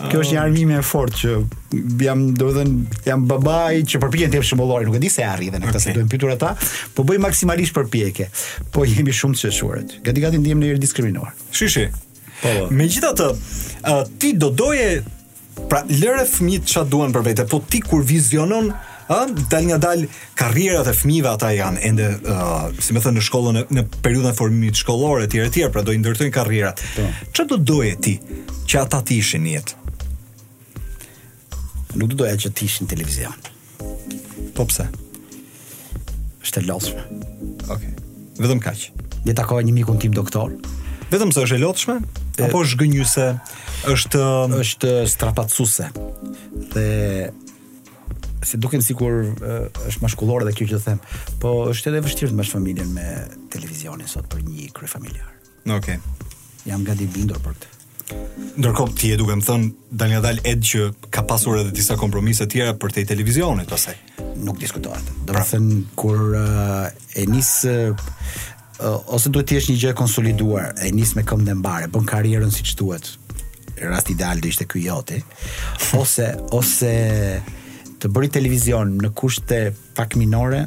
Kjo 0.09 0.23
është 0.25 0.35
një 0.35 0.41
armime 0.41 0.79
e 0.79 0.81
fort 0.83 1.15
Që 1.21 1.35
jam, 2.09 2.23
do 2.35 2.49
të 2.49 2.57
thënë 2.57 3.03
Jam 3.11 3.23
babaj 3.29 3.71
që 3.93 4.01
përpijen 4.03 4.33
të 4.33 4.41
jepë 4.41 4.49
shumëllori 4.51 4.89
Nuk 4.89 4.97
e 4.99 5.03
di 5.05 5.13
se 5.13 5.23
arri 5.29 5.47
dhe 5.53 5.61
këta 5.63 5.69
okay. 5.69 5.85
se 5.85 5.95
duhet 5.95 6.09
pyetur 6.11 6.33
pytur 6.33 6.49
ata 6.49 6.71
Po 6.97 7.05
bëj 7.07 7.21
maksimalisht 7.27 7.77
përpjekje. 7.77 8.27
Po 8.75 8.83
jemi 8.89 9.15
shumë 9.15 9.37
të 9.39 9.45
sheshuaret 9.45 9.95
Gati 10.09 10.25
gati 10.25 10.41
ndihem 10.43 10.59
në 10.65 10.73
diskriminuar 10.83 11.37
Shishi 11.55 11.85
Me 11.85 12.35
po, 12.39 12.51
po. 12.55 12.67
Megjithatë, 12.79 13.31
ti 14.19 14.29
do 14.39 14.47
doje 14.55 14.91
Pra 15.69 15.81
lëre 15.89 16.25
fëmijët 16.29 16.67
çfarë 16.69 16.89
duan 16.91 17.11
për 17.13 17.23
vete, 17.29 17.45
po 17.49 17.59
ti 17.61 17.79
kur 17.83 18.01
vizionon 18.07 18.71
ë 19.09 19.17
dal 19.49 19.65
nga 19.69 19.77
dal 19.81 20.03
karrierat 20.37 20.87
e 20.87 20.93
fëmijëve 20.97 21.29
ata 21.31 21.49
janë 21.55 21.81
ende 21.89 22.07
uh, 22.29 22.69
si 22.81 22.93
më 22.93 23.01
thënë 23.05 23.17
në 23.19 23.25
shkollën 23.25 23.57
në, 23.57 23.63
në 23.77 23.83
periudhën 24.05 24.31
e 24.33 24.37
formimit 24.37 24.81
shkollor 24.81 25.23
etj 25.25 25.39
etj 25.47 25.61
pra 25.73 25.83
do 25.85 25.93
i 25.95 25.99
ndërtojnë 26.01 26.33
karrierat. 26.35 26.81
Ço 27.33 27.45
po. 27.49 27.55
do 27.55 27.59
doje 27.73 27.95
ti 28.05 28.15
që 28.69 28.81
ata 28.83 29.01
të 29.09 29.17
ishin 29.21 29.45
në 29.45 29.53
jetë? 29.57 29.77
Nuk 31.97 32.11
do 32.13 32.19
doja 32.23 32.37
që 32.43 32.51
të 32.59 32.65
ishin 32.69 32.85
në 32.87 32.91
televizion. 32.93 33.49
Po 34.57 34.65
pse? 34.69 34.85
Është 36.45 36.61
e 36.61 36.67
lodhshme. 36.69 37.03
Okej. 37.69 37.73
Okay. 37.77 37.95
Vetëm 38.39 38.61
kaq. 38.63 38.87
Ne 39.25 39.33
takojmë 39.35 39.67
një 39.69 39.77
mikun 39.81 39.97
tim 40.01 40.13
doktor. 40.15 40.53
Vetëm 41.09 41.33
se 41.33 41.43
është 41.45 41.57
e 41.57 41.63
lodhshme 41.65 41.99
apo 42.45 42.61
zgënjyse 42.63 43.33
është 43.87 44.19
um, 44.19 44.53
është 44.59 44.89
strapatsuese. 45.07 45.89
Dhe 46.73 47.31
se 48.45 48.57
duken 48.57 48.81
sikur 48.83 49.25
është 49.25 50.01
mashkullore 50.01 50.45
dhe 50.47 50.53
kjo 50.55 50.67
që 50.73 50.79
them, 50.85 50.99
po 51.41 51.51
është 51.73 51.91
edhe 51.91 52.01
vështirë 52.05 52.31
të 52.31 52.37
mbash 52.37 52.53
familjen 52.55 52.91
me 52.95 53.05
televizionin 53.51 54.07
sot 54.07 54.29
për 54.31 54.45
një 54.47 54.69
krye 54.75 54.87
familjar. 54.91 55.27
Okej. 55.67 55.99
Okay. 55.99 55.99
Jam 56.69 56.85
gati 56.87 57.07
bindur 57.13 57.39
për 57.43 57.55
këtë. 57.57 57.75
Ndërkohë 58.59 58.95
ti 58.97 59.11
e 59.13 59.17
duke 59.19 59.35
më 59.37 59.45
thënë 59.45 59.97
dal 60.01 60.09
nga 60.13 60.21
dal 60.23 60.39
edh 60.49 60.63
që 60.65 60.85
ka 61.13 61.21
pasur 61.29 61.59
edhe 61.61 61.75
disa 61.77 61.97
kompromise 61.99 62.47
të 62.47 62.55
tjera 62.55 62.75
për 62.79 62.95
te 62.95 63.03
televizionit 63.11 63.69
pastaj. 63.69 63.97
Nuk 64.39 64.57
diskutohet. 64.63 65.11
Do 65.27 65.35
të 65.35 65.43
thënë 65.51 65.77
kur 65.99 66.23
uh, 66.39 66.89
e 67.21 67.27
nis 67.29 67.51
uh, 67.69 69.03
ose 69.11 69.29
duhet 69.29 69.51
të 69.51 69.59
jesh 69.59 69.69
një 69.73 69.79
gjë 69.83 69.95
konsoliduar, 69.99 70.71
e 70.79 70.89
nis 70.95 71.11
me 71.19 71.25
këmbën 71.27 71.53
e 71.53 71.59
mbarë, 71.59 71.91
bën 71.93 72.07
karrierën 72.15 72.55
siç 72.55 72.73
duhet, 72.79 73.11
rasti 73.87 74.15
dalë 74.17 74.41
dhe 74.43 74.51
ishte 74.51 74.65
ky 74.69 74.83
joti 74.87 75.21
ose, 75.97 76.27
ose 76.59 76.91
të 77.99 78.11
bëri 78.15 78.29
televizion 78.39 78.95
në 78.99 79.13
kushte 79.15 79.69
pak 79.95 80.17
minore 80.19 80.65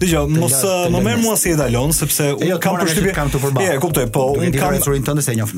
Dhe 0.00 0.06
mos 0.30 0.54
më 0.92 1.00
merr 1.02 1.18
mua 1.20 1.34
si 1.40 1.50
e 1.52 1.56
dalon 1.58 1.90
sepse 1.94 2.28
jo, 2.30 2.36
un 2.38 2.46
jo, 2.52 2.56
kam 2.62 2.76
përshtypje 2.78 3.14
kam 3.16 3.30
të 3.32 3.40
përballë. 3.42 3.66
Je, 3.72 3.78
kuptoj, 3.82 4.04
po 4.12 4.22
un 4.38 4.54
kam 4.54 4.70
rrecurin 4.70 5.02
tënd 5.04 5.22
se 5.24 5.34
e 5.34 5.40
njoh. 5.40 5.50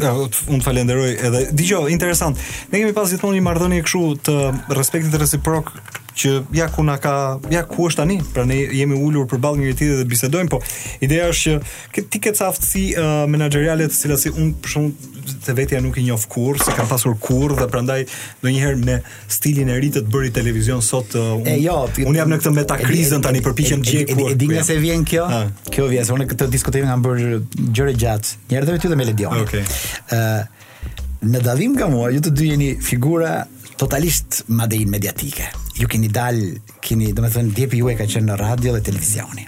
un 0.54 0.62
falenderoj 0.64 1.10
edhe. 1.28 1.42
Dgjoj, 1.52 1.90
interesant. 1.92 2.40
Ne 2.72 2.80
kemi 2.80 2.94
pas 2.96 3.12
gjithmonë 3.12 3.38
një 3.38 3.44
marrëdhënie 3.48 3.84
kështu 3.84 4.02
të 4.26 4.38
respektit 4.78 5.18
reciprok 5.20 5.74
që 6.16 6.30
ja 6.56 6.66
ku 6.72 6.82
na 6.84 6.96
ka 7.02 7.12
ja 7.52 7.62
ku 7.68 7.86
është 7.90 8.00
tani 8.00 8.16
pra 8.34 8.44
ne 8.48 8.56
jemi 8.72 8.96
ulur 8.96 9.26
për 9.28 9.40
njëri 9.44 9.74
tjetrit 9.76 10.00
dhe 10.00 10.06
bisedojmë 10.10 10.52
po 10.52 10.60
ideja 11.04 11.28
është 11.32 11.54
që 11.94 12.04
ti 12.12 12.20
ke 12.24 12.32
aftësi 12.46 12.84
uh, 12.96 13.24
menaxheriale 13.30 13.86
të 13.92 13.98
cilat 14.00 14.22
si 14.22 14.32
un 14.32 14.52
për 14.56 14.72
shkak 14.74 15.14
të 15.46 15.54
vetja 15.58 15.80
nuk 15.82 15.98
i 15.98 16.04
njoh 16.06 16.22
kurrë 16.30 16.62
se 16.64 16.74
kam 16.76 16.88
pasur 16.90 17.16
kurrë 17.20 17.58
dhe 17.60 17.68
prandaj 17.72 17.98
ndonjëherë 18.42 18.82
me 18.86 18.96
stilin 19.34 19.72
e 19.74 19.78
ri 19.82 19.90
të 19.94 20.04
bëri 20.12 20.32
televizion 20.34 20.82
sot 20.86 21.16
uh, 21.18 21.34
un, 21.40 21.48
e, 21.50 21.58
jo, 21.62 21.76
ti, 21.94 22.06
un 22.06 22.16
jam 22.16 22.30
në 22.30 22.38
këtë 22.40 22.54
metakrizën 22.60 23.24
tani 23.24 23.42
përpiqem 23.44 23.82
të 23.84 23.90
gjej 23.96 24.06
kurrë 24.14 24.36
e 24.36 24.38
di 24.38 24.48
nga 24.52 24.62
po 24.62 24.68
se 24.70 24.78
vjen 24.82 25.04
kjo 25.10 25.26
kjo 25.74 25.90
vjen 25.90 26.06
se 26.08 26.14
unë 26.16 26.28
këtë 26.30 26.48
diskutoj 26.54 26.84
nga 26.86 26.96
bërë 27.02 27.42
gjëre 27.76 27.96
gjatë 28.04 28.52
njëherë 28.52 28.80
dhe 28.86 28.96
me 29.02 29.10
Ledion 29.10 29.34
ë 29.38 29.42
okay. 29.42 29.66
uh, 30.14 31.04
në 31.30 31.40
dallim 31.44 31.74
nga 31.76 31.90
mua 31.92 32.08
ju 32.14 32.22
të 32.24 32.32
dy 32.38 32.48
jeni 32.52 32.70
figura 32.82 33.40
totalisht 33.80 34.42
madein 34.48 34.88
mediatike 34.90 35.46
ju 35.78 35.88
keni 35.88 36.08
dal, 36.08 36.36
keni, 36.82 37.10
do 37.12 37.24
të 37.24 37.32
thënë, 37.36 37.54
djepi 37.58 37.80
ju 37.82 37.90
e 37.92 37.96
ka 37.98 38.06
qenë 38.08 38.30
në 38.30 38.36
radio 38.40 38.76
dhe 38.76 38.82
televizioni. 38.90 39.46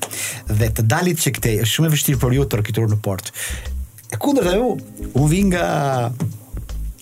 Dhe 0.51 0.69
të 0.77 0.85
dalit 0.91 1.23
që 1.23 1.33
këtej, 1.39 1.55
është 1.65 1.75
shumë 1.79 1.89
e 1.91 1.95
vështirë 1.95 2.21
për 2.25 2.37
ju 2.39 2.47
të 2.53 2.61
rëkitur 2.61 2.89
në 2.93 2.99
port. 3.05 3.33
E 4.13 4.21
kundër 4.21 4.49
të 4.49 4.59
ju, 4.61 4.69
u 5.23 5.27
vi 5.33 5.43
nga 5.51 5.69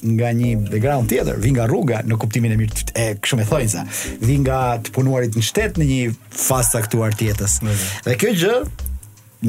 nga 0.07 0.29
një 0.39 0.51
background 0.71 1.09
tjetër, 1.11 1.39
vi 1.43 1.51
nga 1.57 1.65
rruga 1.67 2.03
në 2.07 2.19
kuptimin 2.21 2.53
e 2.53 2.59
mirë 2.61 2.93
e 2.93 3.07
kështu 3.19 3.39
më 3.41 3.47
thonë 3.51 3.71
sa. 3.73 3.83
Vi 4.23 4.37
nga 4.45 4.59
të 4.85 4.93
punuarit 4.95 5.35
në 5.35 5.43
shtet 5.43 5.81
në 5.81 5.87
një 5.89 6.13
fazë 6.37 6.79
aktuar 6.85 7.17
të 7.17 7.31
jetës. 7.33 7.57
Dhe 8.07 8.15
kjo 8.21 8.31
gjë 8.45 8.59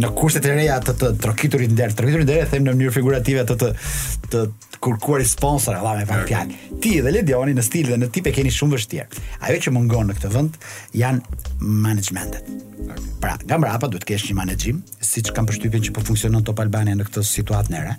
në 0.02 0.10
kushtet 0.18 0.46
e 0.50 0.56
reja 0.58 0.80
të 0.82 0.96
të 1.02 1.10
trokiturit 1.22 1.72
ndër, 1.76 1.94
trokiturit 2.00 2.26
ndër 2.26 2.42
e 2.42 2.50
them 2.50 2.66
në 2.66 2.74
mënyrë 2.74 2.96
figurative 2.96 3.46
të 3.50 3.56
të 3.62 3.70
të, 4.32 4.42
të 4.48 4.66
kërkuar 4.84 5.24
sponsor 5.26 5.78
edhe 5.78 5.96
me 6.02 6.08
fat 6.10 6.26
fjalë. 6.30 6.58
Ti 6.84 6.94
dhe 7.04 7.12
Ledioni 7.13 7.56
në 7.58 7.63
stil 7.66 7.92
dhe 7.92 7.98
në 8.02 8.10
tipe 8.16 8.32
e 8.32 8.36
keni 8.36 8.52
shumë 8.54 8.78
vështirë. 8.78 9.22
Ajo 9.48 9.60
që 9.66 9.74
mungon 9.76 10.12
në 10.12 10.16
këtë 10.18 10.32
vend 10.36 10.58
janë 10.98 11.38
managementet. 11.62 12.52
Pra, 13.22 13.34
nga 13.42 13.58
mbrapa 13.58 13.90
duhet 13.90 14.04
të 14.06 14.12
kesh 14.12 14.28
një 14.30 14.36
menaxhim, 14.38 14.82
siç 15.04 15.32
kam 15.36 15.48
përshtypin 15.50 15.82
që 15.88 15.94
po 15.96 16.04
funksionon 16.06 16.44
Top 16.46 16.60
Albania 16.62 16.94
në 17.00 17.08
këtë 17.08 17.24
situatë 17.26 17.74
nëre. 17.74 17.96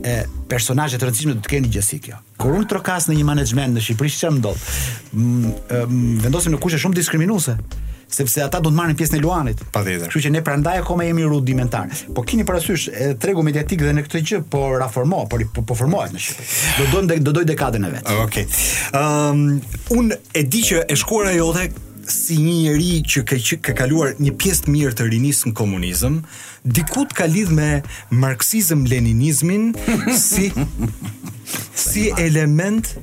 Ë, 0.00 0.18
personazhe 0.50 0.96
të 0.98 1.10
rëndësishme 1.10 1.36
do 1.36 1.44
të 1.44 1.52
keni 1.54 1.70
gjësi 1.74 2.00
kjo. 2.06 2.20
Kur 2.40 2.56
unë 2.56 2.68
trokas 2.72 3.10
në 3.10 3.18
një 3.18 3.28
menaxhment 3.28 3.76
në 3.76 3.84
Shqipëri, 3.84 4.12
çfarë 4.16 4.36
ndodh? 4.40 4.68
Ëm, 5.14 6.00
vendosim 6.24 6.56
në 6.56 6.62
kushte 6.64 6.80
shumë 6.82 6.98
diskriminuese 6.98 7.58
sepse 8.08 8.40
ata 8.42 8.60
do 8.62 8.70
të 8.72 8.76
marrin 8.76 8.96
pjesën 8.98 9.18
e 9.18 9.22
Luanit. 9.22 9.62
Patjetër. 9.72 10.08
Kështu 10.10 10.22
që 10.26 10.32
ne 10.34 10.42
prandaj 10.44 10.76
akoma 10.82 11.06
jemi 11.08 11.24
rudimentar. 11.28 11.90
Po 12.14 12.22
keni 12.26 12.44
parasysh 12.46 12.88
edhe 12.92 13.16
tregu 13.22 13.42
mediatik 13.46 13.80
dhe 13.82 13.94
në 13.96 14.04
këtë 14.06 14.22
gjë 14.28 14.40
po 14.52 14.64
raformo, 14.80 15.24
po, 15.30 15.38
po 15.54 15.64
po 15.70 15.76
formohet 15.78 16.14
në 16.14 16.22
Shqipëri. 16.24 16.74
Do 16.76 17.00
duhet 17.00 17.24
do 17.28 17.34
doj 17.38 17.44
dekadën 17.50 17.88
e 17.88 17.92
vet. 17.96 18.12
Okej. 18.26 18.44
Okay. 18.44 19.00
um, 19.00 19.48
un 19.96 20.10
e 20.34 20.44
di 20.44 20.62
që 20.68 20.84
e 20.90 20.96
shkuara 21.00 21.32
jote 21.36 21.68
si 22.04 22.36
një 22.44 22.56
njeri 22.58 22.96
që 23.12 23.22
ka 23.28 23.38
që 23.46 23.58
ka 23.64 23.74
kaluar 23.78 24.12
një 24.20 24.34
pjesë 24.40 24.66
të 24.66 24.74
mirë 24.74 24.98
të 24.98 25.06
rinis 25.08 25.40
në 25.48 25.54
komunizëm, 25.56 26.18
diku 26.64 27.06
të 27.08 27.16
ka 27.22 27.28
lidh 27.30 27.54
me 27.56 27.70
marksizëm-leninizmin 28.24 29.70
si 30.28 30.50
si 31.84 32.10
element 32.20 32.94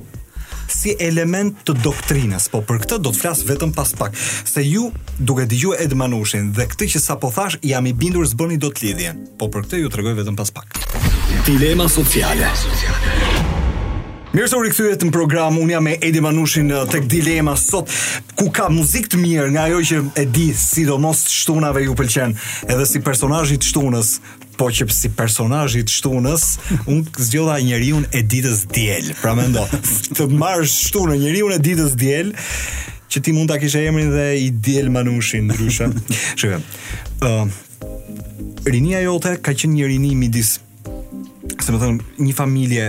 si 0.72 0.96
element 1.00 1.54
të 1.66 1.74
doktrinës, 1.84 2.48
po 2.52 2.62
për 2.66 2.82
këtë 2.84 2.98
do 3.04 3.12
të 3.12 3.22
flas 3.22 3.42
vetëm 3.48 3.74
pas 3.76 3.92
pak, 3.98 4.16
se 4.52 4.64
ju 4.64 4.88
duke 5.18 5.44
dëgjuar 5.50 5.82
Ed 5.84 5.94
Manushin 5.98 6.50
dhe 6.56 6.66
këtë 6.70 6.90
që 6.94 7.02
sapo 7.04 7.30
thash, 7.34 7.58
jam 7.66 7.86
i 7.88 7.92
bindur 7.92 8.26
s'bëni 8.30 8.58
do 8.62 8.72
të 8.72 8.86
lidhjen, 8.90 9.24
po 9.38 9.50
për 9.52 9.66
këtë 9.66 9.82
ju 9.84 9.92
tregoj 9.94 10.16
vetëm 10.22 10.36
pas 10.38 10.50
pak. 10.56 10.78
Dilema 11.46 11.88
sociale. 11.90 12.50
Mirsë 14.32 14.56
u 14.56 14.62
rikthye 14.64 14.94
në 14.96 15.10
program, 15.12 15.58
unë 15.60 15.74
jam 15.74 15.84
me 15.84 15.96
Edi 16.00 16.20
Manushin 16.24 16.70
tek 16.88 17.04
dilema 17.12 17.52
sot, 17.60 17.90
ku 18.38 18.46
ka 18.48 18.70
muzikë 18.72 19.12
të 19.12 19.18
mirë, 19.20 19.50
nga 19.52 19.66
ajo 19.68 19.82
që 19.90 19.98
e 20.22 20.24
di, 20.32 20.46
sidomos 20.56 21.26
shtunave 21.28 21.84
ju 21.84 21.92
pëlqen, 21.98 22.32
edhe 22.72 22.86
si 22.88 23.04
personazhi 23.04 23.60
i 23.60 23.66
shtunës 23.70 24.14
po 24.56 24.68
që 24.70 24.86
si 24.92 25.10
personazh 25.16 25.76
i 25.80 25.84
shtunës, 25.88 26.44
un 26.90 27.02
zgjodha 27.18 27.58
njeriu 27.64 28.00
e 28.12 28.22
ditës 28.22 28.64
diel. 28.72 29.12
Pra 29.22 29.34
mendo, 29.38 29.64
të 30.16 30.26
marrë 30.30 30.68
shtunën 30.70 31.20
njeriu 31.22 31.50
e 31.54 31.60
ditës 31.64 31.94
diel 31.98 32.32
që 33.12 33.22
ti 33.24 33.34
mund 33.36 33.50
ta 33.52 33.58
kishe 33.60 33.84
emrin 33.90 34.10
dhe 34.14 34.26
i 34.46 34.50
diel 34.50 34.90
manushin, 34.92 35.48
ndryshe. 35.50 35.90
Shikoj. 36.40 36.60
Ëm 37.22 37.28
uh, 37.28 37.60
Rinia 38.62 39.00
jote 39.02 39.34
ka 39.42 39.56
qenë 39.58 39.74
një 39.74 39.86
rini 39.90 40.10
midis 40.14 40.56
se 41.62 41.74
më 41.74 41.80
thënë 41.82 42.22
një 42.22 42.34
familje 42.38 42.84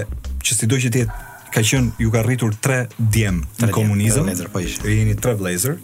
që 0.46 0.58
si 0.60 0.68
do 0.70 0.78
që 0.78 0.92
tjetë 0.94 1.16
ka 1.54 1.64
qenë 1.66 1.96
ju 2.02 2.12
ka 2.14 2.22
rritur 2.26 2.54
tre 2.62 2.78
djemë 2.98 3.58
në 3.64 3.70
komunizëm, 3.74 4.30
e 4.30 4.36
po 4.54 4.62
jeni 4.90 5.16
tre 5.18 5.34
blazer, 5.38 5.80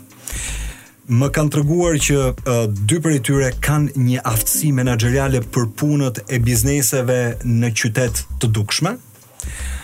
më 1.10 1.30
kanë 1.34 1.50
treguar 1.54 1.96
që 2.06 2.18
uh, 2.20 2.64
dy 2.70 3.00
prej 3.02 3.24
tyre 3.26 3.50
kanë 3.66 3.96
një 3.98 4.22
aftësi 4.30 4.70
menaxheriale 4.78 5.42
për 5.54 5.66
punët 5.80 6.20
e 6.30 6.38
bizneseve 6.46 7.16
në 7.50 7.72
qytet 7.80 8.22
të 8.40 8.50
dukshme. 8.54 8.94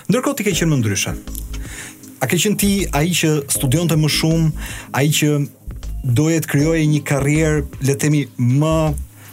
Ndërkohë 0.05 0.37
ti 0.37 0.45
ke 0.45 0.53
qenë 0.59 0.69
më 0.75 0.79
ndryshe. 0.83 1.15
A 2.21 2.29
ke 2.29 2.37
qenë 2.41 2.59
ti 2.61 2.71
ai 2.95 3.09
që 3.17 3.31
studionte 3.57 3.97
më 3.97 4.11
shumë, 4.17 4.67
ai 5.01 5.09
që 5.09 5.31
doje 6.05 6.43
të 6.45 6.51
krijoje 6.53 6.85
një 6.93 7.01
karrierë, 7.09 7.65
le 7.89 7.95
të 7.95 7.99
themi, 8.05 8.21
më 8.61 8.75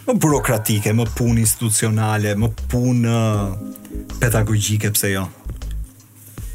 më 0.02 0.16
burokratike, 0.18 0.90
më 0.98 1.04
punë 1.14 1.44
institucionale, 1.44 2.32
më 2.34 2.48
punë 2.72 3.18
pedagogjike 4.18 4.90
pse 4.96 5.12
jo? 5.12 5.28
Ja? 5.28 5.41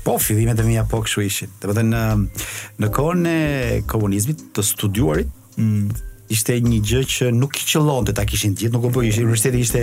Po, 0.08 0.16
fillimet 0.24 0.60
e 0.60 0.64
mija 0.64 0.86
po 0.88 1.02
kështu 1.04 1.24
ishin. 1.26 1.50
Dhe 1.60 1.68
bëtë 1.68 1.82
në, 1.84 2.04
në 2.80 2.90
kohën 2.96 3.26
e 3.28 3.80
komunizmit 3.92 4.40
të 4.56 4.64
studuarit, 4.64 5.34
mm. 5.60 5.90
ishte 6.32 6.56
një 6.64 6.80
gjë 6.88 7.04
që 7.12 7.32
nuk 7.36 7.60
i 7.60 7.66
qëllon 7.68 8.08
të 8.08 8.16
ta 8.16 8.24
kishin 8.28 8.56
gjithë, 8.56 8.72
nuk 8.76 8.88
u 8.88 8.88
bëjë, 8.94 9.02
po 9.02 9.10
ishte, 9.10 9.26
universiteti 9.26 9.66
ishte 9.66 9.82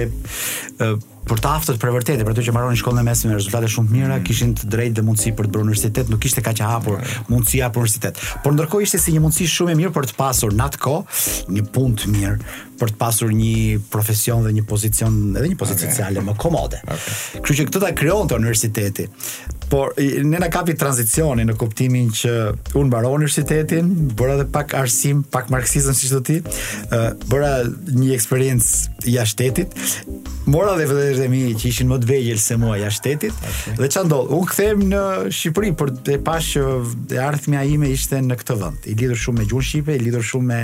uh, 0.81 0.97
për 1.29 1.41
të 1.41 1.53
aftët 1.57 1.79
për 1.81 1.93
vërtet, 1.99 2.25
për 2.25 2.35
ato 2.37 2.45
që 2.45 2.55
marronin 2.57 2.81
shkollën 2.81 3.01
e 3.01 3.05
mesme 3.09 3.33
me 3.33 3.37
rezultate 3.39 3.69
shumë 3.77 3.91
të 3.93 3.97
mira, 3.99 4.13
mm. 4.17 4.25
kishin 4.31 4.57
të 4.61 4.73
drejtë 4.73 4.97
dhe 4.97 5.05
mundësi 5.11 5.35
për 5.37 5.49
të 5.49 5.55
bërë 5.59 5.69
universitet, 5.69 6.13
nuk 6.13 6.25
ishte 6.29 6.45
kaq 6.45 6.61
e 6.65 6.69
hapur 6.73 7.01
mm. 7.01 7.25
mundësia 7.33 7.69
për 7.77 7.85
universitet. 7.85 8.25
Por 8.45 8.57
ndërkohë 8.57 8.89
ishte 8.89 9.01
si 9.05 9.13
një 9.19 9.27
mundësi 9.27 9.49
shumë 9.59 9.73
e 9.73 9.79
mirë 9.83 9.93
për 9.99 10.09
të 10.13 10.19
pasur 10.21 10.57
natko 10.57 11.03
një 11.53 11.65
punë 11.77 12.01
të 12.05 12.15
mirë, 12.17 12.39
për 12.75 12.91
të 12.93 12.99
pasur 13.01 13.31
një 13.33 13.57
profesion 13.93 14.43
dhe 14.45 14.51
një 14.57 14.65
pozicion, 14.69 15.17
edhe 15.39 15.47
një 15.49 15.57
pozicion 15.61 15.87
okay. 15.89 15.97
sociale 15.97 16.25
më 16.27 16.35
komode. 16.43 16.81
Okay. 16.85 17.41
Kështu 17.41 17.59
që 17.61 17.67
këtë 17.71 17.83
ta 17.87 17.93
krijonte 17.97 18.35
universiteti. 18.37 19.05
Por 19.71 19.93
ne 20.23 20.39
na 20.39 20.49
kapi 20.53 20.75
tranzicioni 20.79 21.45
në 21.49 21.55
kuptimin 21.59 22.11
që 22.15 22.33
unë 22.77 22.87
mbaron 22.91 23.15
universitetin, 23.17 23.91
bëra 24.19 24.37
edhe 24.39 24.47
pak 24.53 24.75
arsim, 24.79 25.23
pak 25.35 25.49
marksizëm 25.53 25.97
siç 25.97 26.13
do 26.13 26.21
ti, 26.27 26.41
bëra 27.31 27.53
një 27.97 28.11
eksperiencë 28.17 29.11
jashtë 29.15 29.49
shtetit. 29.49 30.11
Mora 30.53 30.75
dhe 30.79 30.85
vëllezërit 30.89 31.23
e 31.25 31.29
mi 31.33 31.39
që 31.57 31.71
ishin 31.71 31.89
më 31.89 31.97
të 32.03 32.09
vegjël 32.11 32.41
se 32.43 32.59
mua 32.61 32.75
jashtë 32.79 33.01
shtetit. 33.01 33.39
Okay. 33.41 33.75
Dhe 33.81 33.89
çfarë 33.93 34.09
ndodh? 34.11 34.35
U 34.37 34.43
kthem 34.49 34.83
në 34.91 35.01
Shqipëri 35.35 35.71
për 35.81 35.93
të 36.07 36.19
pashë 36.27 36.63
që 36.75 37.17
e 37.17 37.23
ardhmja 37.25 37.63
ime 37.73 37.89
ishte 37.93 38.21
në 38.21 38.37
këtë 38.43 38.59
vend. 38.61 38.85
I 38.91 38.97
lidhur 39.01 39.21
shumë 39.23 39.41
me 39.41 39.47
gjuhën 39.49 39.65
shqipe, 39.71 39.97
i 39.97 40.03
lidhur 40.05 40.25
shumë 40.33 40.49
me 40.51 40.61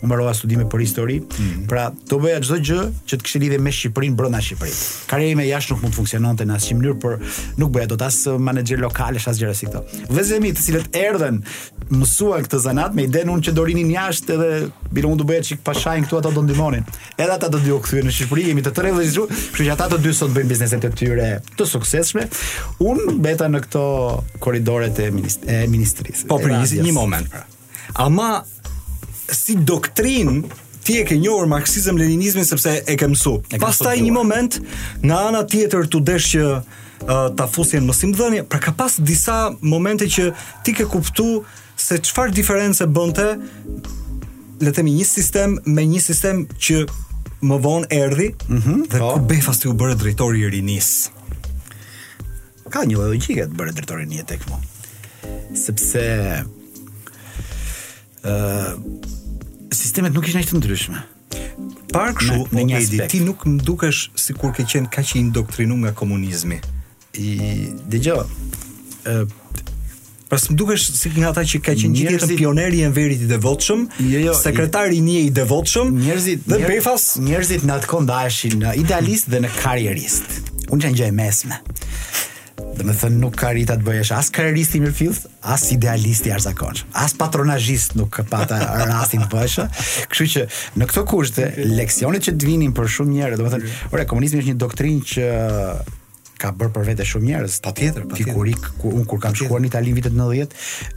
u 0.00 0.06
mbarova 0.10 0.34
studime 0.38 0.68
për 0.70 0.84
histori. 0.86 1.16
Mm. 1.26 1.64
Pra, 1.70 1.88
do 2.12 2.18
bëja 2.22 2.42
çdo 2.46 2.60
gjë 2.68 2.78
që 3.10 3.18
të 3.18 3.26
kishte 3.26 3.42
lidhje 3.42 3.58
me 3.66 3.74
Shqipërinë 3.74 4.16
brenda 4.20 4.40
Shqipërisë. 4.46 4.86
Karriera 5.10 5.34
ime 5.34 5.48
jashtë 5.50 5.74
nuk 5.74 5.82
mund 5.82 5.94
të 5.94 5.98
funksiononte 5.98 6.46
në 6.48 6.56
asnjë 6.60 6.78
mënyrë, 6.78 6.98
por 7.02 7.18
nuk 7.58 7.74
bëja 7.74 7.90
dot 7.96 8.06
as 8.06 8.22
manager 8.46 8.78
lokale 8.82 9.18
Shas 9.20 9.34
asgjëra 9.34 9.54
si 9.56 9.66
këto. 9.68 9.82
Vëzëmi 10.14 10.50
të 10.54 10.64
cilët 10.66 10.96
erdhen 10.98 11.40
mësuan 11.94 12.44
këtë 12.46 12.60
zanat 12.64 12.94
me 12.96 13.04
idenë 13.08 13.32
unë 13.34 13.44
që 13.48 13.54
do 13.56 13.64
rinin 13.66 13.90
jashtë 13.92 14.36
edhe 14.36 14.88
bilo 14.96 15.10
unë 15.12 15.20
do 15.22 15.26
bëhet 15.28 15.48
çik 15.48 15.62
pashajin 15.66 16.06
këtu 16.06 16.18
ata 16.20 16.32
do 16.32 16.44
ndihmonin. 16.46 16.86
Edhe 17.16 17.34
ata 17.36 17.50
do 17.52 17.60
dy 17.60 17.72
u 17.76 17.80
kthyen 17.84 18.08
në 18.08 18.14
Shqipëri, 18.16 18.46
jemi 18.52 18.64
të 18.64 18.72
dhe 18.78 18.94
vëllezër, 18.96 19.30
kështu 19.34 19.68
që 19.68 19.76
ata 19.76 19.88
të 19.92 20.00
dy 20.04 20.14
sot 20.16 20.32
bëjnë 20.34 20.52
bizneset 20.52 20.84
të 20.86 20.92
tyre 21.00 21.30
të 21.58 21.68
suksesshme. 21.72 22.26
Un 22.88 23.22
beta 23.24 23.48
në 23.50 23.62
këto 23.66 23.84
Koridoret 24.44 25.00
e, 25.06 25.10
minist 25.14 25.44
e 25.48 25.62
ministrisë. 25.72 26.26
Po 26.30 26.40
prit 26.42 26.76
një 26.80 26.96
moment 26.96 27.30
pra. 27.32 27.44
Ama 28.06 28.30
si 29.34 29.56
doktrin 29.64 30.44
ti 30.84 30.98
e 31.00 31.04
ke 31.08 31.16
njohur 31.16 31.46
marksizëm 31.48 31.96
leninizmin 31.96 32.44
sepse 32.44 32.78
e 32.84 32.96
ke 33.00 33.06
mësu. 33.08 33.38
Pastaj 33.62 33.96
një 34.04 34.12
moment 34.12 34.58
nga 35.06 35.20
ana 35.30 35.44
tjetër 35.48 35.86
tu 35.92 36.02
desh 36.04 36.34
që 36.34 36.48
ta 37.36 37.46
fusin 37.46 37.84
mosim 37.86 38.12
dhënie, 38.14 38.44
pra 38.48 38.58
ka 38.60 38.72
pas 38.72 38.96
disa 39.00 39.50
momente 39.62 40.06
që 40.06 40.30
ti 40.64 40.72
ke 40.74 40.86
kuptu 40.86 41.44
se 41.76 41.98
çfarë 41.98 42.32
diference 42.36 42.84
bënte 42.86 43.24
le 44.62 44.70
të 44.70 44.74
themi 44.76 44.94
një 44.94 45.04
sistem 45.10 45.56
me 45.66 45.84
një 45.86 46.00
sistem 46.00 46.44
që 46.54 46.84
më 47.44 47.58
vonë 47.64 47.86
erdhi 47.92 48.28
mm 48.48 48.58
-hmm, 48.60 48.84
dhe 48.92 48.98
po. 48.98 49.12
ku 49.14 49.20
befas 49.20 49.58
të 49.60 49.66
u 49.68 49.74
bërë 49.74 49.94
drejtori 49.94 50.38
i 50.40 50.50
rinis. 50.50 51.10
Ka 52.70 52.84
një 52.84 52.96
logjikë 52.96 53.46
të 53.50 53.54
bërë 53.58 53.72
drejtori 53.74 54.06
i 54.18 54.22
tek 54.24 54.46
mua. 54.48 54.60
Sepse 55.64 56.02
uh, 58.24 58.72
sistemet 59.72 60.12
nuk 60.14 60.28
ishin 60.28 60.40
aq 60.40 60.46
të 60.48 60.56
ndryshme. 60.56 60.98
Parkshu 61.92 62.34
në, 62.34 62.46
në 62.52 62.62
po 62.62 62.66
një, 62.68 62.76
aspekt. 62.76 63.10
ti 63.10 63.20
nuk 63.20 63.46
më 63.46 63.60
dukesh 63.62 64.10
sikur 64.14 64.52
ke 64.52 64.62
qenë 64.62 64.88
kaq 64.90 65.16
i 65.16 65.18
indoktrinuar 65.20 65.78
nga 65.78 65.92
komunizmi 65.92 66.60
i 67.18 67.38
dëgjoj. 67.88 68.24
ë 69.06 69.24
Pas 70.24 70.40
më 70.50 70.54
dukesh 70.58 70.82
si 70.96 71.10
nga 71.20 71.28
ata 71.30 71.42
që 71.46 71.58
ka 71.62 71.74
qenë 71.76 71.94
gjithë 71.98 72.12
jetën 72.16 72.38
pioneri 72.40 72.78
i 72.82 72.86
verit 72.90 73.20
i 73.22 73.26
devotshëm, 73.28 73.82
jo, 74.08 74.22
jo, 74.24 74.32
sekretari 74.34 74.96
i 74.98 75.02
një 75.04 75.18
i 75.26 75.28
devotshëm, 75.36 75.90
njerëzit 76.00 76.46
dhe 76.48 76.58
njerë, 76.62 76.72
befas, 76.72 77.04
njerëzit 77.20 77.66
në 77.68 77.74
atë 77.76 77.90
kohë 77.90 78.06
ndaheshin 78.06 78.56
në 78.64 78.72
idealist 78.80 79.28
dhe 79.30 79.42
në 79.44 79.50
karrierist. 79.60 80.38
Unë 80.72 80.80
që 80.80 80.90
ngjaj 80.94 81.10
mesme. 81.20 81.58
Dhe 82.74 82.86
më 82.88 82.94
thënë 83.02 83.20
nuk 83.20 83.36
ka 83.44 83.52
rita 83.54 83.76
të 83.78 83.84
bëjesh 83.86 84.12
as 84.16 84.32
karrierist 84.34 84.74
i 84.74 84.80
mirëfillt, 84.82 85.28
as 85.54 85.68
idealist 85.76 86.26
i 86.26 86.32
arzakonsh. 86.34 86.82
As 86.96 87.14
patronazhist 87.20 87.94
nuk 88.00 88.10
ka 88.16 88.24
pata 88.24 88.58
rastin 88.88 89.22
të 89.26 89.30
bëhesh. 89.30 90.06
Kështu 90.08 90.30
që 90.34 90.46
në 90.80 90.88
këto 90.90 91.04
kushte, 91.14 91.52
leksionet 91.76 92.24
që 92.26 92.34
të 92.40 92.48
vinin 92.48 92.72
për 92.74 92.88
shumë 92.96 93.18
njerë, 93.20 93.38
domethënë, 93.42 93.74
ora 93.92 94.08
komunizmi 94.08 94.40
është 94.42 94.54
një 94.56 94.64
doktrinë 94.64 95.08
që 95.12 95.28
ka 96.44 96.52
bërë 96.52 96.72
për 96.76 96.86
vete 96.90 97.04
shumë 97.08 97.28
njerëz. 97.30 97.56
Patjetër, 97.64 98.04
patjetër. 98.08 98.32
figurik 98.32 98.60
pa 98.64 98.72
ku 98.82 98.92
un 98.98 99.06
kur 99.08 99.20
kam 99.24 99.36
shkuar 99.38 99.62
në 99.64 99.70
Itali 99.72 99.94
vitet 99.96 100.14
90, 100.14 100.54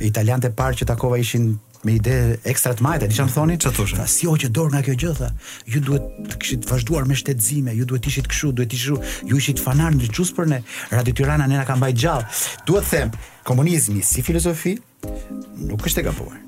italianët 0.10 0.50
e 0.50 0.54
parë 0.60 0.82
që 0.82 0.88
takova 0.92 1.20
ishin 1.22 1.54
me 1.86 1.94
ide 1.96 2.16
ekstra 2.52 2.74
të 2.76 2.84
mëdha, 2.84 3.08
diçka 3.08 3.28
më 3.30 3.34
thoni, 3.36 3.56
çfarë 3.62 3.78
thosh? 3.78 3.94
Ta 4.00 4.08
si 4.12 4.28
o 4.28 4.34
që 4.42 4.50
dorë 4.56 4.74
nga 4.74 4.82
kjo 4.88 4.96
gjë 5.04 5.12
tha, 5.20 5.30
ju 5.74 5.82
duhet 5.88 6.08
të 6.32 6.40
kishit 6.42 6.68
vazhduar 6.68 7.08
me 7.08 7.16
shtetëzime, 7.22 7.76
ju 7.78 7.88
duhet 7.88 8.04
të 8.04 8.12
ishit 8.12 8.30
kështu, 8.32 8.52
duhet 8.58 8.72
të 8.74 8.80
ishu, 8.80 8.98
ju 9.30 9.40
ishit 9.40 9.62
fanar 9.64 9.94
në 9.96 10.10
çus 10.16 10.34
për 10.38 10.50
ne, 10.52 10.62
Radio 10.92 11.16
Tirana 11.22 11.48
ne 11.48 11.62
na 11.62 11.68
ka 11.70 11.78
mbajë 11.80 11.98
gjallë. 12.02 12.28
Duhet 12.68 12.90
të 12.90 12.98
them, 12.98 13.16
komunizmi 13.48 14.04
si 14.04 14.26
filozofi 14.26 14.76
nuk 15.06 15.88
është 15.88 16.04
e 16.04 16.08
gabuar 16.10 16.44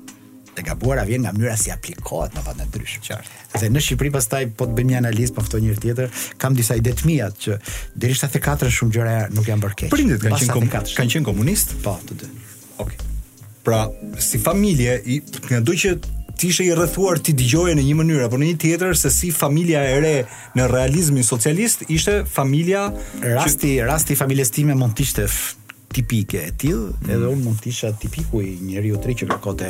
të 0.60 0.66
gabuara 0.68 1.04
vjen 1.08 1.24
nga 1.24 1.32
mënyra 1.32 1.56
si 1.58 1.72
aplikohet 1.72 2.34
në 2.36 2.42
vende 2.46 2.66
të 2.68 2.78
ndryshme. 2.80 3.02
Qartë. 3.08 3.40
Dhe 3.56 3.70
në 3.72 3.82
Shqipëri 3.86 4.12
pastaj 4.16 4.42
po 4.58 4.66
të 4.68 4.76
bëjmë 4.76 4.92
një 4.92 5.00
analizë 5.00 5.36
po 5.36 5.44
ftojmë 5.46 5.68
një 5.68 5.80
tjetër, 5.86 6.14
kam 6.42 6.56
disa 6.58 6.76
ide 6.78 6.92
të 6.92 7.08
mia 7.08 7.28
që 7.40 7.56
deri 8.04 8.16
sa 8.18 8.28
74 8.28 8.76
shumë 8.76 8.96
gjëra 8.96 9.18
nuk 9.34 9.50
janë 9.50 9.64
bërë 9.64 9.78
keq. 9.80 9.92
Prindit 9.94 10.24
kanë 10.24 10.40
qenë 10.42 10.54
komunist, 10.54 10.96
kanë 11.00 11.14
qenë 11.16 11.28
komunist? 11.30 11.76
Po, 11.84 11.96
të 12.04 12.20
dy. 12.22 12.30
Okej. 12.84 13.04
Pra, 13.66 13.82
si 14.20 14.40
familje 14.42 14.98
i 15.16 15.20
nga 15.50 15.60
do 15.64 15.74
që 15.82 15.94
ti 16.40 16.48
ishe 16.48 16.64
i 16.64 16.72
rrethuar 16.74 17.18
ti 17.24 17.34
dëgjoje 17.36 17.74
në 17.76 17.82
një 17.86 17.96
mënyrë 17.98 18.24
apo 18.28 18.38
në 18.40 18.46
një 18.52 18.60
tjetër 18.62 18.94
se 18.96 19.10
si 19.12 19.28
familja 19.36 19.82
e 19.92 19.98
re 20.00 20.12
në 20.56 20.68
realizmin 20.72 21.24
socialist 21.28 21.84
ishte 21.92 22.22
familja 22.24 22.86
rasti 23.36 23.74
që... 23.76 23.88
rasti 23.90 24.16
familjes 24.16 24.52
time 24.56 24.76
mund 24.80 24.96
të 24.96 25.04
ishte 25.04 25.26
tipike 25.92 26.44
e 26.48 26.54
tillë, 26.56 26.86
mm. 26.94 27.10
edhe 27.10 27.26
mm. 27.26 27.32
un 27.34 27.40
mund 27.44 27.60
të 27.64 27.68
isha 27.72 27.90
tipiku 28.00 28.40
i 28.46 28.54
njeriu 28.64 28.96
tre 29.04 29.16
që 29.20 29.26
kërkonte 29.34 29.68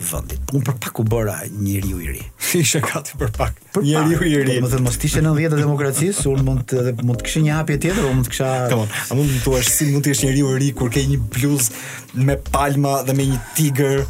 vendit. 0.00 0.40
unë 0.54 0.62
për 0.64 0.76
pak 0.82 1.00
u 1.02 1.04
bëra 1.06 1.36
njeriu 1.58 2.00
i 2.02 2.06
ri. 2.12 2.20
Isha 2.62 2.80
gati 2.84 3.18
për 3.20 3.32
pak. 3.36 3.56
Për 3.74 3.84
njeriu 3.84 4.20
i 4.24 4.36
ri. 4.44 4.58
Domethënë 4.58 4.84
mos 4.86 4.98
tishe 5.00 5.22
në 5.24 5.32
90-të 5.36 5.62
demokracisë, 5.62 6.28
un 6.30 6.44
mund 6.46 6.64
të 6.70 6.80
edhe 6.82 6.94
mund 7.02 7.20
të 7.20 7.26
kishin 7.26 7.46
një 7.48 7.56
hapje 7.58 7.78
tjetër, 7.82 8.08
un 8.12 8.18
mund 8.20 8.28
të 8.28 8.32
kisha. 8.32 8.52
Tamam. 8.72 8.88
A 9.08 9.18
mund 9.18 9.30
të 9.30 9.36
më 9.36 9.44
thuash 9.46 9.70
si 9.74 9.90
mund 9.92 10.06
të 10.06 10.12
jesh 10.14 10.24
njeriu 10.26 10.52
i 10.56 10.60
ri 10.62 10.70
kur 10.78 10.92
ke 10.94 11.04
një 11.10 11.18
bluzë 11.34 12.24
me 12.28 12.38
palma 12.52 12.94
dhe 13.08 13.16
me 13.18 13.26
një 13.32 13.40
tigër? 13.58 14.04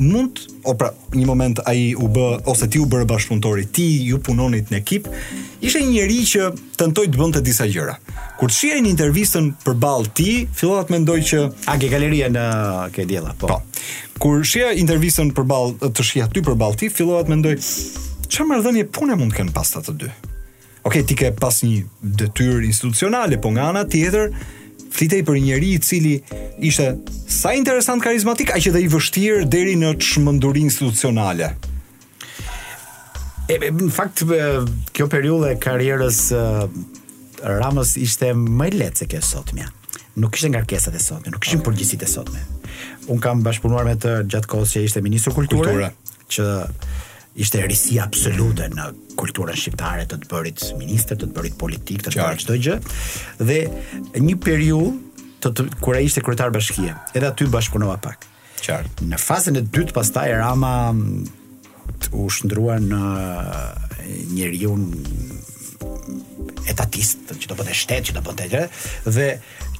mund 0.00 0.40
o 0.66 0.74
pra 0.74 0.90
një 1.14 1.24
moment 1.28 1.58
ai 1.68 1.94
u 1.94 2.08
b 2.08 2.20
ose 2.50 2.66
ti 2.70 2.80
u 2.80 2.86
bë 2.90 3.04
bashkëpunëtor 3.08 3.60
i 3.62 3.66
ti 3.70 3.84
ju 4.08 4.18
punonit 4.22 4.70
në 4.72 4.80
ekip 4.80 5.06
ishte 5.62 5.80
një 5.80 5.90
njerëz 5.90 6.30
që 6.34 6.48
tentoi 6.80 7.06
të 7.12 7.20
bënte 7.20 7.42
disa 7.46 7.66
gjëra 7.68 7.94
kur 8.40 8.50
të 8.50 8.56
shihej 8.56 8.82
në 8.84 8.90
intervistën 8.94 9.50
përballë 9.64 10.12
ti 10.18 10.30
fillova 10.56 10.86
të 10.88 10.94
mendoj 10.96 11.18
që 11.30 11.42
a 11.70 11.76
ke 11.82 11.92
galeria 11.92 12.30
në 12.34 12.44
ke 12.96 13.06
diella 13.10 13.34
po, 13.38 13.52
po. 13.52 13.60
kur 14.18 14.42
shihej 14.44 14.80
intervistën 14.82 15.30
përballë 15.36 15.92
të 15.94 16.08
shihej 16.10 16.30
ty 16.34 16.42
përballë 16.48 16.80
ti 16.82 16.90
fillova 16.92 17.22
të 17.28 17.34
mendoj 17.36 17.54
çfarë 17.62 18.50
marrëdhënie 18.50 18.88
pune 18.90 19.18
mund 19.20 19.30
të 19.34 19.40
kenë 19.44 19.54
pas 19.58 19.74
ta 19.76 19.82
të 19.84 19.98
dy 20.04 20.14
Ok, 20.84 20.98
ti 21.08 21.14
ke 21.16 21.30
pas 21.32 21.62
një 21.64 21.78
detyrë 22.20 22.66
institucionale, 22.68 23.38
po 23.40 23.48
nga 23.54 23.70
ana 23.70 23.86
tjetër, 23.88 24.26
flitej 24.96 25.24
për 25.26 25.38
një 25.40 25.46
njerëz 25.46 25.74
i 25.74 25.78
cili 25.78 26.14
ishte 26.62 26.92
sa 27.34 27.52
interesant 27.56 28.02
karizmatik, 28.04 28.52
aq 28.54 28.68
edhe 28.70 28.84
i 28.84 28.90
vështirë 28.92 29.46
deri 29.50 29.74
në 29.80 29.94
çmendurinë 30.00 30.68
institucionale. 30.70 31.50
E, 33.50 33.58
e 33.58 33.70
në 33.74 33.90
fakt 33.92 34.22
kjo 34.96 35.08
periullë 35.12 35.54
e 35.56 35.62
karrierës 35.62 36.20
Ramës 37.44 37.90
ishte 38.00 38.30
më 38.38 38.70
lehtë 38.74 39.02
se 39.02 39.06
kjo 39.10 39.18
sot 39.26 39.50
më. 39.56 39.66
Nuk 40.22 40.32
kishte 40.36 40.48
ngarkesat 40.54 40.94
e 40.96 41.00
sotme, 41.02 41.28
nuk 41.34 41.42
kishin 41.44 41.60
përgjithësitë 41.66 42.06
e 42.06 42.10
sotme. 42.12 42.40
Un 43.12 43.18
kam 43.22 43.42
bashkëpunuar 43.44 43.84
me 43.88 43.96
të 44.00 44.14
gjatë 44.32 44.48
kohës 44.52 44.72
që 44.78 44.84
ishte 44.86 45.02
ministri 45.04 45.32
i 45.34 45.34
kulturës, 45.36 45.90
që 46.32 46.46
ishte 47.34 47.58
erisia 47.62 48.04
absolute 48.06 48.68
në 48.72 48.88
kulturën 49.18 49.56
shqiptare 49.58 50.04
të 50.10 50.20
të 50.22 50.30
bërit 50.30 50.64
minister, 50.78 51.18
të 51.18 51.28
të 51.28 51.36
bërit 51.38 51.56
politik, 51.58 52.02
të 52.04 52.12
të 52.14 52.20
bërit 52.20 52.44
çdo 52.44 52.58
gjë. 52.62 52.76
Dhe 53.42 53.58
një 54.24 54.36
periudhë 54.44 55.24
të, 55.44 55.50
të 55.58 55.66
kur 55.82 55.98
ai 55.98 56.04
ishte 56.06 56.22
kryetar 56.24 56.52
bashkie, 56.54 56.94
edhe 57.14 57.28
aty 57.32 57.48
bashkunova 57.50 57.98
pak. 58.06 58.28
Qartë. 58.64 59.08
Në 59.10 59.18
fazën 59.20 59.58
e 59.60 59.64
dytë 59.66 59.92
pastaj 59.96 60.30
Rama 60.38 60.74
u 62.16 62.28
shëndrua 62.32 62.78
në 62.80 63.00
njeriu 64.32 64.76
etatist, 66.70 67.34
që 67.40 67.50
të 67.50 67.56
bëte 67.58 67.74
shtet, 67.76 68.06
që 68.08 68.14
të 68.16 68.22
bëte 68.24 68.46
gjë, 68.54 68.62
dhe 69.12 69.26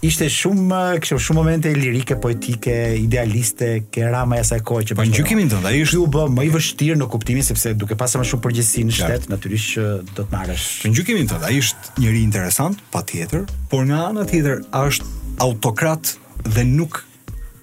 ishte 0.05 0.27
shumë 0.29 0.81
kështu 1.03 1.17
shumë 1.25 1.39
momente 1.39 1.71
lirike, 1.73 2.17
poetike, 2.21 2.75
idealiste, 3.01 3.69
ke 3.93 4.03
era 4.09 4.25
më 4.29 4.41
e 4.57 4.61
kohë 4.67 4.87
që 4.91 4.97
po 4.99 5.07
ngjykimin 5.09 5.51
tonë. 5.53 5.71
Ai 5.71 5.81
është 5.87 6.01
u 6.03 6.07
bë 6.13 6.27
më 6.37 6.47
i 6.49 6.51
vështirë 6.53 6.99
në 7.01 7.07
kuptimin 7.13 7.47
sepse 7.47 7.73
duke 7.81 7.97
pasur 8.01 8.21
më 8.21 8.27
shumë 8.29 8.45
përgjegjësi 8.45 8.85
në 8.91 8.97
shtet, 8.99 9.29
natyrisht 9.33 9.73
që 9.79 9.87
do 10.11 10.17
të 10.21 10.27
marrësh. 10.35 10.67
Po 10.85 10.93
ngjykimin 10.93 11.31
tonë, 11.33 11.49
ai 11.49 11.61
është 11.63 11.97
njëri 12.03 12.23
interesant, 12.27 12.83
patjetër, 12.95 13.47
por 13.73 13.87
nga 13.89 14.03
ana 14.11 14.27
tjetër 14.29 14.63
është 14.75 15.13
autokrat 15.47 16.15
dhe 16.45 16.67
nuk 16.69 17.01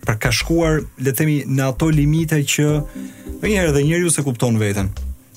për 0.07 0.17
ka 0.23 0.33
shkuar 0.33 0.81
le 0.97 1.11
të 1.11 1.15
themi 1.21 1.37
në 1.45 1.67
ato 1.75 1.91
limite 1.93 2.41
që 2.53 2.65
ndonjëherë 3.37 3.75
dhe 3.75 3.85
njeriu 3.85 4.09
se 4.13 4.25
kupton 4.25 4.57
veten. 4.61 4.89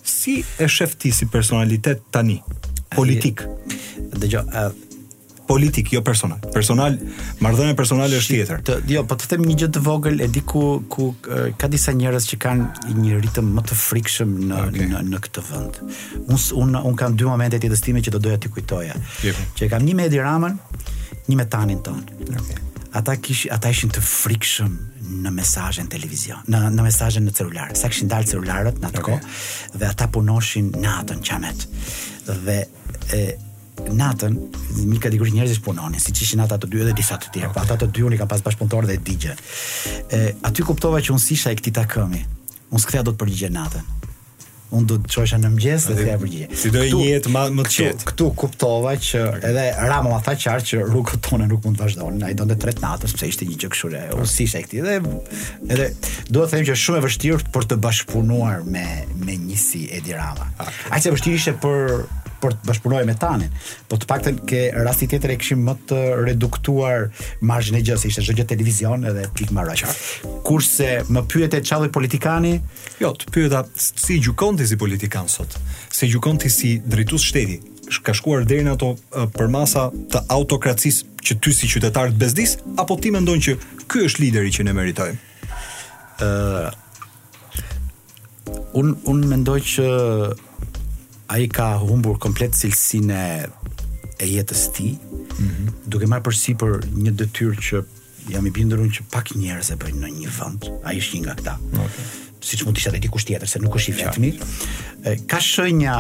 Si 0.05 0.41
e 0.61 0.69
ti 1.01 1.13
si 1.13 1.27
personalitet 1.29 2.07
tani? 2.13 2.41
politik. 2.95 3.41
Dhe 4.23 4.29
jo, 4.31 4.39
politik, 5.47 5.93
jo 5.93 6.03
personal. 6.05 6.39
Personal, 6.55 6.95
marrëdhënia 7.45 7.77
personale 7.77 8.17
është 8.19 8.35
tjetër. 8.39 8.63
Të, 8.67 8.77
jo, 8.95 9.03
po 9.09 9.17
të 9.19 9.29
them 9.35 9.45
një 9.45 9.57
gjë 9.61 9.69
të 9.77 9.83
vogël, 9.85 10.21
e 10.25 10.29
di 10.33 10.43
ku 10.47 10.65
ku 10.93 11.11
ka 11.61 11.69
disa 11.73 11.95
njerëz 11.97 12.29
që 12.33 12.39
kanë 12.45 12.69
një 12.97 13.21
ritëm 13.27 13.51
më 13.57 13.65
të 13.69 13.79
frikshëm 13.83 14.35
në 14.51 14.63
okay. 14.65 14.89
në 14.95 15.03
në 15.13 15.23
këtë 15.29 15.45
vend. 15.51 15.81
Un 16.27 16.45
un 16.65 16.77
un 16.85 16.97
kam 16.97 17.17
dy 17.19 17.27
momente 17.29 17.61
të 17.61 17.69
jetës 17.71 17.85
që 17.85 18.15
do 18.17 18.19
doja 18.25 18.39
t'i 18.39 18.49
kujtoja. 18.55 18.95
Që 19.61 19.69
kam 19.71 19.85
një 19.85 19.95
me 19.99 20.05
Edi 20.05 20.19
Ramën, 20.21 20.57
një 21.31 21.37
me 21.41 21.47
Tanin 21.49 21.81
ton. 21.83 22.03
Okay. 22.25 22.59
Ata 22.95 23.17
kish 23.17 23.47
ata 23.51 23.69
ishin 23.73 23.91
të 23.91 24.01
frikshëm 24.05 24.75
në 25.25 25.31
mesazhin 25.35 25.89
televizion, 25.91 26.39
në 26.49 26.61
në 26.77 26.83
mesazhin 26.87 27.27
në 27.27 27.33
celular. 27.35 27.73
Sa 27.77 27.89
kishin 27.91 28.09
dalë 28.11 28.29
celularët 28.31 28.79
në 28.83 28.89
atë 28.93 29.01
okay. 29.03 29.17
kohë 29.17 29.79
dhe 29.83 29.89
ata 29.89 30.07
punoshin 30.15 30.71
në 30.77 30.93
atën 31.01 31.25
çamet. 31.27 31.67
Dhe 32.47 32.59
e, 33.13 33.19
natën 33.91 34.35
një 34.85 35.01
kategori 35.03 35.35
njerëzish 35.35 35.63
punonin, 35.65 36.01
siç 36.03 36.21
ishin 36.25 36.43
ata 36.45 36.59
të 36.63 36.69
dy 36.71 36.83
edhe 36.85 36.95
disa 36.99 37.19
të 37.21 37.33
tjerë. 37.35 37.51
Okay. 37.51 37.57
Po 37.59 37.67
ata 37.67 37.79
të 37.83 37.89
dy 37.95 38.05
unë 38.11 38.19
kam 38.23 38.31
pas 38.31 38.45
bashkëpunëtor 38.47 38.89
dhe 38.91 38.97
e 38.99 39.03
digje. 39.07 39.37
E 40.15 40.21
aty 40.47 40.65
kuptova 40.67 41.03
që 41.03 41.15
unë 41.17 41.25
sisha 41.27 41.53
e 41.53 41.59
këtij 41.61 41.75
takimi. 41.83 42.23
Unë 42.73 42.85
s'ktheja 42.87 43.07
dot 43.07 43.19
për 43.21 43.33
gjë 43.35 43.53
natën. 43.55 43.91
Unë 44.75 44.89
do 44.91 44.97
të 45.05 45.11
çojsha 45.13 45.37
në 45.39 45.49
mëngjes 45.53 45.85
dhe 45.87 45.95
të 45.97 46.05
ja 46.09 46.15
vërgjë. 46.19 46.47
Si 46.59 46.71
do 46.75 46.81
një 46.83 47.03
jetë 47.05 47.31
më 47.31 47.43
më 47.55 47.67
të 47.69 47.73
qetë. 47.77 48.07
Ktu 48.11 48.29
kuptova 48.41 48.95
që 48.99 49.21
okay. 49.29 49.45
edhe 49.53 49.67
Rama 49.93 50.15
më 50.17 50.23
tha 50.27 50.35
qartë 50.45 50.67
që 50.73 50.81
rrugët 50.89 51.21
tona 51.29 51.47
nuk 51.51 51.69
mund 51.69 51.79
të 51.79 51.85
vazhdonin. 51.85 52.25
Ai 52.27 52.33
donte 52.39 52.57
tret 52.59 52.81
natës 52.83 53.15
sepse 53.15 53.29
ishte 53.31 53.47
një 53.47 53.61
gjë 53.63 53.71
kështu 53.75 53.93
e 53.95 54.03
unë 54.17 54.31
sisha 54.33 54.59
e 54.59 54.65
këtij 54.65 54.83
dhe 54.83 54.99
edhe 54.99 55.89
dua 56.35 56.49
të 56.49 56.57
them 56.57 56.67
që 56.73 56.79
shumë 56.83 56.99
e 56.99 57.05
vështirë 57.07 57.53
për 57.55 57.71
të 57.71 57.79
bashkëpunuar 57.87 58.67
me 58.67 58.87
me 59.23 59.39
njësi 59.45 59.85
Edirama. 60.01 60.49
Ai 60.91 61.03
se 61.07 61.13
vështirë 61.15 61.39
ishte 61.45 61.55
për 61.63 62.09
për 62.45 62.57
të 62.59 62.69
bashkëpunuar 62.69 63.07
me 63.09 63.15
tanin. 63.21 63.53
Po 63.89 63.97
të 64.01 64.09
paktën 64.11 64.39
ke 64.49 64.61
rasti 64.85 65.09
tjetër 65.11 65.33
e 65.35 65.39
kishim 65.41 65.63
më 65.67 65.75
të 65.91 66.01
reduktuar 66.27 67.07
marzhin 67.49 67.79
e 67.79 67.83
gjës, 67.87 68.05
ishte 68.11 68.25
çdo 68.27 68.37
gjë 68.39 68.47
televizion 68.53 69.07
edhe 69.09 69.27
pikë 69.39 69.57
më 69.57 69.65
raq. 69.71 69.85
Kurse 70.47 70.91
më 71.09 71.25
pyetet 71.31 71.67
çalli 71.71 71.91
politikani? 71.95 72.55
Jo, 73.01 73.15
të 73.17 73.31
pyeta 73.35 73.65
si 73.73 74.19
gjykon 74.27 74.61
ti 74.61 74.69
si 74.69 74.79
politikan 74.81 75.29
sot? 75.31 75.57
Si 75.95 76.11
gjykon 76.13 76.43
ti 76.45 76.53
si 76.53 76.77
drejtues 76.85 77.31
shteti? 77.33 77.61
ka 78.03 78.15
shkuar 78.17 78.47
deri 78.49 78.63
në 78.65 78.73
ato 78.79 78.87
përmasa 79.37 79.83
të 80.11 80.21
autokracisë 80.33 81.21
që 81.29 81.35
ty 81.45 81.51
si 81.53 81.69
qytetar 81.69 82.15
të 82.15 82.17
bezdis 82.23 82.55
apo 82.81 82.97
ti 82.97 83.11
mendon 83.13 83.43
që 83.45 83.53
ky 83.93 84.07
është 84.09 84.23
lideri 84.23 84.51
që 84.57 84.65
ne 84.65 84.73
meritojmë? 84.79 85.19
ë 86.25 86.31
uh, 86.63 88.57
un 88.81 88.95
un 89.13 89.21
mendoj 89.35 89.59
që 89.75 89.87
a 91.29 91.39
i 91.39 91.49
ka 91.49 91.79
humbur 91.79 92.19
komplet 92.19 92.55
silsine 92.57 93.21
e, 94.19 94.27
jetës 94.27 94.63
ti, 94.77 94.89
mm 94.93 95.49
-hmm. 95.49 95.73
duke 95.87 96.07
marë 96.07 96.23
përsi 96.23 96.53
për 96.55 96.85
një 96.95 97.13
dëtyrë 97.19 97.61
që 97.61 97.85
jam 98.29 98.47
i 98.47 98.51
bindur 98.51 98.79
që 98.79 99.03
pak 99.11 99.35
njerëz 99.35 99.71
e 99.71 99.77
bëjnë 99.77 100.01
në 100.01 100.09
një 100.19 100.31
vend. 100.39 100.65
Ai 100.85 100.97
është 100.99 101.15
një 101.17 101.23
nga 101.25 101.35
këta. 101.35 101.57
Okay. 101.73 102.05
Siç 102.41 102.65
mund 102.65 102.77
të 102.77 102.79
ishte 102.79 102.89
edhe 102.91 102.99
dikush 103.01 103.27
tjetër 103.27 103.49
se 103.49 103.59
nuk 103.59 103.75
është 103.75 103.91
i 103.91 103.97
vetmi. 104.01 104.31
Ka 105.29 105.39
një 105.81 105.97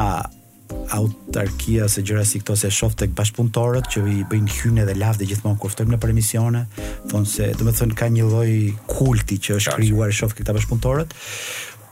autarkia 0.90 1.88
se 1.88 2.00
gjëra 2.02 2.24
si 2.24 2.40
këto 2.40 2.56
se 2.56 2.70
shoh 2.70 2.94
tek 2.94 3.10
bashkëpunëtorët 3.10 3.84
që 3.92 4.00
i 4.18 4.24
bëjnë 4.30 4.50
hyne 4.62 4.84
dhe 4.86 4.94
lavde 4.94 5.24
gjithmonë 5.24 5.58
kur 5.58 5.70
ftojmë 5.70 5.92
në 5.94 5.98
premisione, 6.04 6.66
thonë 7.08 7.24
se 7.26 7.52
thënë, 7.56 7.94
ka 7.94 8.06
një 8.06 8.22
lloj 8.30 8.76
kulti 8.86 9.36
që 9.44 9.56
është 9.58 9.74
krijuar 9.76 10.10
shoftë 10.12 10.36
këta 10.42 10.52
bashkëpunëtorët. 10.56 11.10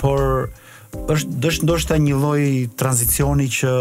Por 0.03 0.21
është 1.15 1.65
ndoshta 1.67 1.97
një 1.99 2.17
lloj 2.17 2.43
tranzicioni 2.77 3.49
që 3.53 3.73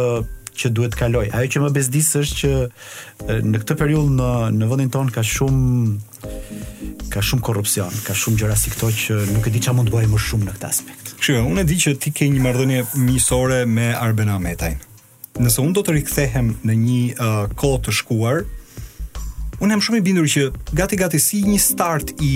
që 0.51 0.67
duhet 0.75 0.91
kaloj. 0.99 1.29
Ajo 1.31 1.47
që 1.53 1.59
më 1.63 1.69
bezdis 1.73 2.09
është 2.19 2.37
që 2.41 3.35
në 3.49 3.61
këtë 3.61 3.75
periudhë 3.79 4.11
në 4.11 4.27
në 4.59 4.67
vendin 4.67 4.89
ton 4.91 5.07
ka 5.15 5.23
shumë 5.23 7.05
ka 7.13 7.23
shumë 7.23 7.41
korrupsion, 7.47 7.87
ka 8.05 8.13
shumë 8.15 8.41
gjëra 8.41 8.57
si 8.59 8.73
këto 8.73 8.89
që 9.03 9.17
nuk 9.31 9.47
e 9.47 9.53
di 9.55 9.61
çfarë 9.63 9.77
mund 9.79 9.89
të 9.89 9.95
bëj 9.95 10.09
më 10.11 10.19
shumë 10.27 10.47
në 10.49 10.53
këtë 10.57 10.67
aspekt. 10.69 11.13
Kështu, 11.21 11.37
unë 11.47 11.63
e 11.63 11.67
di 11.71 11.77
që 11.85 11.95
ti 12.03 12.13
ke 12.15 12.27
një 12.35 12.43
marrëdhënie 12.43 12.83
miqësore 13.07 13.61
me 13.67 13.87
Arben 13.95 14.33
Ahmetajn. 14.35 14.77
Nëse 15.39 15.63
unë 15.63 15.75
do 15.79 15.85
të 15.87 15.97
rikthehem 15.97 16.51
në 16.67 16.77
një 16.83 17.01
uh, 17.15 17.41
kohë 17.57 17.81
të 17.87 17.95
shkuar, 18.01 18.43
unë 19.63 19.71
jam 19.77 19.85
shumë 19.87 20.01
i 20.01 20.05
bindur 20.09 20.27
që 20.35 20.47
gati 20.77 20.99
gati 20.99 21.23
si 21.23 21.41
një 21.47 21.57
start 21.63 22.13
i 22.21 22.33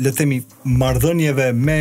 le 0.00 0.08
të 0.10 0.16
themi 0.24 0.40
marrëdhënieve 0.64 1.52
me 1.54 1.78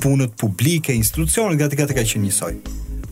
punët 0.00 0.32
publike, 0.36 0.94
institucionet, 0.96 1.58
gati 1.60 1.76
gati 1.78 1.94
ka 1.96 2.02
qenë 2.06 2.24
njësoj. 2.26 2.54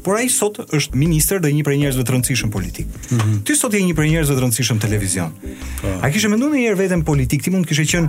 Por 0.06 0.16
ai 0.16 0.28
sot 0.32 0.60
është 0.72 0.96
ministër 0.96 1.40
dhe 1.44 1.50
një 1.52 1.64
prej 1.66 1.76
njerëzve 1.82 2.04
të 2.06 2.14
rëndësishëm 2.14 2.50
politik. 2.54 2.86
Mm 3.12 3.18
-hmm. 3.20 3.42
Ti 3.44 3.56
sot 3.56 3.74
je 3.76 3.80
një 3.82 3.94
prej 3.98 4.10
njerëzve 4.12 4.34
të 4.36 4.42
rëndësishëm 4.44 4.78
televizion. 4.80 5.30
Oh. 5.34 6.04
A 6.04 6.10
kishe 6.10 6.28
menduar 6.28 6.50
ndonjëherë 6.52 6.78
veten 6.78 7.02
politik, 7.04 7.42
ti 7.42 7.50
mund 7.50 7.66
të 7.66 7.68
kishe 7.68 7.86
qenë 7.92 8.08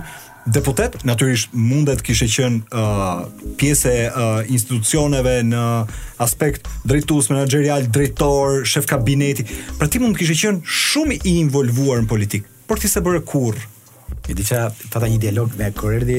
deputet, 0.56 0.92
natyrisht 1.04 1.48
mundet 1.52 2.00
kishe 2.02 2.26
qenë 2.36 2.58
uh, 2.72 3.26
pjesë 3.58 3.90
e 4.02 4.04
uh, 4.08 4.50
institucioneve 4.56 5.34
në 5.52 5.64
aspekt 6.18 6.68
drejtues 6.84 7.28
menaxherial, 7.30 7.82
drejtor, 7.96 8.66
shef 8.66 8.86
kabineti. 8.86 9.42
Pra 9.78 9.88
ti 9.88 9.98
mund 9.98 10.14
të 10.16 10.18
kishe 10.18 10.34
qenë 10.42 10.58
shumë 10.88 11.16
i 11.24 11.32
involvuar 11.44 11.98
në 12.02 12.06
politik, 12.08 12.42
por 12.66 12.78
ti 12.80 12.88
s'e 12.88 13.00
bëre 13.00 13.20
kurrë 13.32 13.62
E 14.30 14.34
di 14.34 14.46
që 14.46 14.64
pata 14.94 15.08
një 15.10 15.18
dialog 15.24 15.56
me 15.58 15.72
kërërdi 15.74 16.18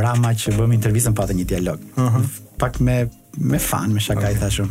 Rama 0.00 0.30
që 0.40 0.54
bëmë 0.56 0.78
intervjisën 0.80 1.16
pata 1.18 1.36
një 1.36 1.44
dialog 1.54 1.78
uh 1.78 2.02
mhm. 2.06 2.22
-huh. 2.22 2.38
Pak 2.62 2.76
me, 2.84 3.08
me 3.42 3.58
fan, 3.58 3.90
me 3.92 4.00
shakaj 4.00 4.30
okay. 4.30 4.40
thashu 4.40 4.66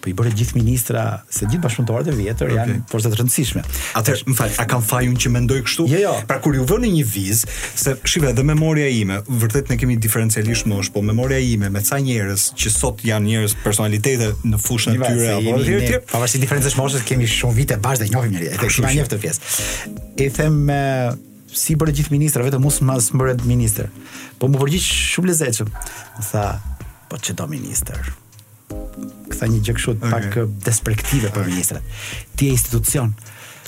Po 0.00 0.08
i 0.10 0.14
bërë 0.16 0.30
gjithë 0.38 0.54
ministra 0.58 1.02
Se 1.30 1.44
gjithë 1.46 1.62
bashkëmëtorët 1.66 2.08
e 2.08 2.14
vjetër 2.16 2.48
okay. 2.50 2.56
janë 2.58 2.80
forse 2.90 3.08
të 3.12 3.18
rëndësishme 3.20 3.62
Atër, 4.00 4.22
më 4.26 4.36
falj, 4.38 4.52
a 4.62 4.64
kam 4.72 4.82
fajun 4.82 5.16
që 5.22 5.28
mendoj 5.36 5.60
kështu? 5.66 5.86
Jo, 5.92 5.98
jo 6.06 6.14
Pra 6.30 6.38
kur 6.44 6.54
ju 6.56 6.64
vënë 6.70 6.90
një 6.96 7.04
viz 7.14 7.44
Se 7.84 7.94
shive 8.12 8.32
dhe 8.32 8.42
memoria 8.52 8.88
ime 8.88 9.18
Vërtet 9.42 9.70
ne 9.70 9.76
kemi 9.76 9.96
diferencialisht 10.06 10.66
mosh 10.66 10.90
Po 10.94 11.02
memoria 11.02 11.38
ime 11.38 11.70
me 11.70 11.82
ca 11.82 11.98
njerës 12.06 12.42
Që 12.60 12.68
sot 12.80 13.04
janë 13.10 13.26
njerës 13.30 13.54
personalitete 13.66 14.32
në 14.44 14.58
fushën 14.66 14.98
të 15.04 15.12
tyre 15.12 16.02
Pa 16.12 16.18
vërsi 16.24 16.38
diferencës 16.44 16.74
moshës 16.80 17.02
kemi 17.08 17.26
shumë 17.28 17.54
vite 17.60 17.76
bashkë 17.76 18.04
dhe 18.06 18.10
njohim 18.14 18.32
njerë 18.32 18.54
E 18.54 18.56
të 18.62 18.72
shumë 18.74 19.06
të 19.14 19.18
pjesë 19.22 19.40
E 20.24 20.30
them 20.30 20.56
si 21.54 21.76
bërë 21.78 21.94
gjithë 21.98 22.14
ministrave 22.14 22.50
vetëm 22.50 22.64
mos 22.66 22.80
më 22.84 22.96
së 23.06 23.34
minister. 23.48 23.90
Po 24.38 24.50
më 24.50 24.60
përgjigj 24.62 24.88
shumë 25.16 25.30
lezeqëm. 25.30 25.70
Më 26.18 26.26
tha, 26.30 26.46
po 27.10 27.20
që 27.22 27.36
do 27.40 27.48
minister? 27.52 28.00
Ktha 29.34 29.48
një 29.50 29.60
kështu 29.68 29.94
okay. 29.96 30.10
pak 30.10 30.58
despektive 30.66 31.30
për 31.30 31.44
okay. 31.46 31.52
ministrat. 31.52 32.02
Ti 32.36 32.50
e 32.50 32.56
institucion. 32.58 33.14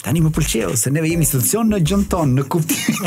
Tani 0.07 0.21
më 0.23 0.29
pëlqeu 0.37 0.75
se 0.79 0.91
neve 0.95 1.09
jemi 1.11 1.25
institucion 1.27 1.67
në 1.73 1.81
gjën 1.83 2.03
në 2.37 2.43
kuptim. 2.53 2.99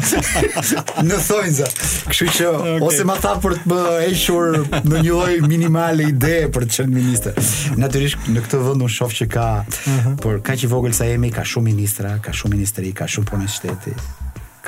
në 1.10 1.20
thonjza. 1.28 1.68
Kështu 2.12 2.26
që 2.40 2.50
okay. 2.50 2.80
ose 2.90 3.06
ma 3.08 3.16
tha 3.24 3.32
për 3.44 3.56
të 3.62 3.70
më 3.72 3.80
hequr 4.02 4.58
në 4.88 5.02
një 5.04 5.04
lloj 5.08 5.36
minimale 5.46 6.10
ide 6.12 6.34
për 6.52 6.68
të 6.68 6.80
qenë 6.82 6.96
ministër. 6.98 7.40
Natyrisht 7.80 8.28
në 8.34 8.44
këtë 8.48 8.62
vend 8.66 8.84
unë 8.88 8.92
shoh 9.00 9.16
që 9.22 9.30
ka 9.32 9.48
uh 9.60 9.92
-huh. 9.92 10.16
por 10.26 10.42
kaq 10.44 10.66
i 10.68 10.72
vogël 10.72 10.92
sa 10.98 11.08
jemi, 11.08 11.32
ka 11.32 11.46
shumë 11.48 11.70
ministra, 11.72 12.18
ka 12.20 12.32
shumë 12.34 12.56
ministri, 12.58 12.92
ka 12.92 13.08
shumë 13.08 13.32
punë 13.32 13.48
shteti 13.48 13.96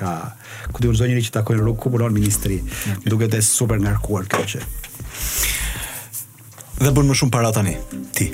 ka 0.01 0.13
ku 0.73 0.81
diun 0.83 0.97
zonjë 0.97 1.21
që 1.29 1.35
takon 1.37 1.61
rrugë, 1.61 1.79
ku 1.81 1.93
punon 1.93 2.13
ministri, 2.15 2.59
okay. 2.63 3.11
duket 3.11 3.37
e 3.37 3.43
super 3.45 3.77
ngarkuar 3.81 4.25
kjo 4.31 4.45
që. 4.55 4.63
Dhe 6.81 6.95
bën 6.97 7.11
më 7.11 7.19
shumë 7.21 7.33
para 7.33 7.53
tani 7.53 7.77
ti. 8.17 8.31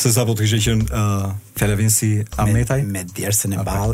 Se 0.00 0.08
sa 0.14 0.22
po 0.24 0.32
të 0.32 0.46
kishe 0.46 0.60
qenë 0.64 0.86
ë 0.96 1.74
uh, 1.76 1.80
si 1.92 2.06
Ametaj 2.40 2.78
me, 2.88 3.02
me 3.02 3.02
djersën 3.04 3.52
e 3.58 3.64
ball. 3.66 3.90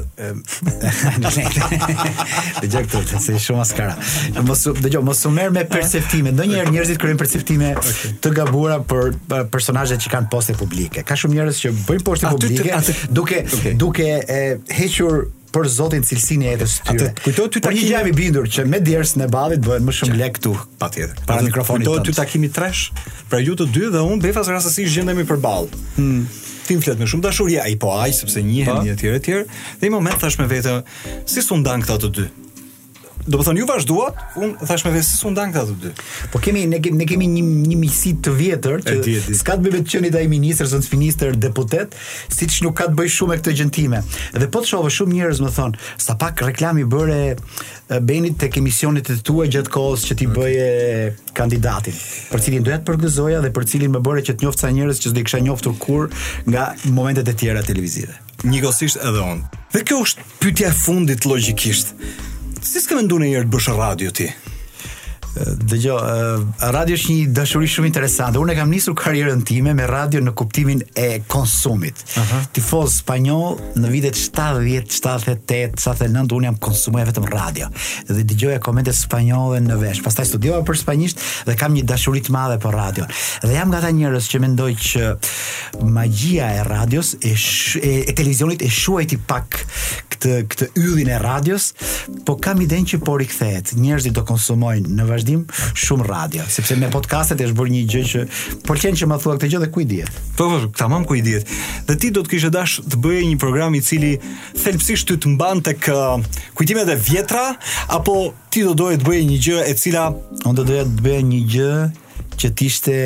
Dhe 2.63 2.69
jo 2.71 2.83
këtu, 2.85 3.03
se 3.25 3.35
shumë 3.49 3.65
askara. 3.65 3.97
Mos 4.47 4.63
dëgjoj, 4.69 5.03
mos 5.03 5.25
u 5.27 5.33
merr 5.35 5.51
me 5.57 5.65
perceptime. 5.67 6.31
Ndonjëherë 6.39 6.71
njerëzit 6.77 7.01
kryejnë 7.03 7.19
perceptime 7.25 7.73
okay. 7.81 8.15
të 8.23 8.35
gabuara 8.39 8.79
për 8.93 9.17
personazhet 9.57 10.05
që 10.07 10.13
kanë 10.15 10.31
poste 10.31 10.55
publike. 10.61 11.03
Ka 11.03 11.19
shumë 11.19 11.41
njerëz 11.41 11.65
që 11.67 11.75
bëjnë 11.89 12.07
poste 12.07 12.31
publike 12.31 12.79
duke 13.19 13.43
okay. 13.49 13.75
duke 13.83 14.13
e 14.39 14.43
hequr 14.79 15.25
për 15.55 15.69
zotin 15.71 16.05
cilësinë 16.07 16.47
e 16.49 16.55
jetës 16.57 16.75
së 16.81 16.87
tyre. 16.97 17.11
Kujto 17.23 17.45
ty 17.55 17.63
takimi. 17.63 17.91
jam 17.95 18.09
i 18.11 18.15
bindur 18.17 18.49
që 18.51 18.65
me 18.71 18.81
djers 18.83 19.15
në 19.21 19.29
ballit 19.33 19.63
bëhen 19.65 19.87
më 19.87 19.95
shumë 20.01 20.17
lek 20.19 20.39
këtu, 20.41 20.55
patjetër. 20.83 21.23
Para 21.29 21.45
mikrofonit. 21.47 21.87
Kujto 21.87 22.09
ty 22.11 22.17
takimi 22.17 22.51
trash, 22.53 22.89
pra 23.31 23.41
ju 23.45 23.55
të 23.61 23.69
dy 23.75 23.91
dhe 23.95 24.03
unë 24.03 24.23
befas 24.27 24.51
rastësisht 24.53 24.93
gjendemi 24.99 25.27
për 25.29 25.41
ball. 25.45 25.71
Hmm. 25.99 26.25
Tim 26.69 26.81
flet 26.83 26.97
me 26.99 27.05
shumë 27.07 27.27
dashuri, 27.29 27.59
ai 27.63 27.77
po 27.79 27.93
aq 28.01 28.15
sepse 28.19 28.43
njihen 28.43 28.81
një 28.87 28.97
po. 28.97 29.11
etj 29.11 29.19
etj. 29.21 29.59
Në 29.85 29.93
moment 29.95 30.19
thash 30.23 30.41
me 30.43 30.49
vete, 30.51 30.81
si 31.29 31.45
sundan 31.45 31.85
këta 31.85 32.01
të 32.09 32.15
dy? 32.19 32.29
do 33.29 33.39
të 33.41 33.45
thonë 33.47 33.61
ju 33.62 33.66
vazhduat, 33.68 34.18
un 34.41 34.53
thash 34.61 34.85
me 34.85 34.93
vesë 34.99 35.16
su 35.22 35.31
ndan 35.33 35.53
këta 35.55 35.72
të 35.72 35.75
dy. 35.85 35.93
Po 36.33 36.41
kemi 36.45 36.64
ne 36.68 36.81
kemi 36.83 36.99
ne 37.01 37.07
kemi 37.09 37.29
një 37.33 37.43
një 37.70 37.79
misi 37.81 38.12
të 38.25 38.33
vjetër 38.37 38.83
që 38.85 38.99
s'ka 39.41 39.57
të 39.57 39.64
bëjë 39.64 39.75
me 39.75 39.81
të 39.85 39.95
qenit 39.95 40.12
ndaj 40.14 40.27
ministër, 40.33 40.68
zonë 40.72 40.91
ministër, 40.93 41.39
deputet, 41.41 41.97
siç 42.33 42.59
nuk 42.66 42.77
ka 42.81 42.91
të 42.91 42.99
bëj 42.99 43.12
shumë 43.14 43.33
me 43.33 43.39
këtë 43.41 43.55
gjentime. 43.61 44.01
Dhe 44.37 44.49
po 44.53 44.61
të 44.64 44.70
shohë 44.75 44.91
shumë 44.99 45.16
njerëz 45.18 45.41
më 45.45 45.53
thon, 45.57 45.77
sa 46.05 46.18
pak 46.20 46.45
reklami 46.51 46.85
bëre 46.93 47.20
Benit 47.85 48.39
tek 48.41 48.55
emisionet 48.57 49.11
e 49.12 49.14
tua 49.20 49.45
gjatë 49.45 49.68
kohës 49.75 50.07
që 50.09 50.14
ti 50.16 50.25
okay. 50.25 50.39
bëje 50.39 51.33
kandidatin, 51.37 51.93
për 52.31 52.41
cilin 52.47 52.64
doja 52.64 52.79
të 52.81 52.87
përgëzoja 52.89 53.43
dhe 53.45 53.51
për 53.53 53.66
cilin 53.68 53.93
më 53.93 54.01
bëre 54.07 54.22
që 54.25 54.35
të 54.39 54.47
njofca 54.47 54.70
njerëz 54.72 55.03
që 55.05 55.12
s'do 55.12 55.25
kisha 55.29 55.43
njoftur 55.45 55.77
kur 55.85 56.07
nga 56.49 56.70
momentet 56.97 57.29
e 57.29 57.37
tjera 57.37 57.61
televizive. 57.62 58.16
Nikosisht 58.49 58.97
edhe 59.05 59.20
on. 59.20 59.45
Dhe 59.77 59.85
kjo 59.85 60.01
është 60.09 60.25
pyetja 60.41 60.72
e 60.72 60.79
fundit 60.81 61.29
logjikisht. 61.29 61.93
Si 62.65 62.81
s'ke 62.81 62.97
me 62.97 63.03
ndu 63.05 63.19
një 63.21 63.43
të 63.45 63.51
bëshë 63.53 63.75
radio 63.77 64.12
ti? 64.21 64.31
Dëgjo, 65.64 65.95
eh, 65.99 66.41
radio 66.70 66.95
është 66.95 67.11
një 67.11 67.30
dashuri 67.35 67.66
shumë 67.68 67.89
interesante. 67.91 68.39
Unë 68.39 68.55
e 68.55 68.57
kam 68.57 68.70
nisur 68.70 68.95
karrierën 68.95 69.41
time 69.47 69.72
me 69.74 69.87
radio 69.89 70.20
në 70.22 70.32
kuptimin 70.39 70.82
e 70.95 71.09
konsumit. 71.28 72.05
Aha. 72.20 72.43
Tifoz 72.55 73.01
spanjoll 73.01 73.57
në 73.82 73.91
vitet 73.91 74.18
70, 74.20 74.95
78, 74.95 75.74
79 75.82 76.37
un 76.39 76.47
jam 76.47 76.59
konsumuar 76.62 77.09
vetëm 77.11 77.26
radio 77.32 77.70
dhe 78.09 78.22
dëgjoja 78.30 78.61
komente 78.62 78.95
spanjolle 78.95 79.59
në 79.64 79.78
vesh. 79.82 80.05
Pastaj 80.07 80.28
studiova 80.30 80.62
për 80.68 80.78
spanjisht 80.85 81.22
dhe 81.51 81.59
kam 81.59 81.74
një 81.74 81.82
dashuri 81.91 82.22
të 82.28 82.35
madhe 82.35 82.61
për 82.62 82.78
radion. 82.78 83.11
Dhe 83.43 83.57
jam 83.59 83.72
nga 83.74 83.82
ata 83.82 83.91
njerëz 83.91 84.30
që 84.30 84.43
mendoj 84.47 84.70
që 84.89 85.12
magjia 85.91 86.53
e 86.61 86.62
radios 86.68 87.14
e 87.20 87.35
e, 87.35 87.95
e 88.07 88.14
televizionit 88.14 88.62
e 88.62 88.70
shuajti 88.70 89.18
pak 89.26 89.59
këtë 90.14 90.37
këtë 90.51 90.68
yllin 90.78 91.11
e 91.11 91.18
radios, 91.20 91.72
po 92.26 92.37
kam 92.39 92.61
idenë 92.62 92.93
që 92.93 93.01
po 93.05 93.16
rikthehet. 93.20 93.74
Njerëzit 93.78 94.14
do 94.14 94.22
konsumojnë 94.26 94.95
në 94.95 95.07
vazh 95.09 95.24
vazhdim 95.25 95.47
shumë 95.77 96.07
radio, 96.07 96.45
sepse 96.53 96.77
me 96.77 96.91
podcastet 96.93 97.41
është 97.41 97.57
bërë 97.57 97.75
një 97.75 97.83
gjë 97.93 98.03
që 98.11 98.22
pëlqen 98.68 98.95
po 98.95 99.01
që 99.01 99.09
më 99.09 99.18
thua 99.22 99.35
këtë 99.39 99.51
gjë 99.51 99.61
dhe 99.62 99.68
ku 99.72 99.81
i 99.81 99.87
dihet. 99.89 100.18
Po, 100.39 100.47
po, 100.51 100.59
tamam 100.77 101.07
ku 101.09 101.16
i 101.18 101.22
dihet. 101.25 101.49
Dhe 101.89 101.97
ti 102.03 102.11
do 102.12 102.20
të 102.27 102.35
kishe 102.35 102.51
dashur 102.53 102.85
të 102.85 103.01
bëje 103.05 103.25
një 103.31 103.39
program 103.43 103.77
i 103.79 103.83
cili 103.85 104.12
thelpsisht 104.61 105.09
ty 105.09 105.16
të 105.25 105.33
mbante 105.35 105.77
k 105.79 105.95
kujtimet 106.59 106.91
e 106.93 106.99
vjetra 107.09 107.47
apo 107.93 108.35
ti 108.53 108.64
do 108.66 108.75
doje 108.79 109.01
të 109.01 109.09
bëje 109.09 109.25
një 109.31 109.41
gjë 109.47 109.64
e 109.72 109.77
cila 109.81 110.07
unë 110.45 110.57
do 110.61 110.66
doja 110.70 110.85
të 110.89 111.07
bëje 111.07 111.22
një 111.33 111.41
gjë 111.55 111.72
që 112.43 112.53
të 112.53 112.68
ishte 112.68 112.99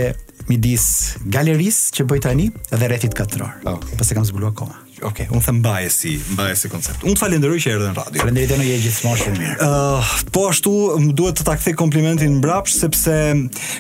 midis 0.49 0.91
galerisë 1.29 1.97
që 1.99 2.09
bëj 2.11 2.25
tani 2.27 2.51
dhe 2.73 2.85
rrethit 2.89 3.15
katror. 3.19 3.55
Ah, 3.67 3.77
okay. 3.79 3.95
Pastaj 4.01 4.19
kam 4.19 4.29
zbuluar 4.31 4.55
koha. 4.59 4.77
Ok, 5.07 5.21
unë 5.31 5.43
them 5.45 5.59
mbaje 5.63 5.91
si, 5.95 6.13
si 6.59 6.71
koncept. 6.73 7.05
Unë 7.07 7.19
falenderoj 7.21 7.59
që 7.63 7.75
erdhën 7.75 7.93
në 7.93 7.95
radio. 7.97 8.19
Faleminderit 8.25 8.55
edhe 8.57 8.67
ju 8.67 8.79
gjithë 8.83 9.13
shumë 9.21 9.37
mirë. 9.37 9.55
Ëh, 9.55 9.67
eh, 9.67 9.99
uh, 9.99 10.31
po 10.35 10.47
ashtu 10.51 10.73
më 11.05 11.13
duhet 11.19 11.39
të 11.41 11.47
ta 11.47 11.55
kthej 11.59 11.77
komplimentin 11.79 12.33
mbrapsht 12.41 12.81
sepse, 12.83 13.15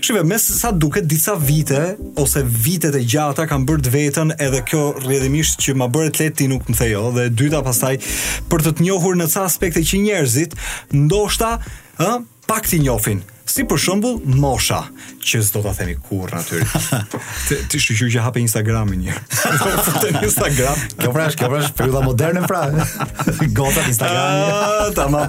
shihë, 0.06 0.22
mes 0.30 0.46
sa 0.60 0.70
duket 0.72 1.08
disa 1.10 1.34
vite 1.40 1.80
ose 2.20 2.44
vitet 2.46 2.96
e 2.98 3.02
gjata 3.08 3.48
kanë 3.50 3.66
bërë 3.70 3.86
të 3.88 3.94
veten 3.96 4.34
edhe 4.38 4.62
kjo 4.68 4.84
rrjedhimisht 5.02 5.58
që 5.64 5.74
ma 5.80 5.88
bëret 5.92 6.20
le 6.22 6.28
ti 6.36 6.48
nuk 6.50 6.70
më 6.70 6.76
the 6.78 6.90
jo 6.92 7.04
dhe 7.16 7.24
e 7.28 7.32
dyta 7.34 7.64
pastaj 7.66 7.94
për 8.50 8.66
të 8.68 8.74
të 8.78 8.86
njohur 8.88 9.18
në 9.18 9.26
ca 9.32 9.46
aspekte 9.48 9.82
që 9.82 10.02
njerëzit 10.06 10.54
ndoshta 10.94 11.56
ëh 11.98 12.06
uh, 12.14 12.22
pak 12.48 12.64
ti 12.70 12.78
njohin 12.84 13.20
si 13.48 13.64
për 13.68 13.80
shembull 13.80 14.18
mosha, 14.38 14.82
që 15.24 15.40
s'do 15.44 15.60
ta 15.64 15.72
themi 15.76 15.94
kurrë 16.04 16.36
natyrë. 16.36 16.80
ti 17.48 17.58
ti 17.72 17.80
shqiu 17.80 18.08
që 18.12 18.22
hapë 18.26 18.40
Instagramin 18.42 19.02
një. 19.06 19.14
Fotën 19.36 20.18
Instagram. 20.28 20.82
Kjo 20.98 21.12
pra, 21.14 21.26
kjo 21.32 21.48
pra 21.52 21.60
është 21.64 21.76
periudha 21.78 22.02
moderne 22.04 22.42
pra. 22.50 22.62
Gota 23.56 23.84
Instagrami. 23.88 24.42
Ah, 24.52 24.92
Tamë. 24.96 25.22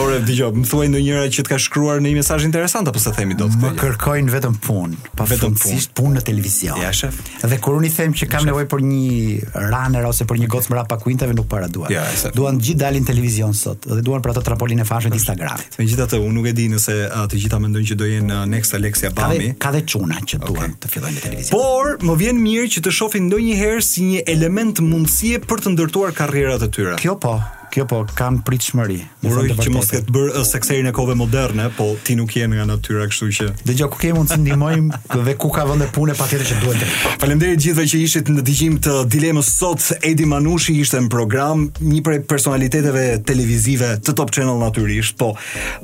Ora 0.00 0.20
dëgjoj, 0.26 0.50
më 0.62 0.66
thuaj 0.70 0.88
ndonjëra 0.94 1.26
që 1.34 1.46
të 1.48 1.54
ka 1.54 1.58
shkruar 1.66 2.00
në 2.02 2.12
një 2.12 2.22
mesazh 2.22 2.46
interesant 2.46 2.90
apo 2.92 3.02
s'e 3.02 3.14
themi 3.18 3.36
dot. 3.38 3.54
Më 3.62 3.72
kërkojnë 3.80 4.34
vetëm 4.36 4.56
punë, 4.64 5.00
pa 5.18 5.26
vetëm 5.32 5.58
punë, 5.64 5.82
punë 5.98 6.16
në 6.20 6.24
televizion. 6.30 6.80
Ja 6.82 6.92
shef. 6.94 7.18
Dhe 7.42 7.58
kur 7.62 7.78
uni 7.80 7.90
them 7.94 8.14
që 8.16 8.30
kam 8.32 8.46
nevojë 8.48 8.70
për 8.74 8.84
një 8.86 9.66
runner 9.72 10.06
ose 10.10 10.26
për 10.30 10.42
një 10.44 10.50
gocë 10.54 10.72
mbrapa 10.72 10.94
pa 10.94 11.00
kuinteve 11.02 11.34
nuk 11.36 11.48
para 11.50 11.68
dua. 11.70 11.90
Duan 12.36 12.58
gjithë 12.62 12.80
dalin 12.86 13.06
televizion 13.08 13.54
sot 13.54 13.88
dhe 13.94 14.02
duan 14.04 14.22
për 14.24 14.34
ato 14.34 14.42
trampolinë 14.50 14.84
fashën 14.88 15.14
Instagramit. 15.16 15.78
Megjithatë, 15.80 16.18
unë 16.22 16.34
nuk 16.36 16.50
e 16.50 16.54
di 16.56 16.66
nëse 16.72 16.98
të 17.32 17.40
gjitha 17.40 17.58
mendojnë 17.64 17.90
që 17.92 17.96
do 18.00 18.08
jenë 18.08 18.34
uh, 18.34 18.44
next 18.50 18.74
Alexia 18.76 19.10
Bami. 19.14 19.52
Ka 19.62 19.72
dhe, 19.74 19.82
ka 19.84 19.94
çuna 19.94 20.20
që 20.30 20.40
duan 20.44 20.74
të 20.82 20.90
fillojnë 20.94 21.24
televizion. 21.24 21.52
Por 21.54 21.94
më 22.10 22.18
vjen 22.22 22.40
mirë 22.44 22.70
që 22.76 22.82
të 22.86 22.94
shohin 23.00 23.28
ndonjëherë 23.30 23.84
si 23.88 24.06
një 24.12 24.24
element 24.36 24.82
mundësie 24.84 25.40
për 25.48 25.64
të 25.66 25.74
ndërtuar 25.76 26.16
karrierat 26.18 26.66
e 26.68 26.72
tyre. 26.74 26.96
Kjo 27.02 27.16
po. 27.24 27.36
Kjo 27.74 27.88
po 27.90 28.04
kanë 28.06 28.44
pritshmëri. 28.46 28.96
Uroj 29.26 29.48
që 29.58 29.70
mos 29.74 29.88
ketë 29.90 30.12
bërë 30.14 30.42
sekserin 30.46 30.86
e 30.86 30.92
kove 30.94 31.16
moderne, 31.18 31.64
po 31.74 31.88
ti 32.06 32.14
nuk 32.14 32.30
je 32.36 32.46
nga 32.46 32.62
natyra, 32.68 33.08
kështu 33.10 33.26
që. 33.34 33.46
Dëgjoj 33.66 33.88
ku 33.90 33.98
kemi 33.98 34.14
mund 34.14 34.30
të 34.30 34.36
ndihmojmë 34.44 35.00
dhe 35.26 35.34
ku 35.42 35.50
ka 35.50 35.64
vende 35.66 35.88
pune 35.94 36.14
patjetër 36.14 36.46
që 36.52 36.58
duhet. 36.62 36.84
Faleminderit 37.18 37.64
gjithëve 37.64 37.86
që 37.90 38.00
ishit 38.06 38.30
në 38.30 38.44
dëgjim 38.46 38.76
të 38.84 38.94
dilemës 39.10 39.50
sot. 39.56 39.88
Edi 40.06 40.28
Manushi 40.30 40.76
ishte 40.84 41.00
në 41.02 41.10
program, 41.16 41.66
një 41.82 41.98
prej 42.06 42.20
personaliteteve 42.30 43.02
televizive 43.26 43.96
të 44.06 44.14
Top 44.22 44.30
Channel 44.36 44.62
natyrisht, 44.62 45.18
po 45.18 45.32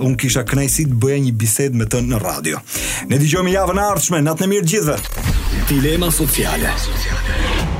un 0.07 0.15
kisha 0.21 0.47
kënaqësi 0.47 0.87
të 0.93 1.01
bëja 1.03 1.19
një 1.27 1.35
bisedë 1.43 1.83
me 1.83 1.91
të 1.91 2.05
në 2.07 2.23
radio. 2.23 2.63
Ne 3.11 3.19
dëgjojmë 3.19 3.57
javën 3.59 3.83
e 3.83 3.89
ardhshme. 3.91 4.23
Natën 4.31 4.47
e 4.47 4.53
mirë 4.55 4.71
gjithëve. 4.77 5.67
Dilema 5.75 6.15
sociale. 6.15 6.79
sociale. 6.87 7.80